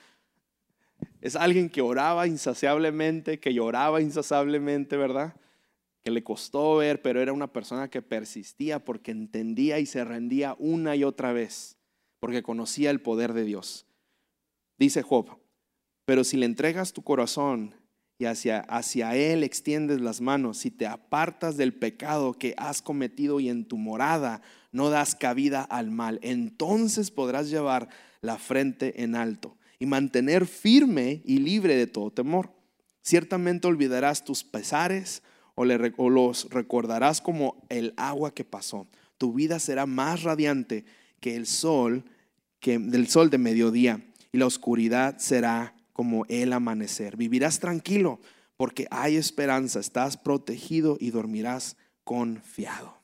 Es 1.21 1.37
alguien 1.37 1.69
que 1.69 1.83
oraba 1.83 2.27
insaciablemente, 2.27 3.41
que 3.41 3.53
lloraba 3.53 4.01
insaciablemente, 4.01 4.97
¿verdad? 4.97 5.37
Que 6.03 6.13
le 6.13 6.25
costó 6.25 6.77
ver, 6.77 7.03
pero 7.03 7.21
era 7.21 7.35
una 7.35 7.53
persona 7.53 7.91
que 7.91 8.01
persistía 8.01 8.83
porque 8.83 9.11
entendía 9.11 9.81
y 9.81 9.85
se 9.85 10.03
rendía 10.03 10.57
una 10.59 10.97
y 10.97 11.05
otra 11.05 11.35
vez, 11.35 11.77
porque 12.21 12.43
conocía 12.43 12.89
el 12.89 13.03
poder 13.03 13.35
de 13.35 13.45
Dios. 13.45 13.85
Dice 14.79 15.03
Job, 15.03 15.39
pero 16.07 16.25
si 16.25 16.39
le 16.39 16.47
entregas 16.47 16.95
tu 16.95 17.03
corazón 17.03 17.75
y 18.19 18.25
hacia, 18.25 18.61
hacia 18.61 19.15
Él 19.15 19.45
extiendes 19.45 20.01
las 20.01 20.21
manos, 20.21 20.59
si 20.59 20.71
te 20.71 20.87
apartas 20.87 21.57
del 21.57 21.73
pecado 21.73 22.35
que 22.35 22.55
has 22.57 22.83
cometido 22.83 23.39
y 23.39 23.49
en 23.49 23.65
tu 23.65 23.79
morada 23.79 24.43
no 24.73 24.91
das 24.91 25.15
cabida 25.15 25.63
al 25.63 25.91
mal, 25.91 26.19
entonces 26.23 27.11
podrás 27.13 27.49
llevar 27.49 27.89
la 28.21 28.37
frente 28.37 29.03
en 29.03 29.15
alto 29.15 29.57
y 29.79 29.87
mantener 29.87 30.47
firme 30.47 31.23
y 31.25 31.39
libre 31.39 31.77
de 31.77 31.87
todo 31.87 32.11
temor. 32.11 32.51
Ciertamente 33.03 33.69
olvidarás 33.69 34.25
tus 34.25 34.43
pesares 34.43 35.23
o, 35.55 35.65
los 35.65 36.51
recordarás 36.51 37.21
como 37.21 37.65
el 37.69 37.95
agua 37.97 38.35
que 38.35 38.45
pasó. 38.45 38.87
Tu 39.17 39.33
vida 39.33 39.59
será 39.59 39.87
más 39.87 40.23
radiante 40.23 40.85
que 41.21 41.37
el 41.37 41.47
sol, 41.47 42.05
que 42.61 42.79
del 42.79 43.09
sol 43.09 43.31
de 43.31 43.39
mediodía, 43.39 44.05
y 44.33 44.39
la 44.39 44.47
oscuridad 44.47 45.19
será 45.19 45.75
como 45.99 46.27
el 46.29 46.53
amanecer. 46.53 47.17
Vivirás 47.17 47.59
tranquilo 47.59 48.21
porque 48.57 48.87
hay 48.93 49.17
esperanza, 49.17 49.81
estás 49.81 50.17
protegido 50.17 50.97
y 51.01 51.11
dormirás 51.11 51.77
confiado. 52.05 53.03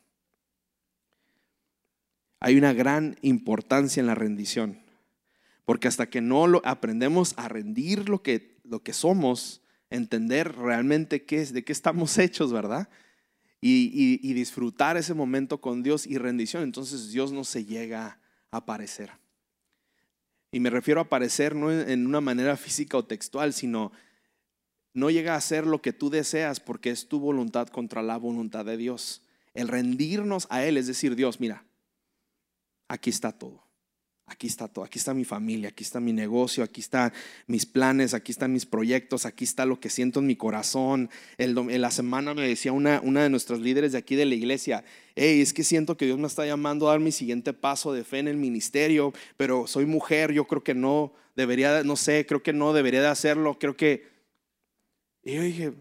Hay 2.38 2.56
una 2.56 2.72
gran 2.72 3.16
importancia 3.20 4.00
en 4.00 4.06
la 4.06 4.14
rendición. 4.14 4.78
Porque 5.64 5.88
hasta 5.88 6.08
que 6.08 6.20
no 6.20 6.46
aprendemos 6.62 7.34
a 7.36 7.48
rendir 7.48 8.08
lo 8.08 8.22
que, 8.22 8.60
lo 8.62 8.84
que 8.84 8.92
somos, 8.92 9.60
entender 9.90 10.54
realmente 10.54 11.24
qué 11.24 11.42
es, 11.42 11.52
de 11.52 11.64
qué 11.64 11.72
estamos 11.72 12.16
hechos, 12.18 12.52
¿verdad? 12.52 12.88
Y, 13.60 14.20
y, 14.22 14.32
disfrutar 14.34 14.96
ese 14.96 15.14
momento 15.14 15.60
con 15.60 15.82
Dios 15.82 16.06
y 16.06 16.16
rendición, 16.18 16.62
entonces 16.62 17.10
Dios 17.10 17.32
no 17.32 17.42
se 17.42 17.64
llega 17.64 18.20
a 18.52 18.58
aparecer. 18.58 19.23
Y 20.54 20.60
me 20.60 20.70
refiero 20.70 21.00
a 21.00 21.02
aparecer 21.02 21.56
no 21.56 21.72
en 21.72 22.06
una 22.06 22.20
manera 22.20 22.56
física 22.56 22.96
o 22.96 23.04
textual, 23.04 23.52
sino 23.52 23.90
no 24.92 25.10
llega 25.10 25.34
a 25.34 25.40
ser 25.40 25.66
lo 25.66 25.82
que 25.82 25.92
tú 25.92 26.10
deseas 26.10 26.60
porque 26.60 26.90
es 26.90 27.08
tu 27.08 27.18
voluntad 27.18 27.66
contra 27.66 28.04
la 28.04 28.16
voluntad 28.18 28.64
de 28.64 28.76
Dios. 28.76 29.22
El 29.52 29.66
rendirnos 29.66 30.46
a 30.50 30.62
Él 30.62 30.76
es 30.76 30.86
decir, 30.86 31.16
Dios, 31.16 31.40
mira, 31.40 31.64
aquí 32.86 33.10
está 33.10 33.32
todo. 33.32 33.63
Aquí 34.26 34.46
está 34.46 34.68
todo, 34.68 34.86
aquí 34.86 34.98
está 34.98 35.12
mi 35.12 35.24
familia, 35.24 35.68
aquí 35.68 35.84
está 35.84 36.00
mi 36.00 36.14
negocio, 36.14 36.64
aquí 36.64 36.80
están 36.80 37.12
mis 37.46 37.66
planes, 37.66 38.14
aquí 38.14 38.32
están 38.32 38.54
mis 38.54 38.64
proyectos, 38.64 39.26
aquí 39.26 39.44
está 39.44 39.66
lo 39.66 39.78
que 39.78 39.90
siento 39.90 40.20
en 40.20 40.26
mi 40.26 40.34
corazón. 40.34 41.10
El, 41.36 41.56
en 41.58 41.80
la 41.82 41.90
semana 41.90 42.32
me 42.32 42.48
decía 42.48 42.72
una, 42.72 43.02
una 43.02 43.22
de 43.22 43.28
nuestras 43.28 43.60
líderes 43.60 43.92
de 43.92 43.98
aquí 43.98 44.16
de 44.16 44.24
la 44.24 44.34
iglesia, 44.34 44.82
hey, 45.14 45.42
es 45.42 45.52
que 45.52 45.62
siento 45.62 45.98
que 45.98 46.06
Dios 46.06 46.18
me 46.18 46.26
está 46.26 46.46
llamando 46.46 46.88
a 46.88 46.92
dar 46.92 47.00
mi 47.00 47.12
siguiente 47.12 47.52
paso 47.52 47.92
de 47.92 48.02
fe 48.02 48.18
en 48.18 48.28
el 48.28 48.38
ministerio, 48.38 49.12
pero 49.36 49.66
soy 49.66 49.84
mujer, 49.84 50.32
yo 50.32 50.46
creo 50.46 50.64
que 50.64 50.74
no 50.74 51.12
debería, 51.36 51.82
no 51.84 51.96
sé, 51.96 52.24
creo 52.24 52.42
que 52.42 52.54
no 52.54 52.72
debería 52.72 53.02
de 53.02 53.08
hacerlo, 53.08 53.58
creo 53.58 53.76
que... 53.76 54.08
Y 55.22 55.34
yo 55.34 55.42
dije, 55.42 55.72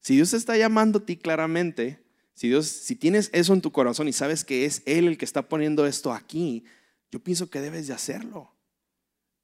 si 0.00 0.16
Dios 0.16 0.32
está 0.32 0.56
llamando 0.56 1.00
a 1.00 1.04
ti 1.04 1.16
claramente, 1.18 1.98
si 2.32 2.48
Dios, 2.48 2.66
si 2.66 2.96
tienes 2.96 3.28
eso 3.34 3.52
en 3.52 3.60
tu 3.60 3.70
corazón 3.70 4.08
y 4.08 4.14
sabes 4.14 4.44
que 4.44 4.64
es 4.64 4.82
Él 4.86 5.08
el 5.08 5.18
que 5.18 5.24
está 5.26 5.48
poniendo 5.48 5.86
esto 5.86 6.12
aquí, 6.12 6.64
yo 7.14 7.20
pienso 7.20 7.48
que 7.48 7.60
debes 7.60 7.86
de 7.86 7.94
hacerlo. 7.94 8.50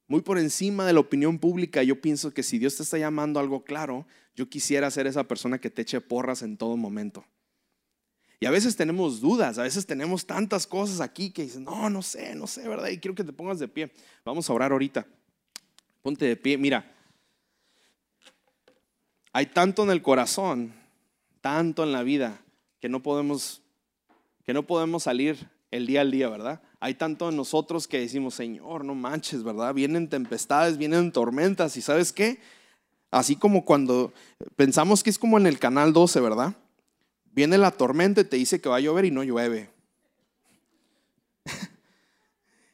Muy 0.09 0.19
por 0.19 0.37
encima 0.37 0.85
de 0.85 0.91
la 0.91 0.99
opinión 0.99 1.39
pública, 1.39 1.81
yo 1.83 2.01
pienso 2.01 2.33
que 2.33 2.43
si 2.43 2.59
Dios 2.59 2.75
te 2.75 2.83
está 2.83 2.97
llamando 2.97 3.39
algo 3.39 3.63
claro, 3.63 4.05
yo 4.35 4.49
quisiera 4.49 4.91
ser 4.91 5.07
esa 5.07 5.23
persona 5.23 5.57
que 5.57 5.69
te 5.69 5.83
eche 5.83 6.01
porras 6.01 6.41
en 6.41 6.57
todo 6.57 6.75
momento. 6.75 7.23
Y 8.41 8.45
a 8.45 8.51
veces 8.51 8.75
tenemos 8.75 9.21
dudas, 9.21 9.57
a 9.57 9.63
veces 9.63 9.85
tenemos 9.85 10.25
tantas 10.25 10.67
cosas 10.67 10.99
aquí 10.99 11.31
que 11.31 11.43
dicen, 11.43 11.63
no, 11.63 11.89
no 11.89 12.01
sé, 12.01 12.35
no 12.35 12.45
sé, 12.45 12.67
¿verdad? 12.67 12.89
Y 12.89 12.97
quiero 12.97 13.15
que 13.15 13.23
te 13.23 13.31
pongas 13.31 13.57
de 13.57 13.69
pie. 13.69 13.89
Vamos 14.25 14.49
a 14.49 14.53
orar 14.53 14.73
ahorita. 14.73 15.07
Ponte 16.01 16.25
de 16.25 16.35
pie. 16.35 16.57
Mira, 16.57 16.93
hay 19.31 19.45
tanto 19.45 19.83
en 19.83 19.91
el 19.91 20.01
corazón, 20.01 20.73
tanto 21.39 21.83
en 21.83 21.93
la 21.93 22.03
vida, 22.03 22.41
que 22.81 22.89
no 22.89 23.01
podemos, 23.01 23.61
que 24.43 24.53
no 24.53 24.67
podemos 24.67 25.03
salir 25.03 25.49
el 25.71 25.87
día 25.87 26.01
al 26.01 26.11
día, 26.11 26.27
¿verdad? 26.27 26.61
Hay 26.83 26.95
tanto 26.95 27.29
en 27.29 27.35
nosotros 27.35 27.87
que 27.87 27.99
decimos, 27.99 28.33
Señor, 28.33 28.83
no 28.83 28.95
manches, 28.95 29.43
¿verdad? 29.43 29.71
Vienen 29.71 30.09
tempestades, 30.09 30.79
vienen 30.79 31.11
tormentas 31.11 31.77
y 31.77 31.81
¿sabes 31.81 32.11
qué? 32.11 32.39
Así 33.11 33.35
como 33.35 33.65
cuando 33.65 34.11
pensamos 34.55 35.03
que 35.03 35.11
es 35.11 35.19
como 35.19 35.37
en 35.37 35.45
el 35.45 35.59
canal 35.59 35.93
12, 35.93 36.19
¿verdad? 36.21 36.55
Viene 37.33 37.59
la 37.59 37.69
tormenta 37.69 38.21
y 38.21 38.23
te 38.23 38.37
dice 38.37 38.59
que 38.59 38.67
va 38.67 38.77
a 38.77 38.79
llover 38.79 39.05
y 39.05 39.11
no 39.11 39.23
llueve. 39.23 39.69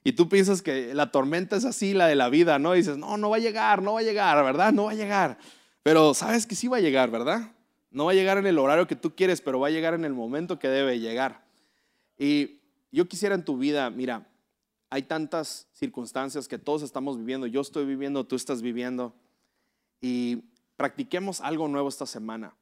y 0.05 0.14
tú 0.14 0.30
piensas 0.30 0.62
que 0.62 0.93
la 0.93 1.12
tormenta 1.12 1.58
es 1.58 1.66
así, 1.66 1.93
la 1.93 2.08
de 2.08 2.16
la 2.16 2.30
vida, 2.30 2.60
¿no? 2.60 2.72
Dices, 2.72 2.97
no, 2.97 3.18
no 3.18 3.30
va 3.30 3.36
a 3.36 3.39
llegar, 3.39 3.82
no 3.82 3.95
va 3.95 3.99
a 3.99 4.03
llegar, 4.03 4.41
¿verdad? 4.41 4.72
No 4.72 4.86
va 4.86 4.91
a 4.91 4.95
llegar. 4.95 5.38
Pero 5.84 6.14
sabes 6.14 6.47
que 6.47 6.55
sí 6.55 6.70
va 6.70 6.78
a 6.78 6.82
llegar, 6.82 7.12
¿verdad? 7.12 7.51
No 7.91 8.05
va 8.05 8.12
a 8.12 8.16
llegar 8.16 8.38
en 8.38 8.47
el 8.47 8.58
horario 8.58 8.88
que 8.88 8.95
tú 8.95 9.16
quieres, 9.16 9.41
pero 9.41 9.60
va 9.60 9.68
a 9.68 9.72
llegar 9.72 9.95
en 9.95 10.05
el 10.05 10.14
momento 10.14 10.60
que 10.60 10.70
debe 10.70 10.97
llegar. 11.01 11.43
Y 12.18 12.62
yo 12.91 13.07
quisiera 13.07 13.35
en 13.35 13.45
tu 13.45 13.57
vida, 13.57 13.89
mira, 13.89 14.27
hay 14.89 15.03
tantas 15.03 15.67
circunstancias 15.73 16.47
que 16.47 16.57
todos 16.57 16.81
estamos 16.81 17.17
viviendo, 17.17 17.47
yo 17.47 17.61
estoy 17.61 17.85
viviendo, 17.85 18.25
tú 18.25 18.35
estás 18.35 18.61
viviendo, 18.61 19.13
y 20.01 20.43
practiquemos 20.77 21.41
algo 21.41 21.67
nuevo 21.67 21.89
esta 21.89 22.05
semana. 22.05 22.55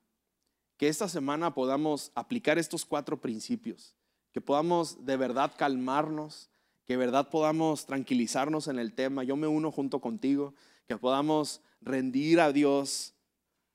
Que 0.78 0.88
esta 0.88 1.08
semana 1.08 1.54
podamos 1.54 2.12
aplicar 2.16 2.58
estos 2.58 2.86
cuatro 2.86 3.22
principios, 3.22 3.96
que 4.32 4.42
podamos 4.42 5.06
de 5.06 5.18
verdad 5.18 5.54
calmarnos, 5.56 6.50
que 6.86 6.94
de 6.94 6.98
verdad 6.98 7.30
podamos 7.30 7.86
tranquilizarnos 7.86 8.68
en 8.68 8.80
el 8.80 8.94
tema. 8.94 9.24
Yo 9.24 9.36
me 9.36 9.48
uno 9.48 9.72
junto 9.72 10.02
contigo, 10.02 10.54
que 10.88 10.98
podamos 10.98 11.62
rendir 11.82 12.40
a 12.40 12.52
Dios 12.52 13.14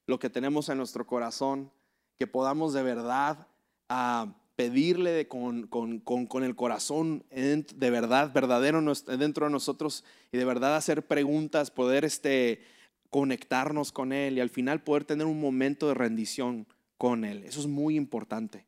lo 0.06 0.18
que 0.18 0.30
tenemos 0.30 0.68
en 0.68 0.78
nuestro 0.78 1.06
corazón, 1.06 1.70
que 2.18 2.26
podamos 2.26 2.72
de 2.72 2.82
verdad 2.82 3.46
a 3.88 4.34
pedirle 4.60 5.26
con, 5.26 5.68
con, 5.68 6.44
el 6.44 6.54
corazón 6.54 7.24
de 7.30 7.90
verdad, 7.90 8.30
verdadero 8.30 8.82
dentro 9.16 9.46
de 9.46 9.52
nosotros 9.52 10.04
y 10.32 10.36
de 10.36 10.44
verdad 10.44 10.76
hacer 10.76 11.06
preguntas, 11.06 11.70
poder 11.70 12.04
este, 12.04 12.60
conectarnos 13.08 13.90
con 13.90 14.12
Él 14.12 14.36
y 14.36 14.40
al 14.40 14.50
final 14.50 14.82
poder 14.82 15.06
tener 15.06 15.26
un 15.26 15.40
momento 15.40 15.88
de 15.88 15.94
rendición 15.94 16.66
con 16.98 17.24
Él. 17.24 17.42
Eso 17.44 17.60
es 17.60 17.68
muy 17.68 17.96
importante. 17.96 18.66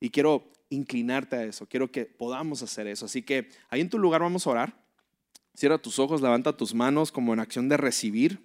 Y 0.00 0.08
quiero 0.08 0.50
inclinarte 0.70 1.36
a 1.36 1.44
eso, 1.44 1.66
quiero 1.66 1.92
que 1.92 2.06
podamos 2.06 2.62
hacer 2.62 2.86
eso. 2.86 3.04
Así 3.04 3.20
que 3.20 3.50
ahí 3.68 3.82
en 3.82 3.90
tu 3.90 3.98
lugar 3.98 4.22
vamos 4.22 4.46
a 4.46 4.50
orar. 4.50 4.84
Cierra 5.52 5.76
tus 5.76 5.98
ojos, 5.98 6.22
levanta 6.22 6.56
tus 6.56 6.72
manos 6.72 7.12
como 7.12 7.34
en 7.34 7.40
acción 7.40 7.68
de 7.68 7.76
recibir. 7.76 8.40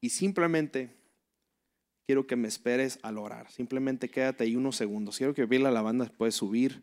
Y 0.00 0.08
simplemente 0.08 1.03
quiero 2.06 2.26
que 2.26 2.36
me 2.36 2.48
esperes 2.48 2.98
al 3.02 3.18
orar. 3.18 3.50
Simplemente 3.50 4.10
quédate 4.10 4.44
ahí 4.44 4.56
unos 4.56 4.76
segundos. 4.76 5.18
Quiero 5.18 5.34
que 5.34 5.46
la 5.46 5.82
banda 5.82 6.06
puede 6.16 6.32
subir. 6.32 6.82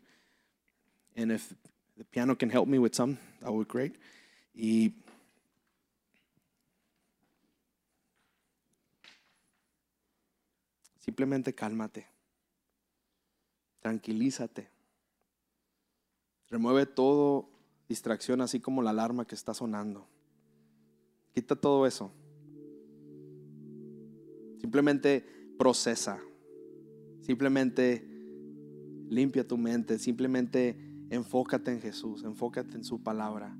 And 1.16 1.30
if 1.30 1.52
the 1.96 2.04
piano 2.04 2.36
can 2.36 2.50
help 2.50 2.66
me 2.66 2.78
with 2.78 2.94
some, 2.94 3.18
that 3.40 3.50
would 3.50 3.68
great. 3.68 3.96
Y 4.54 4.94
simplemente 10.98 11.54
cálmate. 11.54 12.06
Tranquilízate. 13.80 14.70
Remueve 16.48 16.86
todo 16.86 17.48
distracción, 17.88 18.40
así 18.40 18.60
como 18.60 18.82
la 18.82 18.90
alarma 18.90 19.26
que 19.26 19.34
está 19.34 19.54
sonando. 19.54 20.06
Quita 21.34 21.56
todo 21.56 21.86
eso. 21.86 22.12
Simplemente 24.62 25.24
procesa. 25.58 26.20
Simplemente 27.20 28.08
limpia 29.10 29.46
tu 29.46 29.58
mente. 29.58 29.98
Simplemente 29.98 30.78
enfócate 31.10 31.72
en 31.72 31.80
Jesús. 31.80 32.22
Enfócate 32.22 32.76
en 32.76 32.84
su 32.84 33.02
palabra. 33.02 33.58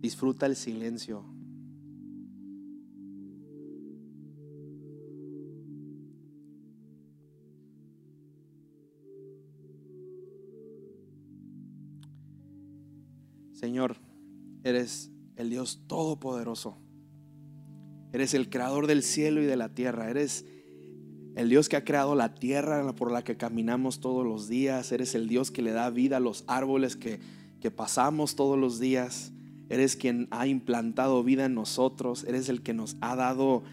Disfruta 0.00 0.46
el 0.46 0.54
silencio. 0.54 1.24
Señor, 13.52 13.96
eres 14.62 15.10
el 15.34 15.50
Dios 15.50 15.82
todopoderoso. 15.88 16.85
Eres 18.16 18.32
el 18.32 18.48
creador 18.48 18.86
del 18.86 19.02
cielo 19.02 19.42
y 19.42 19.44
de 19.44 19.56
la 19.56 19.74
tierra. 19.74 20.08
Eres 20.08 20.46
el 21.34 21.50
Dios 21.50 21.68
que 21.68 21.76
ha 21.76 21.84
creado 21.84 22.14
la 22.14 22.32
tierra 22.34 22.94
por 22.94 23.12
la 23.12 23.22
que 23.22 23.36
caminamos 23.36 24.00
todos 24.00 24.24
los 24.24 24.48
días. 24.48 24.90
Eres 24.90 25.14
el 25.14 25.28
Dios 25.28 25.50
que 25.50 25.60
le 25.60 25.72
da 25.72 25.90
vida 25.90 26.16
a 26.16 26.20
los 26.20 26.42
árboles 26.46 26.96
que, 26.96 27.20
que 27.60 27.70
pasamos 27.70 28.34
todos 28.34 28.58
los 28.58 28.80
días. 28.80 29.32
Eres 29.68 29.96
quien 29.96 30.28
ha 30.30 30.46
implantado 30.46 31.22
vida 31.24 31.44
en 31.44 31.52
nosotros. 31.52 32.24
Eres 32.24 32.48
el 32.48 32.62
que 32.62 32.72
nos 32.72 32.96
ha 33.02 33.16
dado 33.16 33.64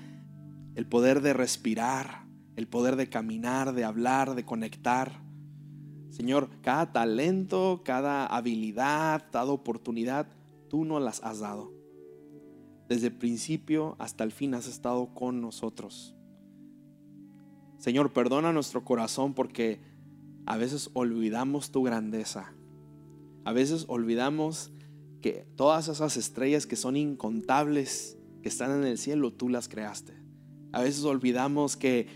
el 0.75 0.87
poder 0.87 1.21
de 1.21 1.31
respirar, 1.31 2.25
el 2.57 2.67
poder 2.67 2.97
de 2.97 3.07
caminar, 3.07 3.73
de 3.73 3.85
hablar, 3.85 4.35
de 4.35 4.43
conectar. 4.43 5.21
Señor, 6.09 6.49
cada 6.61 6.91
talento, 6.91 7.81
cada 7.85 8.25
habilidad, 8.25 9.25
cada 9.31 9.53
oportunidad, 9.53 10.27
tú 10.69 10.83
nos 10.83 11.01
las 11.01 11.23
has 11.23 11.39
dado. 11.39 11.72
Desde 12.89 13.07
el 13.07 13.13
principio 13.13 13.95
hasta 13.99 14.23
el 14.23 14.31
fin 14.31 14.53
has 14.53 14.67
estado 14.67 15.13
con 15.13 15.41
nosotros. 15.41 16.15
Señor, 17.77 18.13
perdona 18.13 18.53
nuestro 18.53 18.83
corazón 18.85 19.33
porque 19.33 19.81
a 20.45 20.57
veces 20.57 20.89
olvidamos 20.93 21.71
tu 21.71 21.83
grandeza. 21.83 22.53
A 23.45 23.53
veces 23.53 23.85
olvidamos 23.87 24.71
que 25.21 25.45
todas 25.55 25.87
esas 25.87 26.17
estrellas 26.17 26.65
que 26.65 26.75
son 26.75 26.95
incontables, 26.95 28.17
que 28.41 28.49
están 28.49 28.71
en 28.71 28.85
el 28.85 28.97
cielo, 28.97 29.33
tú 29.33 29.49
las 29.49 29.69
creaste. 29.69 30.13
A 30.71 30.81
veces 30.81 31.03
olvidamos 31.03 31.77
que 31.77 32.07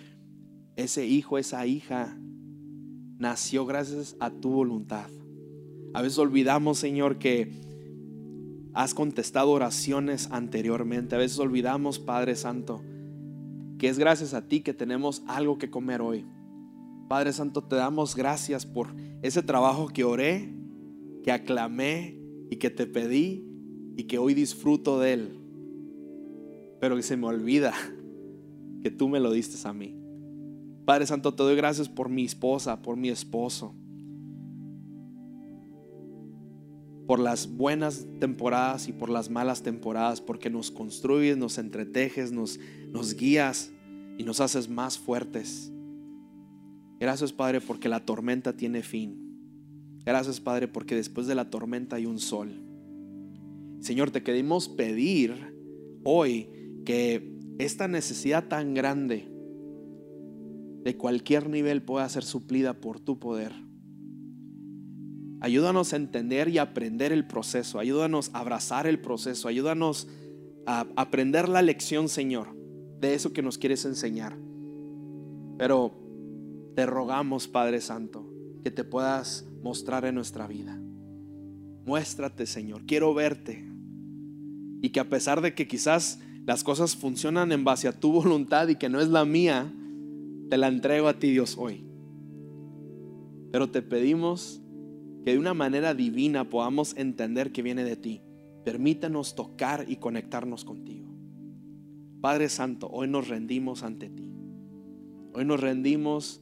ese 0.75 1.05
hijo, 1.05 1.37
esa 1.37 1.65
hija, 1.65 2.17
nació 3.17 3.65
gracias 3.65 4.15
a 4.19 4.29
tu 4.29 4.49
voluntad. 4.51 5.09
A 5.93 6.01
veces 6.01 6.17
olvidamos, 6.19 6.77
Señor, 6.77 7.17
que 7.17 7.66
has 8.77 8.93
contestado 8.93 9.49
oraciones 9.49 10.29
anteriormente. 10.31 11.15
A 11.15 11.17
veces 11.17 11.39
olvidamos, 11.39 11.97
Padre 11.97 12.35
Santo, 12.35 12.83
que 13.79 13.89
es 13.89 13.97
gracias 13.97 14.35
a 14.35 14.47
ti 14.47 14.61
que 14.61 14.75
tenemos 14.75 15.23
algo 15.25 15.57
que 15.57 15.71
comer 15.71 15.99
hoy. 15.99 16.27
Padre 17.09 17.33
Santo, 17.33 17.63
te 17.63 17.75
damos 17.75 18.15
gracias 18.15 18.67
por 18.67 18.89
ese 19.23 19.41
trabajo 19.41 19.87
que 19.87 20.03
oré, 20.03 20.53
que 21.23 21.31
aclamé 21.31 22.21
y 22.51 22.57
que 22.57 22.69
te 22.69 22.85
pedí 22.85 23.43
y 23.95 24.03
que 24.03 24.19
hoy 24.19 24.35
disfruto 24.35 24.99
de 24.99 25.13
él. 25.13 25.39
Pero 26.79 26.95
que 26.95 27.01
se 27.01 27.17
me 27.17 27.25
olvida 27.25 27.73
que 28.83 28.91
tú 28.91 29.09
me 29.09 29.19
lo 29.19 29.31
diste 29.31 29.67
a 29.67 29.73
mí. 29.73 29.99
Padre 30.85 31.07
Santo, 31.07 31.33
te 31.33 31.41
doy 31.41 31.55
gracias 31.55 31.89
por 31.89 32.09
mi 32.09 32.25
esposa, 32.25 32.83
por 32.83 32.95
mi 32.95 33.09
esposo. 33.09 33.73
Por 37.07 37.19
las 37.19 37.55
buenas 37.55 38.05
temporadas 38.19 38.87
y 38.87 38.93
por 38.93 39.09
las 39.09 39.29
malas 39.29 39.63
temporadas, 39.63 40.21
porque 40.21 40.49
nos 40.49 40.69
construyes, 40.69 41.37
nos 41.37 41.57
entretejes, 41.57 42.31
nos, 42.31 42.59
nos 42.91 43.15
guías 43.15 43.71
y 44.17 44.23
nos 44.23 44.41
haces 44.41 44.69
más 44.69 44.99
fuertes. 44.99 45.71
Gracias 46.99 47.31
Padre 47.31 47.61
porque 47.61 47.89
la 47.89 48.05
tormenta 48.05 48.57
tiene 48.57 48.81
fin. 48.81 49.23
Gracias 50.05 50.39
Padre 50.39 50.67
porque 50.67 50.95
después 50.95 51.27
de 51.27 51.35
la 51.35 51.49
tormenta 51.49 51.95
hay 51.95 52.05
un 52.05 52.19
sol. 52.19 52.63
Señor, 53.79 54.11
te 54.11 54.23
queremos 54.23 54.67
pedir 54.67 55.55
hoy 56.03 56.49
que 56.85 57.37
esta 57.59 57.87
necesidad 57.87 58.47
tan 58.47 58.73
grande 58.73 59.27
de 60.83 60.97
cualquier 60.97 61.49
nivel 61.49 61.83
pueda 61.83 62.07
ser 62.09 62.23
suplida 62.23 62.79
por 62.79 62.99
tu 62.99 63.19
poder. 63.19 63.66
Ayúdanos 65.39 65.93
a 65.93 65.97
entender 65.97 66.49
y 66.49 66.57
aprender 66.57 67.11
el 67.11 67.27
proceso. 67.27 67.79
Ayúdanos 67.79 68.31
a 68.33 68.39
abrazar 68.39 68.87
el 68.87 68.99
proceso. 68.99 69.47
Ayúdanos 69.47 70.07
a 70.65 70.87
aprender 70.95 71.47
la 71.47 71.61
lección, 71.61 72.09
Señor, 72.09 72.55
de 72.99 73.13
eso 73.13 73.33
que 73.33 73.43
nos 73.43 73.57
quieres 73.57 73.85
enseñar. 73.85 74.35
Pero 75.57 75.93
te 76.75 76.85
rogamos, 76.85 77.47
Padre 77.47 77.81
Santo, 77.81 78.27
que 78.63 78.71
te 78.71 78.83
puedas 78.83 79.47
mostrar 79.61 80.05
en 80.05 80.15
nuestra 80.15 80.47
vida. 80.47 80.79
Muéstrate, 81.85 82.45
Señor. 82.45 82.85
Quiero 82.85 83.13
verte. 83.13 83.65
Y 84.81 84.89
que 84.89 84.99
a 84.99 85.09
pesar 85.09 85.41
de 85.41 85.55
que 85.55 85.67
quizás 85.67 86.19
las 86.45 86.63
cosas 86.63 86.95
funcionan 86.95 87.51
en 87.51 87.63
base 87.63 87.87
a 87.87 87.99
tu 87.99 88.11
voluntad 88.23 88.67
y 88.67 88.75
que 88.75 88.89
no 88.89 88.99
es 88.99 89.09
la 89.09 89.25
mía, 89.25 89.71
te 90.49 90.57
la 90.57 90.67
entrego 90.67 91.07
a 91.07 91.19
ti, 91.19 91.31
Dios, 91.31 91.57
hoy. 91.57 91.83
Pero 93.51 93.69
te 93.69 93.81
pedimos 93.81 94.61
que 95.27 95.33
de 95.33 95.39
una 95.39 95.53
manera 95.53 95.93
divina 95.93 96.49
podamos 96.49 96.95
entender 96.95 97.51
que 97.51 97.61
viene 97.61 97.83
de 97.83 97.97
ti. 97.97 98.21
Permítanos 98.63 99.35
tocar 99.35 99.83
y 99.85 99.97
conectarnos 99.97 100.63
contigo. 100.63 101.13
Padre 102.21 102.47
Santo, 102.47 102.87
hoy 102.89 103.09
nos 103.09 103.27
rendimos 103.27 103.83
ante 103.83 104.09
ti. 104.09 104.31
Hoy 105.33 105.43
nos 105.43 105.59
rendimos 105.59 106.41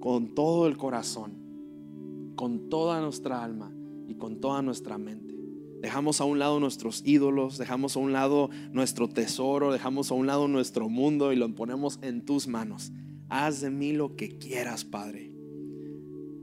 con 0.00 0.34
todo 0.34 0.66
el 0.66 0.76
corazón, 0.76 2.32
con 2.34 2.68
toda 2.68 3.00
nuestra 3.00 3.44
alma 3.44 3.72
y 4.08 4.16
con 4.16 4.40
toda 4.40 4.62
nuestra 4.62 4.98
mente. 4.98 5.36
Dejamos 5.80 6.20
a 6.20 6.24
un 6.24 6.40
lado 6.40 6.58
nuestros 6.58 7.06
ídolos, 7.06 7.56
dejamos 7.56 7.96
a 7.96 8.00
un 8.00 8.12
lado 8.12 8.50
nuestro 8.72 9.08
tesoro, 9.08 9.72
dejamos 9.72 10.10
a 10.10 10.14
un 10.14 10.26
lado 10.26 10.48
nuestro 10.48 10.88
mundo 10.88 11.32
y 11.32 11.36
lo 11.36 11.54
ponemos 11.54 12.00
en 12.02 12.24
tus 12.24 12.48
manos. 12.48 12.90
Haz 13.28 13.60
de 13.60 13.70
mí 13.70 13.92
lo 13.92 14.16
que 14.16 14.38
quieras, 14.38 14.84
Padre. 14.84 15.31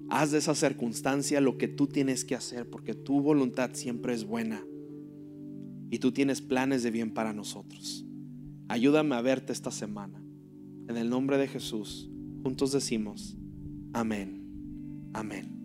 Haz 0.10 0.32
de 0.32 0.40
esa 0.40 0.56
circunstancia 0.56 1.40
lo 1.42 1.58
que 1.58 1.68
tú 1.68 1.88
tienes 1.88 2.26
que 2.26 2.36
hacer, 2.36 2.70
porque 2.70 2.94
tu 2.96 3.22
voluntad 3.22 3.72
siempre 3.74 4.14
es 4.14 4.26
buena. 4.26 4.64
Y 5.92 6.00
tú 6.00 6.12
tienes 6.12 6.42
planes 6.42 6.84
de 6.84 6.92
bien 6.92 7.14
para 7.14 7.34
nosotros. 7.34 8.06
Ayúdame 8.68 9.16
a 9.16 9.22
verte 9.22 9.54
esta 9.54 9.72
semana. 9.72 10.24
En 10.88 10.98
el 10.98 11.10
nombre 11.10 11.38
de 11.38 11.48
Jesús, 11.48 12.10
juntos 12.44 12.72
decimos, 12.72 13.38
amén, 13.94 15.12
amén. 15.14 15.59